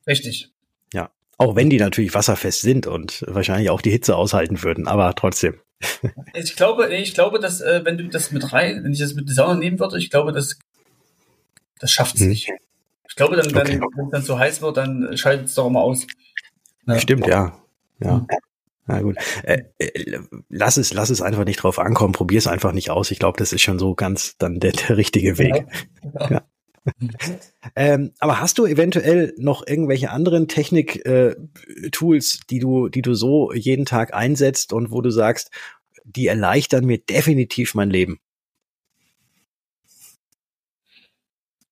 Richtig. 0.05 0.51
Ja, 0.93 1.09
auch 1.37 1.55
wenn 1.55 1.69
die 1.69 1.79
natürlich 1.79 2.13
wasserfest 2.13 2.61
sind 2.61 2.87
und 2.87 3.23
wahrscheinlich 3.27 3.69
auch 3.69 3.81
die 3.81 3.91
Hitze 3.91 4.15
aushalten 4.15 4.61
würden, 4.63 4.87
aber 4.87 5.13
trotzdem. 5.15 5.59
Ich 6.33 6.55
glaube, 6.55 6.93
ich 6.93 7.13
glaube, 7.13 7.39
dass 7.39 7.61
äh, 7.61 7.81
wenn 7.83 7.97
du 7.97 8.07
das 8.07 8.31
mit 8.31 8.51
rein, 8.53 8.83
wenn 8.83 8.91
ich 8.91 8.99
das 8.99 9.13
mit 9.13 9.27
der 9.27 9.35
Sauna 9.35 9.55
nehmen 9.55 9.79
würde, 9.79 9.97
ich 9.97 10.09
glaube, 10.09 10.31
das, 10.33 10.59
das 11.79 11.91
schafft 11.91 12.15
es 12.15 12.21
hm. 12.21 12.29
nicht. 12.29 12.51
Ich 13.07 13.15
glaube, 13.15 13.35
dann, 13.35 13.47
okay. 13.47 13.81
wenn 13.95 14.05
es 14.05 14.11
dann 14.11 14.23
zu 14.23 14.37
heiß 14.37 14.61
wird, 14.61 14.77
dann 14.77 15.17
schaltet 15.17 15.47
es 15.47 15.55
doch 15.55 15.67
immer 15.67 15.81
aus. 15.81 16.05
Ja. 16.89 16.99
Stimmt, 16.99 17.27
ja. 17.27 17.57
Ja. 18.01 18.25
Na 18.87 19.01
gut. 19.01 19.17
Äh, 19.43 19.63
äh, 19.77 20.19
lass 20.49 20.77
es, 20.77 20.93
lass 20.93 21.11
es 21.11 21.21
einfach 21.21 21.45
nicht 21.45 21.57
drauf 21.57 21.77
ankommen. 21.77 22.13
Probier 22.13 22.39
es 22.39 22.47
einfach 22.47 22.71
nicht 22.71 22.89
aus. 22.89 23.11
Ich 23.11 23.19
glaube, 23.19 23.37
das 23.37 23.53
ist 23.53 23.61
schon 23.61 23.77
so 23.77 23.93
ganz 23.93 24.35
dann 24.37 24.59
der, 24.59 24.71
der 24.71 24.97
richtige 24.97 25.37
Weg. 25.37 25.65
Ja. 26.19 26.29
ja. 26.29 26.41
ähm, 27.75 28.13
aber 28.19 28.41
hast 28.41 28.57
du 28.57 28.65
eventuell 28.65 29.35
noch 29.37 29.67
irgendwelche 29.67 30.09
anderen 30.09 30.47
Technik-Tools, 30.47 32.35
äh, 32.35 32.39
die 32.49 32.59
du, 32.59 32.89
die 32.89 33.03
du 33.03 33.13
so 33.13 33.53
jeden 33.53 33.85
Tag 33.85 34.13
einsetzt 34.13 34.73
und 34.73 34.91
wo 34.91 35.01
du 35.01 35.11
sagst, 35.11 35.51
die 36.03 36.25
erleichtern 36.25 36.85
mir 36.85 36.97
definitiv 36.97 37.75
mein 37.75 37.91
Leben? 37.91 38.19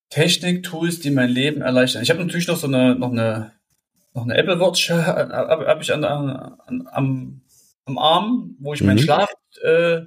Technik-Tools, 0.09 0.99
die 0.99 1.11
mein 1.11 1.29
Leben 1.29 1.61
erleichtern. 1.61 2.03
Ich 2.03 2.11
habe 2.11 2.19
natürlich 2.19 2.47
noch 2.47 2.57
so 2.57 2.67
eine, 2.67 2.95
noch 2.95 3.11
eine 3.11 3.56
noch 4.17 4.23
eine 4.23 4.35
Apple 4.35 4.59
Watch 4.59 4.89
habe 4.91 5.67
hab 5.67 5.81
ich 5.81 5.93
an, 5.93 6.03
an, 6.03 6.87
am, 6.91 7.41
am 7.85 7.97
Arm, 7.97 8.55
wo 8.59 8.73
ich 8.73 8.81
mhm. 8.81 8.87
meinen 8.87 8.99
Schlaf 8.99 9.29
äh, 9.63 10.01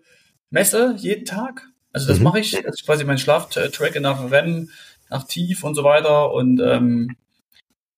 messe 0.51 0.95
jeden 0.99 1.25
Tag. 1.25 1.69
Also 1.93 2.09
das 2.09 2.19
mhm. 2.19 2.25
mache 2.25 2.41
ich, 2.41 2.51
dass 2.51 2.77
ich 2.77 2.85
quasi 2.85 3.05
meinen 3.05 3.19
Schlaf 3.19 3.49
tracke 3.49 4.01
nach 4.01 4.31
REM, 4.31 4.69
nach 5.09 5.25
Tief 5.25 5.65
und 5.65 5.75
so 5.75 5.83
weiter. 5.85 6.33
Und 6.33 6.61
ähm, 6.61 7.17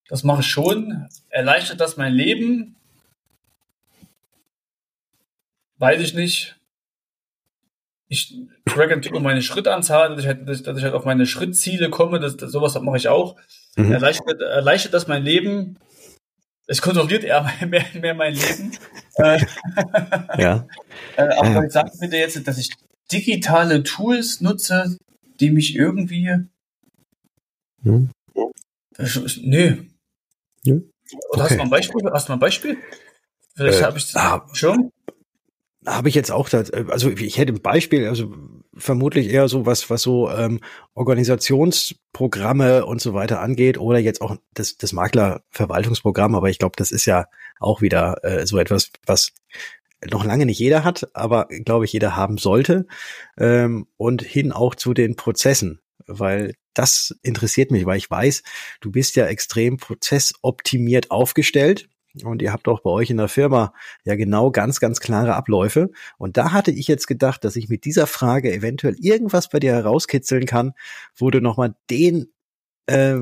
das 0.09 0.23
mache 0.23 0.43
ich 0.43 0.47
schon. 0.47 1.09
Erleichtert 1.29 1.81
das 1.81 1.97
mein 1.97 2.15
Leben? 2.15 2.77
Weiß 5.79 6.01
ich 6.01 6.15
nicht. 6.15 6.57
Ich 8.09 8.37
tracke 8.67 8.95
natürlich 8.95 9.13
nur 9.13 9.23
meine 9.23 9.43
Schrittanzahl, 9.43 10.11
dass 10.11 10.21
ich, 10.21 10.27
halt, 10.27 10.47
dass 10.47 10.77
ich 10.77 10.85
halt 10.85 10.95
auf 10.95 11.07
meine 11.07 11.27
Schrittziele 11.27 11.89
komme. 11.89 12.21
Das, 12.21 12.37
das, 12.37 12.53
sowas 12.53 12.79
mache 12.81 12.99
ich 12.99 13.09
auch. 13.09 13.37
Mhm. 13.77 13.93
Erleichtert, 13.93 14.41
erleichtert 14.41 14.93
das 14.93 15.09
mein 15.09 15.23
Leben? 15.23 15.79
Es 16.67 16.81
kontrolliert 16.81 17.25
eher 17.25 17.51
mehr, 17.67 17.85
mehr 17.95 18.15
mein 18.15 18.35
Leben. 18.35 18.73
Äh, 19.17 19.45
ja. 20.39 20.67
Äh, 21.17 21.25
aber 21.25 21.65
ja. 21.65 21.69
sag 21.69 21.91
bitte 22.01 22.17
jetzt, 22.17 22.49
dass 22.49 22.57
ich 22.57 22.71
digitale 23.13 23.83
Tools 23.83 24.41
nutze, 24.41 24.97
die 25.39 25.51
mich 25.51 25.77
irgendwie. 25.77 26.47
Hm. 27.83 28.09
Nö. 29.43 29.85
Ja. 30.65 30.75
Oder 30.75 30.85
okay. 31.29 31.41
hast 31.43 31.51
du 31.51 31.57
mal 31.57 31.65
ein 31.65 31.71
Beispiel? 31.71 32.11
Hast 32.11 32.29
du 32.29 32.33
mal 32.33 32.37
ein 32.37 32.41
Beispiel? 32.41 32.79
Vielleicht 33.55 33.81
äh, 33.81 33.85
habe 33.85 33.99
ich 33.99 34.11
das 34.11 34.17
ah, 34.17 34.47
schon 34.55 34.91
habe 35.87 36.09
ich 36.09 36.15
jetzt 36.15 36.31
auch, 36.31 36.49
das, 36.49 36.71
also 36.71 37.11
ich 37.11 37.39
hätte 37.39 37.53
ein 37.53 37.63
Beispiel, 37.63 38.09
also 38.09 38.33
vermutlich 38.77 39.29
eher 39.29 39.49
so 39.49 39.67
was, 39.67 39.91
was 39.91 40.03
so 40.03 40.31
ähm, 40.31 40.61
Organisationsprogramme 40.95 42.87
und 42.87 43.01
so 43.01 43.15
weiter 43.15 43.41
angeht 43.41 43.79
oder 43.79 43.99
jetzt 43.99 44.21
auch 44.23 44.37
das, 44.55 44.77
das 44.77 44.93
Maklerverwaltungsprogramm, 44.93 46.35
aber 46.35 46.51
ich 46.51 46.59
glaube, 46.59 46.77
das 46.77 46.91
ist 46.93 47.07
ja 47.07 47.27
auch 47.61 47.83
wieder 47.83 48.25
äh, 48.25 48.47
so 48.47 48.59
etwas, 48.59 48.91
was 49.07 49.33
noch 50.11 50.25
lange 50.25 50.47
nicht 50.47 50.59
jeder 50.59 50.85
hat, 50.85 51.09
aber 51.15 51.47
glaube 51.47 51.85
ich, 51.85 51.93
jeder 51.93 52.17
haben 52.17 52.39
sollte. 52.39 52.87
Ähm, 53.39 53.87
und 53.97 54.23
hin 54.23 54.53
auch 54.53 54.75
zu 54.75 54.95
den 54.95 55.17
Prozessen, 55.17 55.81
weil 56.07 56.55
das 56.75 57.15
interessiert 57.23 57.71
mich, 57.71 57.87
weil 57.87 57.99
ich 57.99 58.11
weiß, 58.11 58.43
du 58.81 58.91
bist 58.91 59.17
ja 59.17 59.27
extrem 59.27 59.77
prozessoptimiert 59.77 61.11
aufgestellt 61.11 61.89
und 62.25 62.43
ihr 62.43 62.53
habt 62.53 62.69
auch 62.69 62.81
bei 62.81 62.91
euch 62.91 63.11
in 63.11 63.17
der 63.17 63.29
Firma 63.29 63.73
ja 64.05 64.15
genau 64.17 64.51
ganz, 64.51 64.81
ganz 64.81 65.01
klare 65.01 65.35
Abläufe. 65.35 65.91
Und 66.19 66.37
da 66.37 66.53
hatte 66.53 66.71
ich 66.71 66.89
jetzt 66.89 67.07
gedacht, 67.07 67.45
dass 67.45 67.57
ich 67.57 67.69
mit 67.69 67.85
dieser 67.85 68.07
Frage 68.07 68.53
eventuell 68.53 68.97
irgendwas 69.01 69.49
bei 69.49 69.59
dir 69.61 69.73
herauskitzeln 69.73 70.47
kann, 70.47 70.73
wo 71.17 71.31
du 71.31 71.41
nochmal 71.41 71.75
den, 71.91 72.33
äh, 72.87 73.17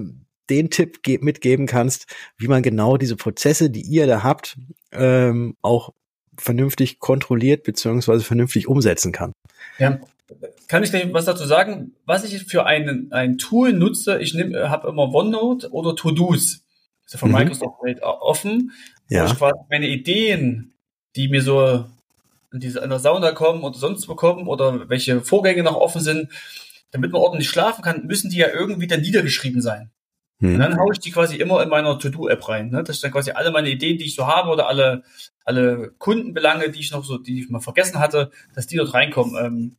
den 0.49 0.71
Tipp 0.71 0.99
mitgeben 1.21 1.67
kannst, 1.67 2.07
wie 2.37 2.49
man 2.49 2.63
genau 2.63 2.97
diese 2.97 3.17
Prozesse, 3.17 3.71
die 3.71 3.83
ihr 3.83 4.07
da 4.07 4.23
habt, 4.25 4.59
ähm, 4.93 5.57
auch 5.63 5.91
vernünftig 6.37 6.99
kontrolliert 6.99 7.63
beziehungsweise 7.63 8.25
vernünftig 8.25 8.67
umsetzen 8.67 9.13
kann. 9.13 9.33
Ja, 9.79 10.01
kann 10.69 10.83
ich 10.83 10.93
was 11.13 11.25
dazu 11.25 11.45
sagen? 11.45 11.95
Was 12.07 12.25
ich 12.25 12.45
für 12.45 12.67
einen, 12.67 13.13
ein 13.13 13.39
Tool 13.39 13.73
nutze, 13.73 14.21
ich 14.21 14.35
habe 14.35 14.89
immer 14.89 15.13
OneNote 15.13 15.71
oder 15.71 15.95
To-Dos 15.97 16.63
ist 17.11 17.15
ja 17.15 17.19
von 17.19 17.31
mhm. 17.31 17.39
Microsoft 17.39 17.83
Welt 17.83 18.03
offen, 18.03 18.71
ja. 19.09 19.23
wo 19.23 19.33
ich 19.33 19.37
quasi 19.37 19.59
meine 19.69 19.89
Ideen, 19.89 20.75
die 21.17 21.27
mir 21.27 21.43
so 21.43 21.85
in, 22.53 22.61
diese, 22.61 22.79
in 22.79 22.89
der 22.89 23.01
Sauna 23.01 23.33
kommen 23.33 23.65
oder 23.65 23.77
sonst 23.77 24.09
wo 24.09 24.15
kommen 24.15 24.47
oder 24.47 24.89
welche 24.89 25.21
Vorgänge 25.21 25.65
noch 25.65 25.75
offen 25.75 26.01
sind, 26.01 26.31
damit 26.93 27.11
man 27.11 27.21
ordentlich 27.21 27.49
schlafen 27.49 27.83
kann, 27.83 28.07
müssen 28.07 28.31
die 28.31 28.37
ja 28.37 28.49
irgendwie 28.49 28.87
dann 28.87 29.01
niedergeschrieben 29.01 29.61
sein. 29.61 29.91
Hm. 30.39 30.55
Und 30.55 30.61
dann 30.61 30.79
haue 30.79 30.93
ich 30.93 31.01
die 31.01 31.11
quasi 31.11 31.35
immer 31.35 31.61
in 31.65 31.69
meiner 31.69 31.99
To-Do-App 31.99 32.49
rein, 32.49 32.71
ne? 32.71 32.85
dass 32.85 32.97
ich 32.97 33.03
dann 33.03 33.11
quasi 33.11 33.33
alle 33.33 33.51
meine 33.51 33.71
Ideen, 33.71 33.99
die 33.99 34.05
ich 34.05 34.15
so 34.15 34.29
habe 34.29 34.49
oder 34.51 34.69
alle, 34.69 35.03
alle 35.45 35.91
Kundenbelange, 35.99 36.71
die 36.71 36.79
ich 36.79 36.93
noch 36.93 37.05
so, 37.05 37.19
die 37.19 37.41
ich 37.41 37.51
mal 37.51 37.59
vergessen 37.59 37.99
hatte, 37.99 38.31
dass 38.55 38.69
die 38.69 38.77
dort 38.77 38.95
reinkommen. 38.95 39.35
Ähm, 39.45 39.77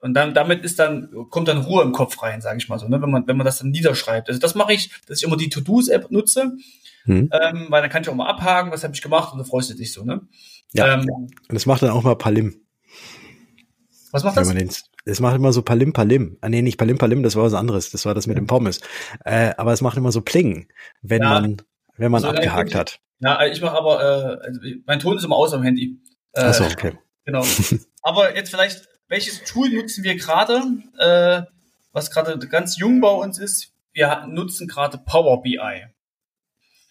und 0.00 0.14
dann 0.14 0.34
damit 0.34 0.64
ist 0.64 0.78
dann 0.78 1.10
kommt 1.30 1.48
dann 1.48 1.58
Ruhe 1.58 1.82
im 1.82 1.92
Kopf 1.92 2.22
rein, 2.22 2.40
sage 2.40 2.58
ich 2.58 2.68
mal 2.68 2.78
so, 2.78 2.88
ne? 2.88 3.02
wenn 3.02 3.10
man 3.10 3.26
wenn 3.26 3.36
man 3.36 3.44
das 3.44 3.58
dann 3.58 3.70
niederschreibt. 3.70 4.28
Also 4.28 4.40
das 4.40 4.54
mache 4.54 4.72
ich, 4.72 4.90
dass 5.06 5.18
ich 5.18 5.24
immer 5.24 5.36
die 5.36 5.48
To-Dos-App 5.48 6.10
nutze, 6.10 6.56
hm. 7.04 7.30
ähm, 7.32 7.66
weil 7.68 7.82
dann 7.82 7.90
kann 7.90 8.02
ich 8.02 8.08
auch 8.08 8.14
mal 8.14 8.28
abhaken, 8.28 8.70
was 8.70 8.84
habe 8.84 8.94
ich 8.94 9.02
gemacht 9.02 9.32
und 9.32 9.38
dann 9.38 9.46
freust 9.46 9.70
du 9.70 9.74
dich 9.74 9.92
so. 9.92 10.04
Ne? 10.04 10.22
Ja. 10.72 10.94
Ähm, 10.94 11.08
und 11.10 11.32
das 11.48 11.66
macht 11.66 11.82
dann 11.82 11.90
auch 11.90 12.02
mal 12.02 12.16
Palim. 12.16 12.60
Was 14.12 14.24
macht 14.24 14.36
das? 14.36 14.88
Es 15.04 15.20
macht 15.20 15.36
immer 15.36 15.52
so 15.52 15.62
Palim 15.62 15.94
Palim. 15.94 16.36
Ah, 16.42 16.50
nee, 16.50 16.60
nicht 16.60 16.76
Palim 16.76 16.98
Palim, 16.98 17.22
das 17.22 17.34
war 17.34 17.44
was 17.44 17.54
anderes. 17.54 17.90
Das 17.90 18.04
war 18.04 18.14
das 18.14 18.26
mit 18.26 18.36
dem 18.36 18.46
Pommes. 18.46 18.80
Äh, 19.24 19.54
aber 19.56 19.72
es 19.72 19.80
macht 19.80 19.96
immer 19.96 20.12
so 20.12 20.20
Pling, 20.20 20.68
wenn 21.00 21.22
ja. 21.22 21.40
man, 21.40 21.62
wenn 21.96 22.10
man 22.10 22.22
also, 22.22 22.36
abgehakt 22.36 22.74
hat. 22.74 23.00
Ja, 23.20 23.44
ich 23.46 23.60
mache 23.62 23.76
aber, 23.76 24.00
äh, 24.00 24.46
also 24.46 24.60
mein 24.86 25.00
Ton 25.00 25.16
ist 25.16 25.24
immer 25.24 25.36
aus 25.36 25.54
am 25.54 25.62
Handy. 25.62 25.98
Äh, 26.32 26.42
Achso, 26.42 26.64
okay. 26.64 26.92
Genau. 27.24 27.44
aber 28.02 28.36
jetzt 28.36 28.48
vielleicht, 28.48 28.88
welches 29.08 29.44
Tool 29.44 29.70
nutzen 29.70 30.04
wir 30.04 30.16
gerade? 30.16 30.62
Äh, 30.98 31.42
was 31.92 32.10
gerade 32.10 32.38
ganz 32.48 32.76
jung 32.76 33.00
bei 33.00 33.10
uns 33.10 33.38
ist, 33.38 33.72
wir 33.92 34.26
nutzen 34.26 34.68
gerade 34.68 34.98
Power 34.98 35.42
BI. 35.42 35.86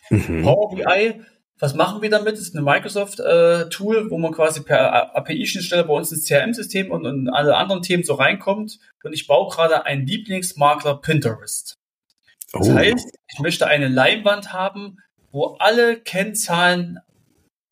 Mhm. 0.10 0.44
Power 0.44 0.76
BI 0.76 1.22
was 1.60 1.74
machen 1.74 2.02
wir 2.02 2.10
damit? 2.10 2.34
Das 2.34 2.42
ist 2.42 2.56
eine 2.56 2.64
Microsoft-Tool, 2.64 3.98
äh, 3.98 4.12
wo 4.12 4.18
man 4.18 4.32
quasi 4.32 4.62
per 4.62 5.16
API-Schnittstelle 5.16 5.86
bei 5.86 5.94
uns 5.94 6.12
ins 6.12 6.26
CRM-System 6.26 6.92
und, 6.92 7.06
und 7.06 7.30
alle 7.30 7.56
anderen 7.56 7.82
Themen 7.82 8.04
so 8.04 8.14
reinkommt. 8.14 8.80
Und 9.04 9.14
ich 9.14 9.26
baue 9.26 9.50
gerade 9.50 9.86
einen 9.86 10.06
Lieblingsmakler 10.06 10.98
Pinterest. 10.98 11.78
Das 12.54 12.70
oh. 12.70 12.74
heißt, 12.74 13.10
ich 13.28 13.40
möchte 13.40 13.68
eine 13.68 13.88
Leinwand 13.88 14.54
haben, 14.54 15.00
wo 15.32 15.56
alle 15.60 15.98
Kennzahlen 16.00 17.00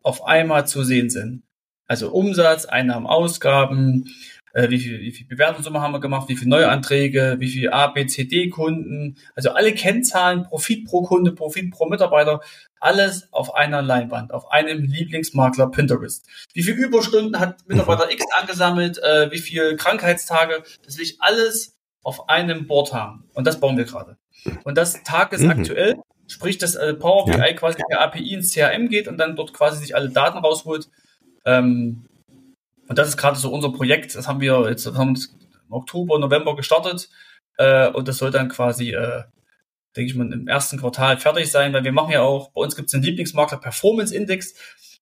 auf 0.02 0.24
einmal 0.24 0.66
zu 0.66 0.82
sehen 0.82 1.08
sind. 1.08 1.44
Also 1.86 2.10
Umsatz, 2.10 2.64
Einnahmen, 2.66 3.06
Ausgaben, 3.06 4.12
äh, 4.56 4.70
wie 4.70 4.78
viel, 4.78 5.00
wie 5.00 5.12
viel 5.12 5.26
Bewertungssumme 5.26 5.82
haben 5.82 5.92
wir 5.92 6.00
gemacht, 6.00 6.30
wie 6.30 6.36
viele 6.36 6.48
Neuanträge, 6.48 7.36
wie 7.38 7.48
viel 7.48 7.70
A, 7.70 7.88
B, 7.88 8.06
C, 8.06 8.24
D 8.24 8.48
Kunden, 8.48 9.18
also 9.34 9.50
alle 9.50 9.74
Kennzahlen, 9.74 10.44
Profit 10.44 10.86
pro 10.86 11.02
Kunde, 11.02 11.32
Profit 11.32 11.70
pro 11.70 11.86
Mitarbeiter, 11.86 12.40
alles 12.80 13.30
auf 13.32 13.54
einer 13.54 13.82
Leinwand, 13.82 14.32
auf 14.32 14.50
einem 14.50 14.82
Lieblingsmakler 14.82 15.70
Pinterest. 15.70 16.26
Wie 16.54 16.62
viel 16.62 16.74
Überstunden 16.74 17.38
hat 17.38 17.68
Mitarbeiter 17.68 18.10
X 18.10 18.24
angesammelt, 18.32 18.96
äh, 19.02 19.30
wie 19.30 19.38
viel 19.38 19.76
Krankheitstage, 19.76 20.62
das 20.82 20.96
will 20.96 21.04
ich 21.04 21.20
alles 21.20 21.76
auf 22.02 22.30
einem 22.30 22.66
Board 22.66 22.94
haben. 22.94 23.24
Und 23.34 23.46
das 23.46 23.60
bauen 23.60 23.76
wir 23.76 23.84
gerade. 23.84 24.16
Und 24.64 24.78
das 24.78 25.02
Tag 25.02 25.34
ist 25.34 25.42
mhm. 25.42 25.50
aktuell, 25.50 25.96
sprich, 26.28 26.56
dass 26.56 26.76
äh, 26.76 26.94
Power 26.94 27.26
BI 27.26 27.36
ja. 27.36 27.52
quasi 27.52 27.78
per 27.90 28.00
API 28.00 28.32
ins 28.32 28.54
CRM 28.54 28.88
geht 28.88 29.06
und 29.06 29.18
dann 29.18 29.36
dort 29.36 29.52
quasi 29.52 29.80
sich 29.80 29.94
alle 29.94 30.08
Daten 30.08 30.38
rausholt. 30.38 30.88
Ähm, 31.44 32.06
und 32.88 32.98
das 32.98 33.08
ist 33.08 33.16
gerade 33.16 33.38
so 33.38 33.52
unser 33.52 33.72
Projekt. 33.72 34.14
Das 34.14 34.28
haben 34.28 34.40
wir 34.40 34.68
jetzt 34.68 34.86
haben 34.86 35.16
wir 35.16 35.22
im 35.66 35.72
Oktober, 35.72 36.18
November 36.18 36.56
gestartet. 36.56 37.08
Äh, 37.58 37.88
und 37.88 38.08
das 38.08 38.18
soll 38.18 38.30
dann 38.30 38.48
quasi, 38.48 38.92
äh, 38.92 39.24
denke 39.96 40.10
ich 40.10 40.16
mal, 40.16 40.30
im 40.32 40.46
ersten 40.46 40.78
Quartal 40.78 41.18
fertig 41.18 41.50
sein, 41.50 41.72
weil 41.72 41.84
wir 41.84 41.92
machen 41.92 42.12
ja 42.12 42.22
auch, 42.22 42.50
bei 42.50 42.60
uns 42.60 42.76
gibt 42.76 42.86
es 42.86 42.92
den 42.92 43.02
Lieblingsmakler 43.02 43.58
Performance 43.58 44.14
Index. 44.14 44.54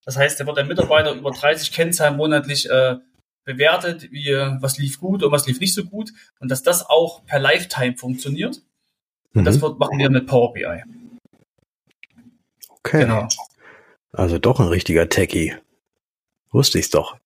Das 0.04 0.16
heißt, 0.16 0.38
der 0.38 0.46
wird 0.46 0.56
der 0.56 0.64
Mitarbeiter 0.64 1.12
über 1.12 1.30
30 1.30 1.72
Kennzahlen 1.72 2.16
monatlich 2.16 2.68
äh, 2.70 2.96
bewertet, 3.44 4.10
wie 4.10 4.30
was 4.60 4.78
lief 4.78 5.00
gut 5.00 5.22
und 5.22 5.32
was 5.32 5.46
lief 5.46 5.60
nicht 5.60 5.74
so 5.74 5.84
gut. 5.84 6.12
Und 6.38 6.50
dass 6.50 6.62
das 6.62 6.88
auch 6.88 7.24
per 7.26 7.38
Lifetime 7.38 7.96
funktioniert. 7.96 8.62
Und 9.34 9.42
mhm. 9.42 9.44
das 9.44 9.60
wird, 9.60 9.78
machen 9.78 9.98
wir 9.98 10.10
mit 10.10 10.26
Power 10.26 10.52
BI. 10.52 10.82
Okay. 12.68 13.00
Genau. 13.00 13.28
Also 14.12 14.38
doch 14.38 14.60
ein 14.60 14.68
richtiger 14.68 15.08
Techie. 15.08 15.56
Wusste 16.52 16.78
ich's 16.78 16.90
doch. 16.90 17.16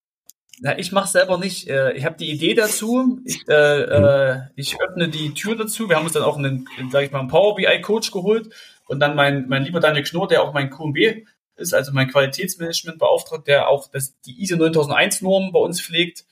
Na, 0.61 0.79
ich 0.79 0.93
mache 0.93 1.09
selber 1.09 1.39
nicht. 1.39 1.69
Äh, 1.69 1.93
ich 1.93 2.05
habe 2.05 2.17
die 2.17 2.31
Idee 2.31 2.55
dazu. 2.55 3.21
Ich, 3.25 3.47
äh, 3.49 3.83
äh, 3.83 4.41
ich 4.57 4.81
öffne 4.81 5.09
die 5.09 5.35
Tür 5.35 5.57
dazu. 5.57 5.89
Wir 5.89 5.97
haben 5.97 6.05
uns 6.05 6.15
dann 6.15 6.25
auch 6.25 6.37
einen, 6.37 6.67
sag 6.91 7.05
ich 7.05 7.13
mal, 7.13 7.21
einen 7.21 7.29
Power 7.29 7.55
BI 7.55 7.81
Coach 7.81 8.11
geholt 8.11 8.51
und 8.87 9.01
dann 9.01 9.15
mein 9.15 9.49
mein 9.49 9.65
lieber 9.65 9.81
Daniel 9.81 10.05
Knorr, 10.05 10.27
der 10.27 10.43
auch 10.43 10.53
mein 10.53 10.71
QMB 10.71 11.27
ist, 11.57 11.75
also 11.75 11.93
mein 11.93 12.09
Qualitätsmanagement 12.09 12.99
beauftragt, 12.99 13.47
der 13.47 13.69
auch 13.69 13.89
das, 13.91 14.19
die 14.21 14.43
ISO 14.43 14.57
9001 14.57 15.23
Norm 15.23 15.53
bei 15.53 15.59
uns 15.59 15.81
pflegt. 15.81 16.25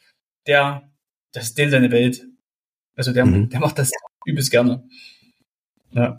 Der, 0.47 0.89
das 1.33 1.45
ist 1.45 1.59
den 1.59 1.71
seine 1.71 1.91
Welt. 1.91 2.25
Also 2.95 3.13
der, 3.13 3.27
mhm. 3.27 3.51
der 3.51 3.61
macht 3.61 3.79
das 3.79 3.91
übelst 4.25 4.51
gerne. 4.51 4.89
Ja. 5.91 6.19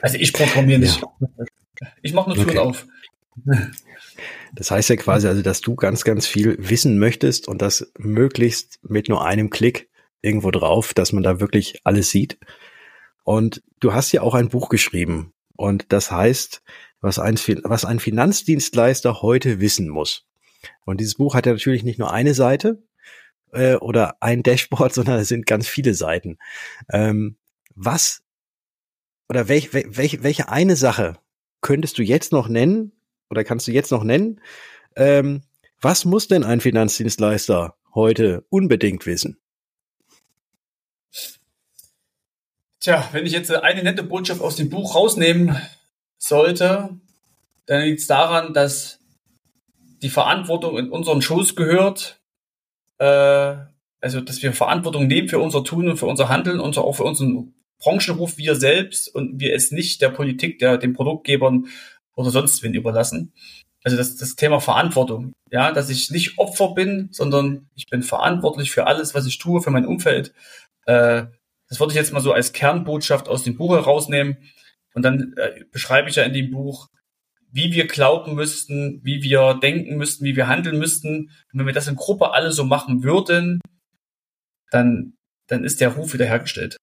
Also 0.00 0.18
ich 0.18 0.32
programmiere 0.32 0.80
nicht. 0.80 1.00
Ja. 1.00 1.28
Ich 2.02 2.12
mache 2.12 2.30
nur 2.30 2.36
Türen 2.36 2.50
okay. 2.50 2.58
auf. 2.58 2.86
Das 4.54 4.70
heißt 4.70 4.90
ja 4.90 4.96
quasi 4.96 5.26
also, 5.26 5.42
dass 5.42 5.60
du 5.60 5.74
ganz, 5.74 6.04
ganz 6.04 6.26
viel 6.26 6.56
wissen 6.58 6.98
möchtest 6.98 7.48
und 7.48 7.60
das 7.60 7.90
möglichst 7.98 8.78
mit 8.82 9.08
nur 9.08 9.24
einem 9.24 9.50
Klick 9.50 9.88
irgendwo 10.22 10.50
drauf, 10.50 10.94
dass 10.94 11.12
man 11.12 11.22
da 11.22 11.40
wirklich 11.40 11.80
alles 11.84 12.10
sieht. 12.10 12.38
Und 13.24 13.62
du 13.80 13.92
hast 13.92 14.12
ja 14.12 14.22
auch 14.22 14.34
ein 14.34 14.48
Buch 14.48 14.68
geschrieben. 14.68 15.32
Und 15.56 15.86
das 15.92 16.10
heißt, 16.10 16.62
was 17.00 17.18
ein, 17.18 17.36
was 17.64 17.84
ein 17.84 18.00
Finanzdienstleister 18.00 19.22
heute 19.22 19.60
wissen 19.60 19.88
muss. 19.88 20.26
Und 20.84 21.00
dieses 21.00 21.16
Buch 21.16 21.34
hat 21.34 21.46
ja 21.46 21.52
natürlich 21.52 21.84
nicht 21.84 21.98
nur 21.98 22.12
eine 22.12 22.34
Seite 22.34 22.82
äh, 23.52 23.74
oder 23.74 24.16
ein 24.20 24.42
Dashboard, 24.42 24.92
sondern 24.94 25.18
es 25.18 25.28
sind 25.28 25.46
ganz 25.46 25.68
viele 25.68 25.94
Seiten. 25.94 26.38
Ähm, 26.90 27.36
was 27.74 28.22
oder 29.28 29.48
welch, 29.48 29.72
welch, 29.72 30.22
welche 30.22 30.48
eine 30.48 30.76
Sache 30.76 31.18
könntest 31.60 31.98
du 31.98 32.02
jetzt 32.02 32.32
noch 32.32 32.48
nennen, 32.48 32.92
oder 33.34 33.44
kannst 33.44 33.66
du 33.66 33.72
jetzt 33.72 33.90
noch 33.90 34.04
nennen? 34.04 34.40
Ähm, 34.96 35.42
was 35.80 36.04
muss 36.04 36.28
denn 36.28 36.44
ein 36.44 36.60
Finanzdienstleister 36.60 37.74
heute 37.94 38.44
unbedingt 38.48 39.06
wissen? 39.06 39.38
Tja, 42.80 43.08
wenn 43.12 43.26
ich 43.26 43.32
jetzt 43.32 43.50
eine 43.50 43.82
nette 43.82 44.02
Botschaft 44.02 44.40
aus 44.40 44.56
dem 44.56 44.70
Buch 44.70 44.94
rausnehmen 44.94 45.60
sollte, 46.18 47.00
dann 47.66 47.82
liegt 47.82 48.00
es 48.00 48.06
daran, 48.06 48.54
dass 48.54 49.00
die 50.02 50.10
Verantwortung 50.10 50.78
in 50.78 50.90
unseren 50.90 51.22
Schoß 51.22 51.56
gehört, 51.56 52.20
äh, 52.98 53.56
also 54.00 54.20
dass 54.20 54.42
wir 54.42 54.52
Verantwortung 54.52 55.06
nehmen 55.06 55.28
für 55.28 55.38
unser 55.38 55.64
Tun 55.64 55.88
und 55.88 55.96
für 55.96 56.06
unser 56.06 56.28
Handeln 56.28 56.60
und 56.60 56.76
auch 56.78 56.92
für 56.92 57.04
unseren 57.04 57.54
Branchenruf, 57.78 58.38
wir 58.38 58.54
selbst 58.54 59.14
und 59.14 59.40
wir 59.40 59.54
es 59.54 59.70
nicht 59.70 60.00
der 60.00 60.10
Politik, 60.10 60.58
der 60.58 60.78
den 60.78 60.92
Produktgebern 60.92 61.66
oder 62.14 62.30
sonst 62.30 62.62
wen 62.62 62.74
überlassen. 62.74 63.32
Also 63.84 63.96
das, 63.98 64.16
das 64.16 64.34
Thema 64.34 64.60
Verantwortung, 64.60 65.34
ja, 65.50 65.70
dass 65.72 65.90
ich 65.90 66.10
nicht 66.10 66.38
Opfer 66.38 66.72
bin, 66.74 67.08
sondern 67.12 67.68
ich 67.74 67.86
bin 67.86 68.02
verantwortlich 68.02 68.70
für 68.70 68.86
alles, 68.86 69.14
was 69.14 69.26
ich 69.26 69.38
tue, 69.38 69.60
für 69.60 69.70
mein 69.70 69.86
Umfeld. 69.86 70.32
Äh, 70.86 71.26
das 71.68 71.80
würde 71.80 71.92
ich 71.92 71.96
jetzt 71.96 72.12
mal 72.12 72.20
so 72.20 72.32
als 72.32 72.52
Kernbotschaft 72.52 73.28
aus 73.28 73.42
dem 73.42 73.56
Buch 73.56 73.74
herausnehmen. 73.74 74.38
Und 74.94 75.02
dann 75.02 75.34
äh, 75.36 75.64
beschreibe 75.70 76.08
ich 76.08 76.16
ja 76.16 76.22
in 76.22 76.32
dem 76.32 76.50
Buch, 76.50 76.88
wie 77.50 77.72
wir 77.72 77.86
glauben 77.86 78.34
müssten, 78.34 79.00
wie 79.04 79.22
wir 79.22 79.54
denken 79.54 79.96
müssten, 79.96 80.24
wie 80.24 80.36
wir 80.36 80.48
handeln 80.48 80.78
müssten. 80.78 81.30
Und 81.52 81.58
wenn 81.58 81.66
wir 81.66 81.72
das 81.72 81.88
in 81.88 81.96
Gruppe 81.96 82.32
alle 82.32 82.52
so 82.52 82.64
machen 82.64 83.02
würden, 83.02 83.60
dann, 84.70 85.14
dann 85.46 85.62
ist 85.62 85.80
der 85.80 85.90
Ruf 85.90 86.14
wiederhergestellt. 86.14 86.76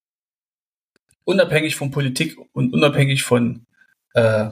Unabhängig 1.24 1.76
von 1.76 1.92
Politik 1.92 2.38
und 2.54 2.74
unabhängig 2.74 3.24
von 3.24 3.66
äh, 4.14 4.52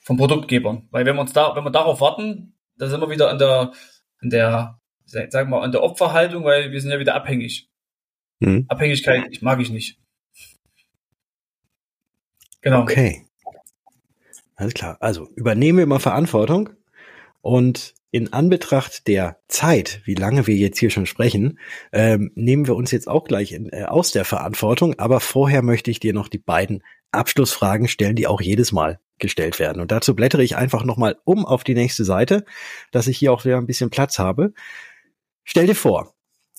vom 0.00 0.16
Produktgebern. 0.16 0.88
Weil 0.90 1.06
wenn 1.06 1.16
wir 1.16 1.20
uns 1.20 1.32
da, 1.32 1.54
wenn 1.54 1.64
wir 1.64 1.70
darauf 1.70 2.00
warten, 2.00 2.54
da 2.76 2.88
sind 2.88 3.00
wir 3.00 3.10
wieder 3.10 3.30
an 3.30 3.38
der, 3.38 3.72
an 4.20 4.30
der, 4.30 4.80
sagen 5.04 5.32
wir 5.32 5.44
mal, 5.44 5.62
an 5.62 5.72
der 5.72 5.82
Opferhaltung, 5.82 6.44
weil 6.44 6.72
wir 6.72 6.80
sind 6.80 6.90
ja 6.90 6.98
wieder 6.98 7.14
abhängig. 7.14 7.68
Mhm. 8.40 8.64
Abhängigkeit 8.68 9.26
ich 9.30 9.42
mag 9.42 9.60
ich 9.60 9.70
nicht. 9.70 9.98
Genau. 12.62 12.82
Okay. 12.82 13.26
Alles 14.56 14.74
klar. 14.74 14.96
Also 15.00 15.28
übernehmen 15.36 15.78
wir 15.78 15.86
mal 15.86 16.00
Verantwortung 16.00 16.70
und 17.40 17.94
in 18.10 18.32
Anbetracht 18.32 19.06
der 19.06 19.40
Zeit, 19.48 20.02
wie 20.04 20.14
lange 20.14 20.46
wir 20.46 20.56
jetzt 20.56 20.78
hier 20.78 20.90
schon 20.90 21.06
sprechen, 21.06 21.58
ähm, 21.92 22.32
nehmen 22.34 22.66
wir 22.66 22.74
uns 22.74 22.90
jetzt 22.90 23.08
auch 23.08 23.24
gleich 23.24 23.52
in, 23.52 23.70
äh, 23.70 23.84
aus 23.84 24.10
der 24.10 24.24
Verantwortung. 24.24 24.98
Aber 24.98 25.20
vorher 25.20 25.62
möchte 25.62 25.90
ich 25.90 26.00
dir 26.00 26.12
noch 26.12 26.28
die 26.28 26.38
beiden 26.38 26.82
Abschlussfragen 27.12 27.88
stellen, 27.88 28.16
die 28.16 28.26
auch 28.26 28.40
jedes 28.40 28.72
Mal 28.72 28.98
gestellt 29.20 29.58
werden. 29.58 29.80
Und 29.80 29.92
dazu 29.92 30.14
blättere 30.14 30.42
ich 30.42 30.56
einfach 30.56 30.84
nochmal 30.84 31.16
um 31.24 31.46
auf 31.46 31.64
die 31.64 31.74
nächste 31.74 32.04
Seite, 32.04 32.44
dass 32.90 33.06
ich 33.06 33.18
hier 33.18 33.32
auch 33.32 33.44
wieder 33.44 33.58
ein 33.58 33.66
bisschen 33.66 33.90
Platz 33.90 34.18
habe. 34.18 34.52
Stell 35.44 35.66
dir 35.66 35.74
vor, 35.74 36.14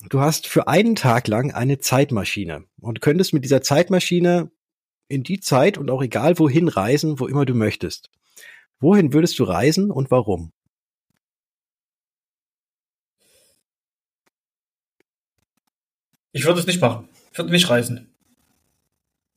du 0.09 0.19
hast 0.19 0.47
für 0.47 0.67
einen 0.67 0.95
Tag 0.95 1.27
lang 1.27 1.51
eine 1.51 1.79
Zeitmaschine 1.79 2.65
und 2.79 3.01
könntest 3.01 3.33
mit 3.33 3.43
dieser 3.43 3.61
Zeitmaschine 3.61 4.51
in 5.07 5.23
die 5.23 5.39
Zeit 5.39 5.77
und 5.77 5.91
auch 5.91 6.01
egal 6.01 6.39
wohin 6.39 6.67
reisen, 6.67 7.19
wo 7.19 7.27
immer 7.27 7.45
du 7.45 7.53
möchtest. 7.53 8.09
Wohin 8.79 9.13
würdest 9.13 9.37
du 9.39 9.43
reisen 9.43 9.91
und 9.91 10.09
warum? 10.09 10.51
Ich 16.33 16.45
würde 16.45 16.61
es 16.61 16.67
nicht 16.67 16.81
machen. 16.81 17.09
Ich 17.31 17.37
würde 17.37 17.51
nicht 17.51 17.69
reisen. 17.69 18.10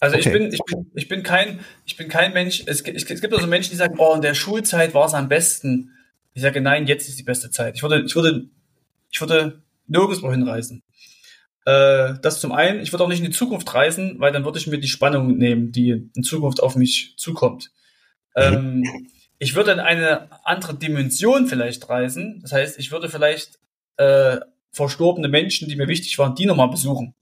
Also 0.01 0.16
okay. 0.16 0.28
ich 0.28 0.32
bin, 0.32 0.53
ich 0.53 0.61
bin, 0.64 0.90
ich 0.95 1.09
bin 1.09 1.22
kein, 1.22 1.61
ich 1.84 1.97
bin 1.97 2.09
kein 2.09 2.32
Mensch. 2.32 2.62
Es, 2.66 2.80
es, 2.82 3.05
es 3.05 3.20
gibt 3.20 3.32
also 3.32 3.47
Menschen, 3.47 3.70
die 3.70 3.76
sagen, 3.76 3.97
oh, 3.99 4.14
in 4.14 4.22
der 4.22 4.34
Schulzeit 4.34 4.95
war 4.95 5.07
es 5.07 5.14
am 5.14 5.28
besten. 5.28 5.92
Ich 6.34 6.42
sage, 6.42 6.61
nein, 6.61 6.86
jetzt 6.86 7.09
ist 7.09 7.18
die 7.18 7.24
beste 7.24 7.51
Zeit. 7.51 7.76
Ich 7.76 7.82
würde, 7.82 8.03
ich 8.05 8.14
würde, 8.14 8.47
ich 9.11 9.20
würde 9.20 9.62
nirgendwo 9.86 10.30
hinreisen. 10.30 10.82
Äh, 11.64 12.14
das 12.20 12.40
zum 12.40 12.53
einen. 12.53 12.80
Ich 12.80 12.92
würde 12.92 13.05
auch 13.05 13.09
nicht 13.09 13.20
in 13.20 13.26
die 13.26 13.30
Zukunft 13.30 13.72
reisen, 13.72 14.16
weil 14.18 14.32
dann 14.32 14.45
würde 14.45 14.59
ich 14.59 14.66
mir 14.66 14.78
die 14.78 14.88
Spannung 14.88 15.36
nehmen, 15.36 15.72
die 15.72 16.11
in 16.14 16.22
Zukunft 16.22 16.62
auf 16.62 16.76
mich 16.76 17.14
zukommt. 17.16 17.70
Ähm, 18.36 18.84
ich 19.38 19.55
würde 19.55 19.72
in 19.72 19.80
eine 19.80 20.28
andere 20.45 20.74
Dimension 20.74 21.47
vielleicht 21.47 21.88
reisen. 21.88 22.40
Das 22.42 22.53
heißt, 22.53 22.78
ich 22.78 22.92
würde 22.92 23.09
vielleicht 23.09 23.59
äh, 23.97 24.38
verstorbene 24.72 25.28
Menschen, 25.28 25.68
die 25.68 25.76
mir 25.76 25.88
wichtig 25.88 26.18
waren, 26.18 26.34
die 26.34 26.47
nochmal 26.47 26.68
besuchen. 26.68 27.14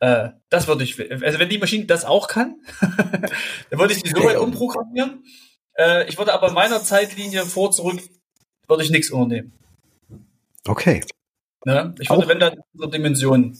Äh, 0.00 0.30
das 0.48 0.66
würde 0.66 0.82
ich, 0.82 0.98
also 0.98 1.38
wenn 1.38 1.48
die 1.48 1.58
Maschine 1.58 1.84
das 1.84 2.04
auch 2.04 2.26
kann, 2.26 2.56
dann 3.70 3.78
würde 3.78 3.92
ich 3.92 4.02
die 4.02 4.10
so 4.10 4.24
weit 4.24 4.38
umprogrammieren. 4.38 5.24
Äh, 5.76 6.08
ich 6.08 6.18
würde 6.18 6.32
aber 6.32 6.48
in 6.48 6.54
meiner 6.54 6.82
Zeitlinie 6.82 7.44
vor, 7.44 7.70
zurück, 7.70 8.00
würde 8.66 8.82
ich 8.82 8.90
nichts 8.90 9.10
unternehmen. 9.10 9.52
Okay. 10.66 11.02
Ja, 11.66 11.94
ich 12.00 12.08
würde, 12.08 12.24
auch, 12.24 12.28
wenn 12.28 12.40
dann 12.40 12.58
andere 12.74 12.90
Dimensionen. 12.90 13.58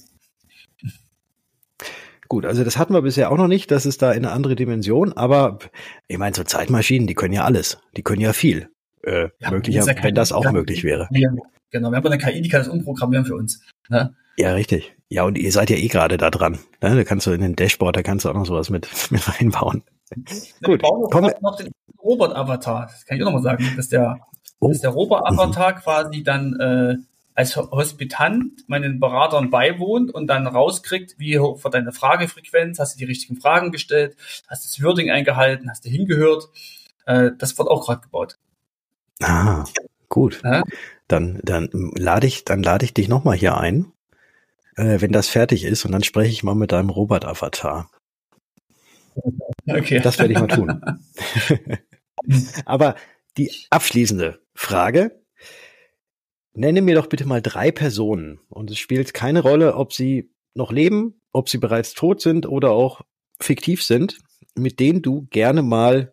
Gut, 2.28 2.46
also 2.46 2.64
das 2.64 2.78
hatten 2.78 2.94
wir 2.94 3.02
bisher 3.02 3.30
auch 3.30 3.36
noch 3.36 3.48
nicht, 3.48 3.70
das 3.70 3.84
ist 3.84 4.00
da 4.02 4.12
in 4.12 4.24
eine 4.24 4.32
andere 4.32 4.56
Dimension, 4.56 5.12
aber 5.12 5.58
ich 6.06 6.16
meine, 6.16 6.34
so 6.34 6.44
Zeitmaschinen, 6.44 7.06
die 7.06 7.14
können 7.14 7.34
ja 7.34 7.44
alles, 7.44 7.78
die 7.96 8.02
können 8.02 8.20
ja 8.20 8.32
viel. 8.32 8.70
Äh, 9.02 9.28
ja, 9.40 9.50
möglicher, 9.50 9.84
wenn 9.86 10.14
das 10.14 10.32
auch 10.32 10.50
möglich 10.52 10.84
wäre. 10.84 11.08
Genau, 11.70 11.90
wir 11.90 11.96
haben 11.96 12.06
eine 12.06 12.18
KI, 12.18 12.40
die 12.40 12.48
kann 12.48 12.60
das 12.60 12.68
umprogrammieren 12.68 13.24
für 13.24 13.34
uns. 13.34 13.62
Ne? 13.88 14.14
Ja, 14.36 14.54
richtig. 14.54 14.94
Ja, 15.12 15.24
und 15.24 15.36
ihr 15.36 15.50
seid 15.50 15.70
ja 15.70 15.76
eh 15.76 15.88
gerade 15.88 16.16
da 16.16 16.30
dran. 16.30 16.60
Ne? 16.80 16.94
Da 16.94 17.04
kannst 17.04 17.26
du 17.26 17.32
in 17.32 17.40
den 17.40 17.56
Dashboard, 17.56 17.96
da 17.96 18.02
kannst 18.02 18.24
du 18.24 18.30
auch 18.30 18.34
noch 18.34 18.46
sowas 18.46 18.70
mit, 18.70 18.88
mit 19.10 19.28
reinbauen. 19.28 19.82
Gut, 20.62 20.82
wir 20.82 21.34
noch 21.40 21.56
den 21.56 21.72
Robot-Avatar. 22.02 22.86
Das 22.86 23.04
kann 23.04 23.16
ich 23.16 23.22
auch 23.22 23.26
noch 23.26 23.34
mal 23.34 23.42
sagen, 23.42 23.72
dass 23.76 23.88
der, 23.88 24.20
oh. 24.60 24.68
dass 24.68 24.80
der 24.80 24.90
Robot-Avatar 24.90 25.72
mhm. 25.72 25.78
quasi 25.80 26.22
dann 26.22 26.60
äh, 26.60 26.96
als 27.34 27.56
Hospitant 27.56 28.68
meinen 28.68 29.00
Beratern 29.00 29.50
beiwohnt 29.50 30.14
und 30.14 30.28
dann 30.28 30.46
rauskriegt, 30.46 31.18
wie 31.18 31.38
hoch 31.40 31.62
war 31.64 31.72
deine 31.72 31.92
Fragefrequenz, 31.92 32.78
hast 32.78 32.94
du 32.94 32.98
die 32.98 33.04
richtigen 33.04 33.36
Fragen 33.36 33.72
gestellt, 33.72 34.16
hast 34.46 34.64
du 34.64 34.68
das 34.68 34.84
Wording 34.84 35.10
eingehalten, 35.10 35.70
hast 35.70 35.84
du 35.84 35.88
hingehört. 35.88 36.48
Äh, 37.06 37.30
das 37.36 37.58
wird 37.58 37.68
auch 37.68 37.84
gerade 37.84 38.02
gebaut. 38.02 38.38
Ah, 39.20 39.64
gut. 40.08 40.40
Ja? 40.44 40.62
Dann, 41.08 41.40
dann 41.42 41.68
lade 41.72 42.28
ich, 42.28 42.44
dann 42.44 42.62
lade 42.62 42.84
ich 42.84 42.94
dich 42.94 43.08
nochmal 43.08 43.36
hier 43.36 43.56
ein, 43.56 43.92
äh, 44.80 45.00
wenn 45.00 45.12
das 45.12 45.28
fertig 45.28 45.64
ist, 45.64 45.84
und 45.84 45.92
dann 45.92 46.02
spreche 46.02 46.30
ich 46.30 46.42
mal 46.42 46.54
mit 46.54 46.72
deinem 46.72 46.88
Robot-Avatar. 46.88 47.90
Okay. 49.66 50.00
Das 50.00 50.18
werde 50.18 50.32
ich 50.32 50.38
mal 50.38 50.46
tun. 50.46 50.80
Aber 52.64 52.94
die 53.36 53.50
abschließende 53.68 54.40
Frage. 54.54 55.20
Nenne 56.52 56.82
mir 56.82 56.94
doch 56.94 57.06
bitte 57.06 57.26
mal 57.26 57.42
drei 57.42 57.70
Personen. 57.70 58.40
Und 58.48 58.70
es 58.70 58.78
spielt 58.78 59.14
keine 59.14 59.40
Rolle, 59.40 59.76
ob 59.76 59.92
sie 59.92 60.30
noch 60.54 60.72
leben, 60.72 61.20
ob 61.32 61.48
sie 61.48 61.58
bereits 61.58 61.94
tot 61.94 62.20
sind 62.20 62.46
oder 62.46 62.70
auch 62.70 63.02
fiktiv 63.38 63.82
sind, 63.84 64.18
mit 64.56 64.80
denen 64.80 65.02
du 65.02 65.26
gerne 65.30 65.62
mal 65.62 66.12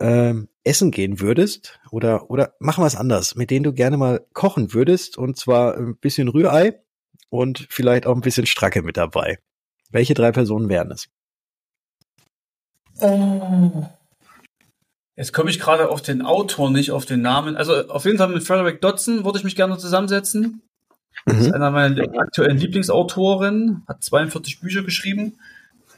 ähm, 0.00 0.48
essen 0.64 0.90
gehen 0.90 1.20
würdest 1.20 1.80
oder 1.90 2.30
oder 2.30 2.54
machen 2.58 2.82
wir 2.82 2.86
es 2.86 2.96
anders, 2.96 3.34
mit 3.34 3.50
denen 3.50 3.64
du 3.64 3.72
gerne 3.72 3.96
mal 3.96 4.26
kochen 4.32 4.72
würdest 4.74 5.16
und 5.16 5.38
zwar 5.38 5.76
ein 5.76 5.96
bisschen 5.96 6.28
Rührei 6.28 6.83
und 7.30 7.66
vielleicht 7.70 8.06
auch 8.06 8.14
ein 8.14 8.20
bisschen 8.20 8.46
Stracke 8.46 8.82
mit 8.82 8.96
dabei. 8.96 9.38
Welche 9.90 10.14
drei 10.14 10.32
Personen 10.32 10.68
wären 10.68 10.90
es? 10.90 11.08
Oh. 13.00 13.86
Jetzt 15.16 15.32
komme 15.32 15.50
ich 15.50 15.60
gerade 15.60 15.88
auf 15.88 16.02
den 16.02 16.22
Autor, 16.22 16.70
nicht 16.70 16.90
auf 16.90 17.06
den 17.06 17.22
Namen. 17.22 17.56
Also 17.56 17.88
auf 17.88 18.04
jeden 18.04 18.18
Fall 18.18 18.28
mit 18.28 18.42
Frederick 18.42 18.80
Dodson 18.80 19.24
würde 19.24 19.38
ich 19.38 19.44
mich 19.44 19.56
gerne 19.56 19.78
zusammensetzen. 19.78 20.62
Mhm. 21.26 21.32
Das 21.32 21.40
ist 21.46 21.52
einer 21.52 21.70
meiner 21.70 22.02
aktuellen 22.18 22.58
Lieblingsautoren, 22.58 23.84
hat 23.86 24.02
42 24.02 24.60
Bücher 24.60 24.82
geschrieben. 24.82 25.38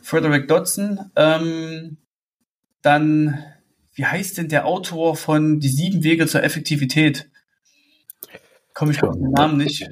Frederick 0.02 0.48
Dodson. 0.48 1.10
Ähm, 1.16 1.96
dann 2.82 3.42
wie 3.96 4.04
heißt 4.04 4.36
denn 4.36 4.48
der 4.48 4.66
Autor 4.66 5.16
von 5.16 5.58
Die 5.58 5.68
sieben 5.68 6.04
Wege 6.04 6.26
zur 6.26 6.42
Effektivität? 6.42 7.30
Komme 8.74 8.92
ich 8.92 9.02
auf 9.02 9.16
den 9.16 9.30
Namen 9.30 9.56
nicht. 9.56 9.88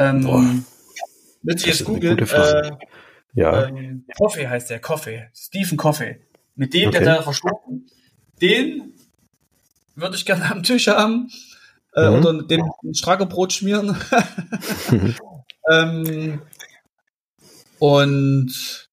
Ähm, 0.00 0.64
Willst 1.42 1.64
du 1.64 1.68
jetzt 1.68 1.84
googeln? 1.84 2.18
Äh, 2.18 2.70
ja. 3.34 3.68
Ähm, 3.68 4.06
Coffee 4.16 4.48
heißt 4.48 4.70
der, 4.70 4.80
Coffee. 4.80 5.28
Stephen 5.34 5.76
Coffee. 5.76 6.20
Mit 6.54 6.72
dem, 6.72 6.88
okay. 6.88 6.98
der 6.98 7.16
da 7.16 7.22
verstorben. 7.22 7.86
Den 8.40 8.94
würde 9.94 10.16
ich 10.16 10.24
gerne 10.24 10.50
am 10.50 10.62
Tisch 10.62 10.88
haben. 10.88 11.30
Äh, 11.94 12.08
mhm. 12.08 12.16
Oder 12.16 12.42
dem 12.44 12.70
ein 12.82 12.94
Strackerbrot 12.94 13.52
schmieren. 13.52 13.96
ähm, 15.70 16.40
und 17.78 18.88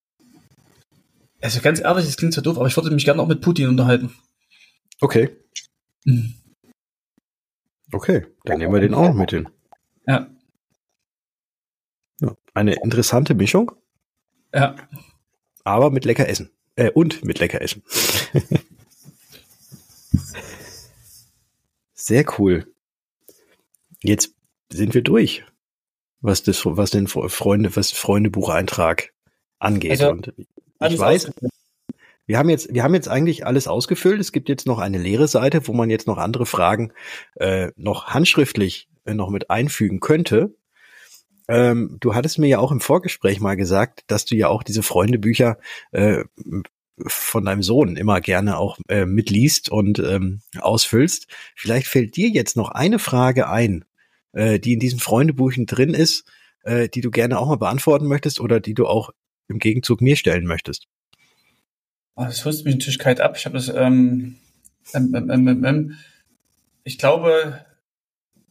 also 1.42 1.62
ganz 1.62 1.80
ehrlich, 1.80 2.06
das 2.06 2.18
klingt 2.18 2.34
so 2.34 2.42
doof, 2.42 2.58
aber 2.58 2.68
ich 2.68 2.76
würde 2.76 2.92
mich 2.92 3.06
gerne 3.06 3.22
auch 3.22 3.28
mit 3.28 3.42
Putin 3.42 3.70
unterhalten. 3.70 4.14
Okay. 5.00 5.30
Mhm. 6.04 6.34
Okay, 7.94 8.26
dann 8.44 8.58
nehmen 8.58 8.74
wir 8.74 8.82
den 8.82 8.94
auch 8.94 9.14
mit 9.14 9.32
hin. 9.32 9.48
Ja. 10.06 10.28
Ja. 12.22 12.36
Eine 12.54 12.76
interessante 12.76 13.36
Mischung. 13.36 13.72
Ja. 14.54 14.76
Aber 15.64 15.92
mit 15.92 16.06
lecker 16.06 16.28
Essen. 16.28 16.52
Äh, 16.76 16.92
und 16.92 17.24
mit 17.24 17.40
lecker 17.40 17.62
Essen. 17.62 17.84
Sehr 21.94 22.26
cool. 22.38 22.74
Jetzt 24.02 24.34
sind 24.72 24.94
wir 24.94 25.02
durch, 25.02 25.44
was 26.22 26.44
das, 26.44 26.66
was 26.66 26.92
den 26.92 27.08
Freunde, 27.08 27.76
was 27.76 27.92
Freundebucheintrag 27.92 29.14
angeht. 29.60 29.92
Also, 29.92 30.12
und 30.12 30.34
ich 30.88 31.00
weiß, 31.00 31.32
wir 32.28 32.38
haben 32.38 32.50
jetzt, 32.50 32.74
wir 32.74 32.84
haben 32.84 32.94
jetzt 32.94 33.08
eigentlich 33.08 33.46
alles 33.46 33.68
ausgefüllt. 33.68 34.20
Es 34.20 34.32
gibt 34.32 34.50
jetzt 34.50 34.68
noch 34.68 34.80
eine 34.80 34.98
leere 34.98 35.28
Seite, 35.28 35.68
wo 35.68 35.74
man 35.74 35.90
jetzt 35.90 36.08
noch 36.08 36.18
andere 36.18 36.46
Fragen 36.46 36.92
äh, 37.36 37.72
noch 37.76 38.08
handschriftlich 38.08 38.90
äh, 39.06 39.14
noch 39.14 39.30
mit 39.30 39.50
einfügen 39.50 40.00
könnte. 40.00 40.54
Ähm, 41.48 41.98
du 42.00 42.14
hattest 42.14 42.40
mir 42.40 42.48
ja 42.48 42.60
auch 42.60 42.72
im 42.72 42.82
Vorgespräch 42.82 43.40
mal 43.40 43.56
gesagt, 43.56 44.04
dass 44.08 44.26
du 44.26 44.36
ja 44.36 44.50
auch 44.50 44.64
diese 44.64 44.84
Freundebücher 44.84 45.58
äh, 45.92 46.24
von 47.06 47.46
deinem 47.46 47.64
Sohn 47.64 47.96
immer 47.96 48.22
gerne 48.22 48.58
auch 48.58 48.80
äh, 48.90 49.06
mitliest 49.06 49.70
und 49.70 50.00
ähm, 50.00 50.42
ausfüllst. 50.60 51.28
Vielleicht 51.56 51.88
fällt 51.88 52.16
dir 52.16 52.30
jetzt 52.30 52.58
noch 52.58 52.70
eine 52.70 53.00
Frage 53.00 53.50
ein, 53.50 53.86
äh, 54.34 54.60
die 54.60 54.74
in 54.74 54.80
diesen 54.80 55.00
Freundebuchen 55.00 55.66
drin 55.68 55.94
ist, 55.94 56.26
äh, 56.64 56.90
die 56.90 57.02
du 57.02 57.12
gerne 57.12 57.40
auch 57.40 57.48
mal 57.48 57.58
beantworten 57.58 58.08
möchtest 58.08 58.40
oder 58.40 58.60
die 58.60 58.74
du 58.74 58.88
auch 58.88 59.12
im 59.48 59.60
Gegenzug 59.60 60.02
mir 60.02 60.16
stellen 60.16 60.46
möchtest. 60.46 60.88
Oh, 62.16 62.26
das 62.26 62.46
rüstet 62.46 62.66
mich 62.66 62.76
natürlich 62.76 63.00
kalt 63.00 63.22
ab. 63.22 63.36
Ich 63.38 63.46
habe 63.46 63.56
das, 63.58 63.70
ähm, 63.70 64.38
ähm, 64.94 65.30
ähm, 65.30 65.64
ähm, 65.66 65.98
ich 66.84 66.98
glaube, 66.98 67.64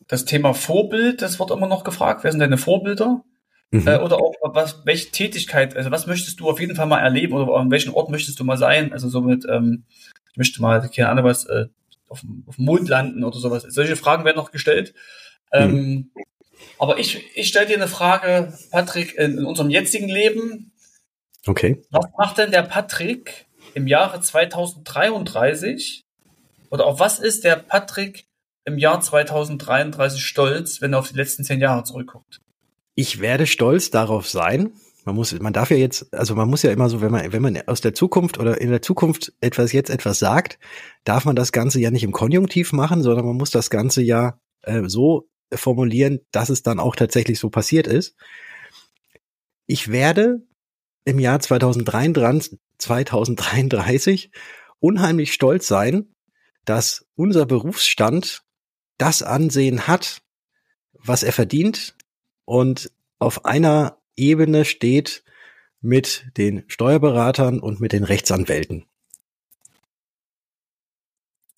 das 0.09 0.25
Thema 0.25 0.55
Vorbild, 0.55 1.23
das 1.23 1.39
wird 1.39 1.51
immer 1.51 1.67
noch 1.67 1.85
gefragt. 1.85 2.25
Wer 2.25 2.31
sind 2.31 2.41
deine 2.41 2.59
Vorbilder? 2.59 3.25
Mhm. 3.71 3.89
Äh, 3.89 3.99
oder 3.99 4.17
auch, 4.17 4.35
was, 4.43 4.83
welche 4.85 5.11
Tätigkeit, 5.11 5.77
also 5.77 5.91
was 5.91 6.07
möchtest 6.07 6.39
du 6.39 6.49
auf 6.49 6.61
jeden 6.61 6.77
Fall 6.77 6.87
mal 6.87 7.01
erleben 7.01 7.35
oder 7.35 7.57
an 7.57 7.71
welchem 7.71 7.95
Ort 7.95 8.11
möchtest 8.11 8.39
du 8.39 8.45
mal 8.45 8.59
sein? 8.59 8.93
Also 8.93 9.09
somit, 9.09 9.45
ähm, 9.49 9.85
ich 10.31 10.37
möchte 10.37 10.63
mal, 10.63 10.89
keine 10.89 11.09
Ahnung 11.09 11.25
was, 11.25 11.47
äh, 11.47 11.67
auf, 12.09 12.23
auf 12.47 12.57
dem 12.57 12.65
Mond 12.65 12.89
landen 12.89 13.25
oder 13.25 13.39
sowas. 13.39 13.65
Solche 13.69 13.97
Fragen 13.97 14.25
werden 14.25 14.37
noch 14.37 14.53
gestellt. 14.53 14.95
Ähm, 15.53 15.73
mhm. 15.73 16.11
Aber 16.79 16.99
ich, 16.99 17.25
ich 17.35 17.49
stelle 17.49 17.67
dir 17.67 17.77
eine 17.77 17.89
Frage, 17.89 18.53
Patrick, 18.71 19.15
in, 19.17 19.39
in 19.39 19.45
unserem 19.45 19.71
jetzigen 19.71 20.09
Leben. 20.09 20.73
Okay. 21.47 21.83
Was 21.91 22.07
macht 22.19 22.39
denn 22.39 22.51
der 22.51 22.63
Patrick 22.63 23.47
im 23.75 23.87
Jahre 23.87 24.21
2033 24.21 26.05
oder 26.71 26.87
auf 26.87 27.01
was 27.01 27.19
ist 27.19 27.45
der 27.45 27.57
Patrick 27.57 28.27
im 28.67 28.79
Jahr 28.79 29.01
2033 29.01 30.23
stolz, 30.23 30.81
wenn 30.83 30.93
er 30.93 30.99
auf 30.99 31.09
die 31.09 31.17
letzten 31.17 31.45
zehn 31.45 31.61
Jahre 31.61 31.85
zurückguckt? 31.85 32.41
Ich 32.95 33.21
werde 33.21 33.47
stolz 33.47 33.91
darauf 33.91 34.29
sein. 34.29 34.73
Man 35.05 35.15
muss, 35.15 35.39
man 35.39 35.53
darf 35.53 35.71
ja 35.71 35.77
jetzt, 35.77 36.13
also 36.13 36.35
man 36.35 36.51
muss 36.51 36.63
ja 36.63 36.73
immer 36.73 36.91
so, 36.91 37.01
wenn 37.01 37.13
man, 37.13 37.33
wenn 37.33 37.43
man 37.43 37.63
aus 37.69 37.81
der 37.81 37.95
Zukunft 37.95 38.39
oder 38.39 38.61
in 38.61 38.71
der 38.71 38.83
Zukunft 38.83 39.33
etwas 39.41 39.73
jetzt 39.73 39.89
etwas 39.89 40.19
sagt, 40.19 40.59
darf 41.05 41.25
man 41.25 41.37
das 41.37 41.53
Ganze 41.53 41.79
ja 41.79 41.93
nicht 41.93 42.03
im 42.03 42.11
Konjunktiv 42.11 42.73
machen, 42.73 43.03
sondern 43.03 43.25
man 43.25 43.37
muss 43.37 43.51
das 43.51 43.71
Ganze 43.71 44.03
ja 44.03 44.41
äh, 44.63 44.83
so 44.89 45.29
formulieren, 45.55 46.19
dass 46.33 46.49
es 46.49 46.65
dann 46.65 46.81
auch 46.81 46.97
tatsächlich 46.97 47.39
so 47.39 47.51
passiert 47.51 47.87
ist. 47.87 48.17
Ich 49.67 49.93
werde 49.93 50.43
im 51.05 51.21
Jahr 51.21 51.39
2033, 51.39 52.59
2033 52.79 54.33
unheimlich 54.81 55.33
stolz 55.33 55.69
sein, 55.69 56.13
dass 56.65 57.07
unser 57.15 57.47
Berufsstand 57.47 58.43
das 58.99 59.23
Ansehen 59.23 59.87
hat, 59.87 60.23
was 60.93 61.23
er 61.23 61.33
verdient 61.33 61.95
und 62.45 62.91
auf 63.19 63.45
einer 63.45 63.99
Ebene 64.17 64.65
steht 64.65 65.23
mit 65.81 66.27
den 66.37 66.65
Steuerberatern 66.69 67.61
und 67.61 67.81
mit 67.81 67.93
den 67.93 68.05
Rechtsanwälten. 68.05 68.87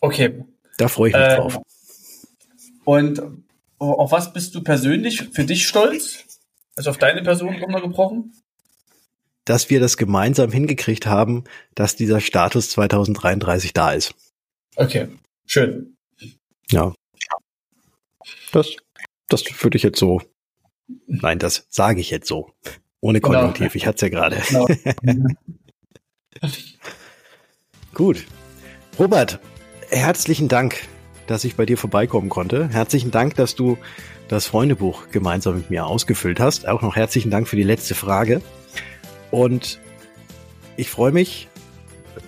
Okay. 0.01 0.45
Da 0.77 0.89
freue 0.89 1.11
ich 1.11 1.17
mich 1.17 1.25
äh, 1.25 1.37
drauf. 1.37 1.61
Und 2.85 3.23
auf 3.79 4.13
was 4.13 4.33
bist 4.33 4.55
du 4.55 4.63
persönlich 4.63 5.29
für 5.33 5.45
dich 5.45 5.67
stolz? 5.67 6.25
Also 6.77 6.91
auf 6.91 6.99
deine 6.99 7.23
Person 7.23 7.57
runtergebrochen? 7.57 8.33
Dass 9.45 9.71
wir 9.71 9.81
das 9.81 9.97
gemeinsam 9.97 10.53
hingekriegt 10.53 11.07
haben, 11.07 11.45
dass 11.75 11.97
dieser 11.97 12.21
Status 12.21 12.71
2033 12.71 13.73
da 13.73 13.93
ist. 13.93 14.15
Okay, 14.77 15.09
schön. 15.47 15.97
Ja. 16.71 16.95
Das, 18.53 18.77
das 19.29 19.45
würde 19.63 19.77
ich 19.77 19.83
jetzt 19.83 19.99
so. 19.99 20.21
Nein, 21.07 21.39
das 21.39 21.67
sage 21.69 22.01
ich 22.01 22.11
jetzt 22.11 22.29
so. 22.29 22.51
Ohne 23.01 23.21
genau. 23.21 23.35
Konjunktiv. 23.35 23.73
Genau. 23.73 23.77
Ich 23.77 23.87
hatte 23.87 23.97
es 23.97 24.01
ja 24.03 24.09
gerade. 24.09 24.43
Genau. 24.49 25.27
Gut. 27.95 28.27
Robert, 28.99 29.39
herzlichen 29.91 30.49
Dank, 30.49 30.77
dass 31.27 31.45
ich 31.45 31.57
bei 31.57 31.67
dir 31.67 31.79
vorbeikommen 31.79 32.29
konnte. 32.29 32.69
Herzlichen 32.69 33.11
Dank, 33.11 33.35
dass 33.37 33.55
du 33.55 33.79
das 34.29 34.47
Freundebuch 34.47 35.11
gemeinsam 35.11 35.57
mit 35.57 35.71
mir 35.71 35.87
ausgefüllt 35.87 36.41
hast. 36.41 36.67
Auch 36.69 36.83
noch 36.83 36.97
herzlichen 36.97 37.31
Dank 37.31 37.49
für 37.49 37.57
die 37.57 37.63
letzte 37.63 37.95
Frage. 37.95 38.43
Und 39.31 39.79
ich 40.77 40.91
freue 40.91 41.13
mich 41.13 41.49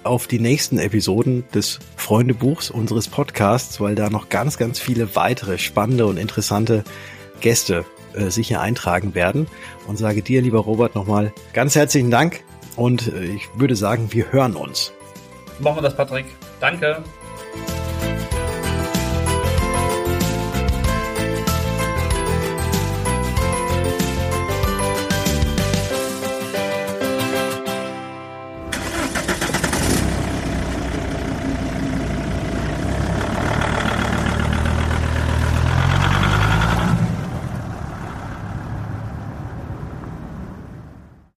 auf 0.04 0.26
die 0.26 0.38
nächsten 0.38 0.78
Episoden 0.78 1.44
des 1.54 1.78
Freundebuchs 1.96 2.70
unseres 2.70 3.08
Podcasts, 3.08 3.80
weil 3.80 3.94
da 3.94 4.10
noch 4.10 4.28
ganz, 4.28 4.56
ganz 4.58 4.78
viele 4.78 5.14
weitere 5.14 5.58
spannende 5.58 6.06
und 6.06 6.16
interessante 6.16 6.84
Gäste 7.40 7.84
äh, 8.14 8.30
sich 8.30 8.48
hier 8.48 8.60
eintragen 8.60 9.14
werden. 9.14 9.46
Und 9.86 9.98
sage 9.98 10.22
dir, 10.22 10.42
lieber 10.42 10.60
Robert, 10.60 10.94
nochmal 10.94 11.32
ganz 11.52 11.74
herzlichen 11.74 12.10
Dank 12.10 12.42
und 12.76 13.08
äh, 13.08 13.24
ich 13.24 13.48
würde 13.54 13.76
sagen, 13.76 14.08
wir 14.12 14.32
hören 14.32 14.56
uns. 14.56 14.92
Machen 15.58 15.78
wir 15.78 15.82
das, 15.82 15.96
Patrick. 15.96 16.26
Danke. 16.60 17.02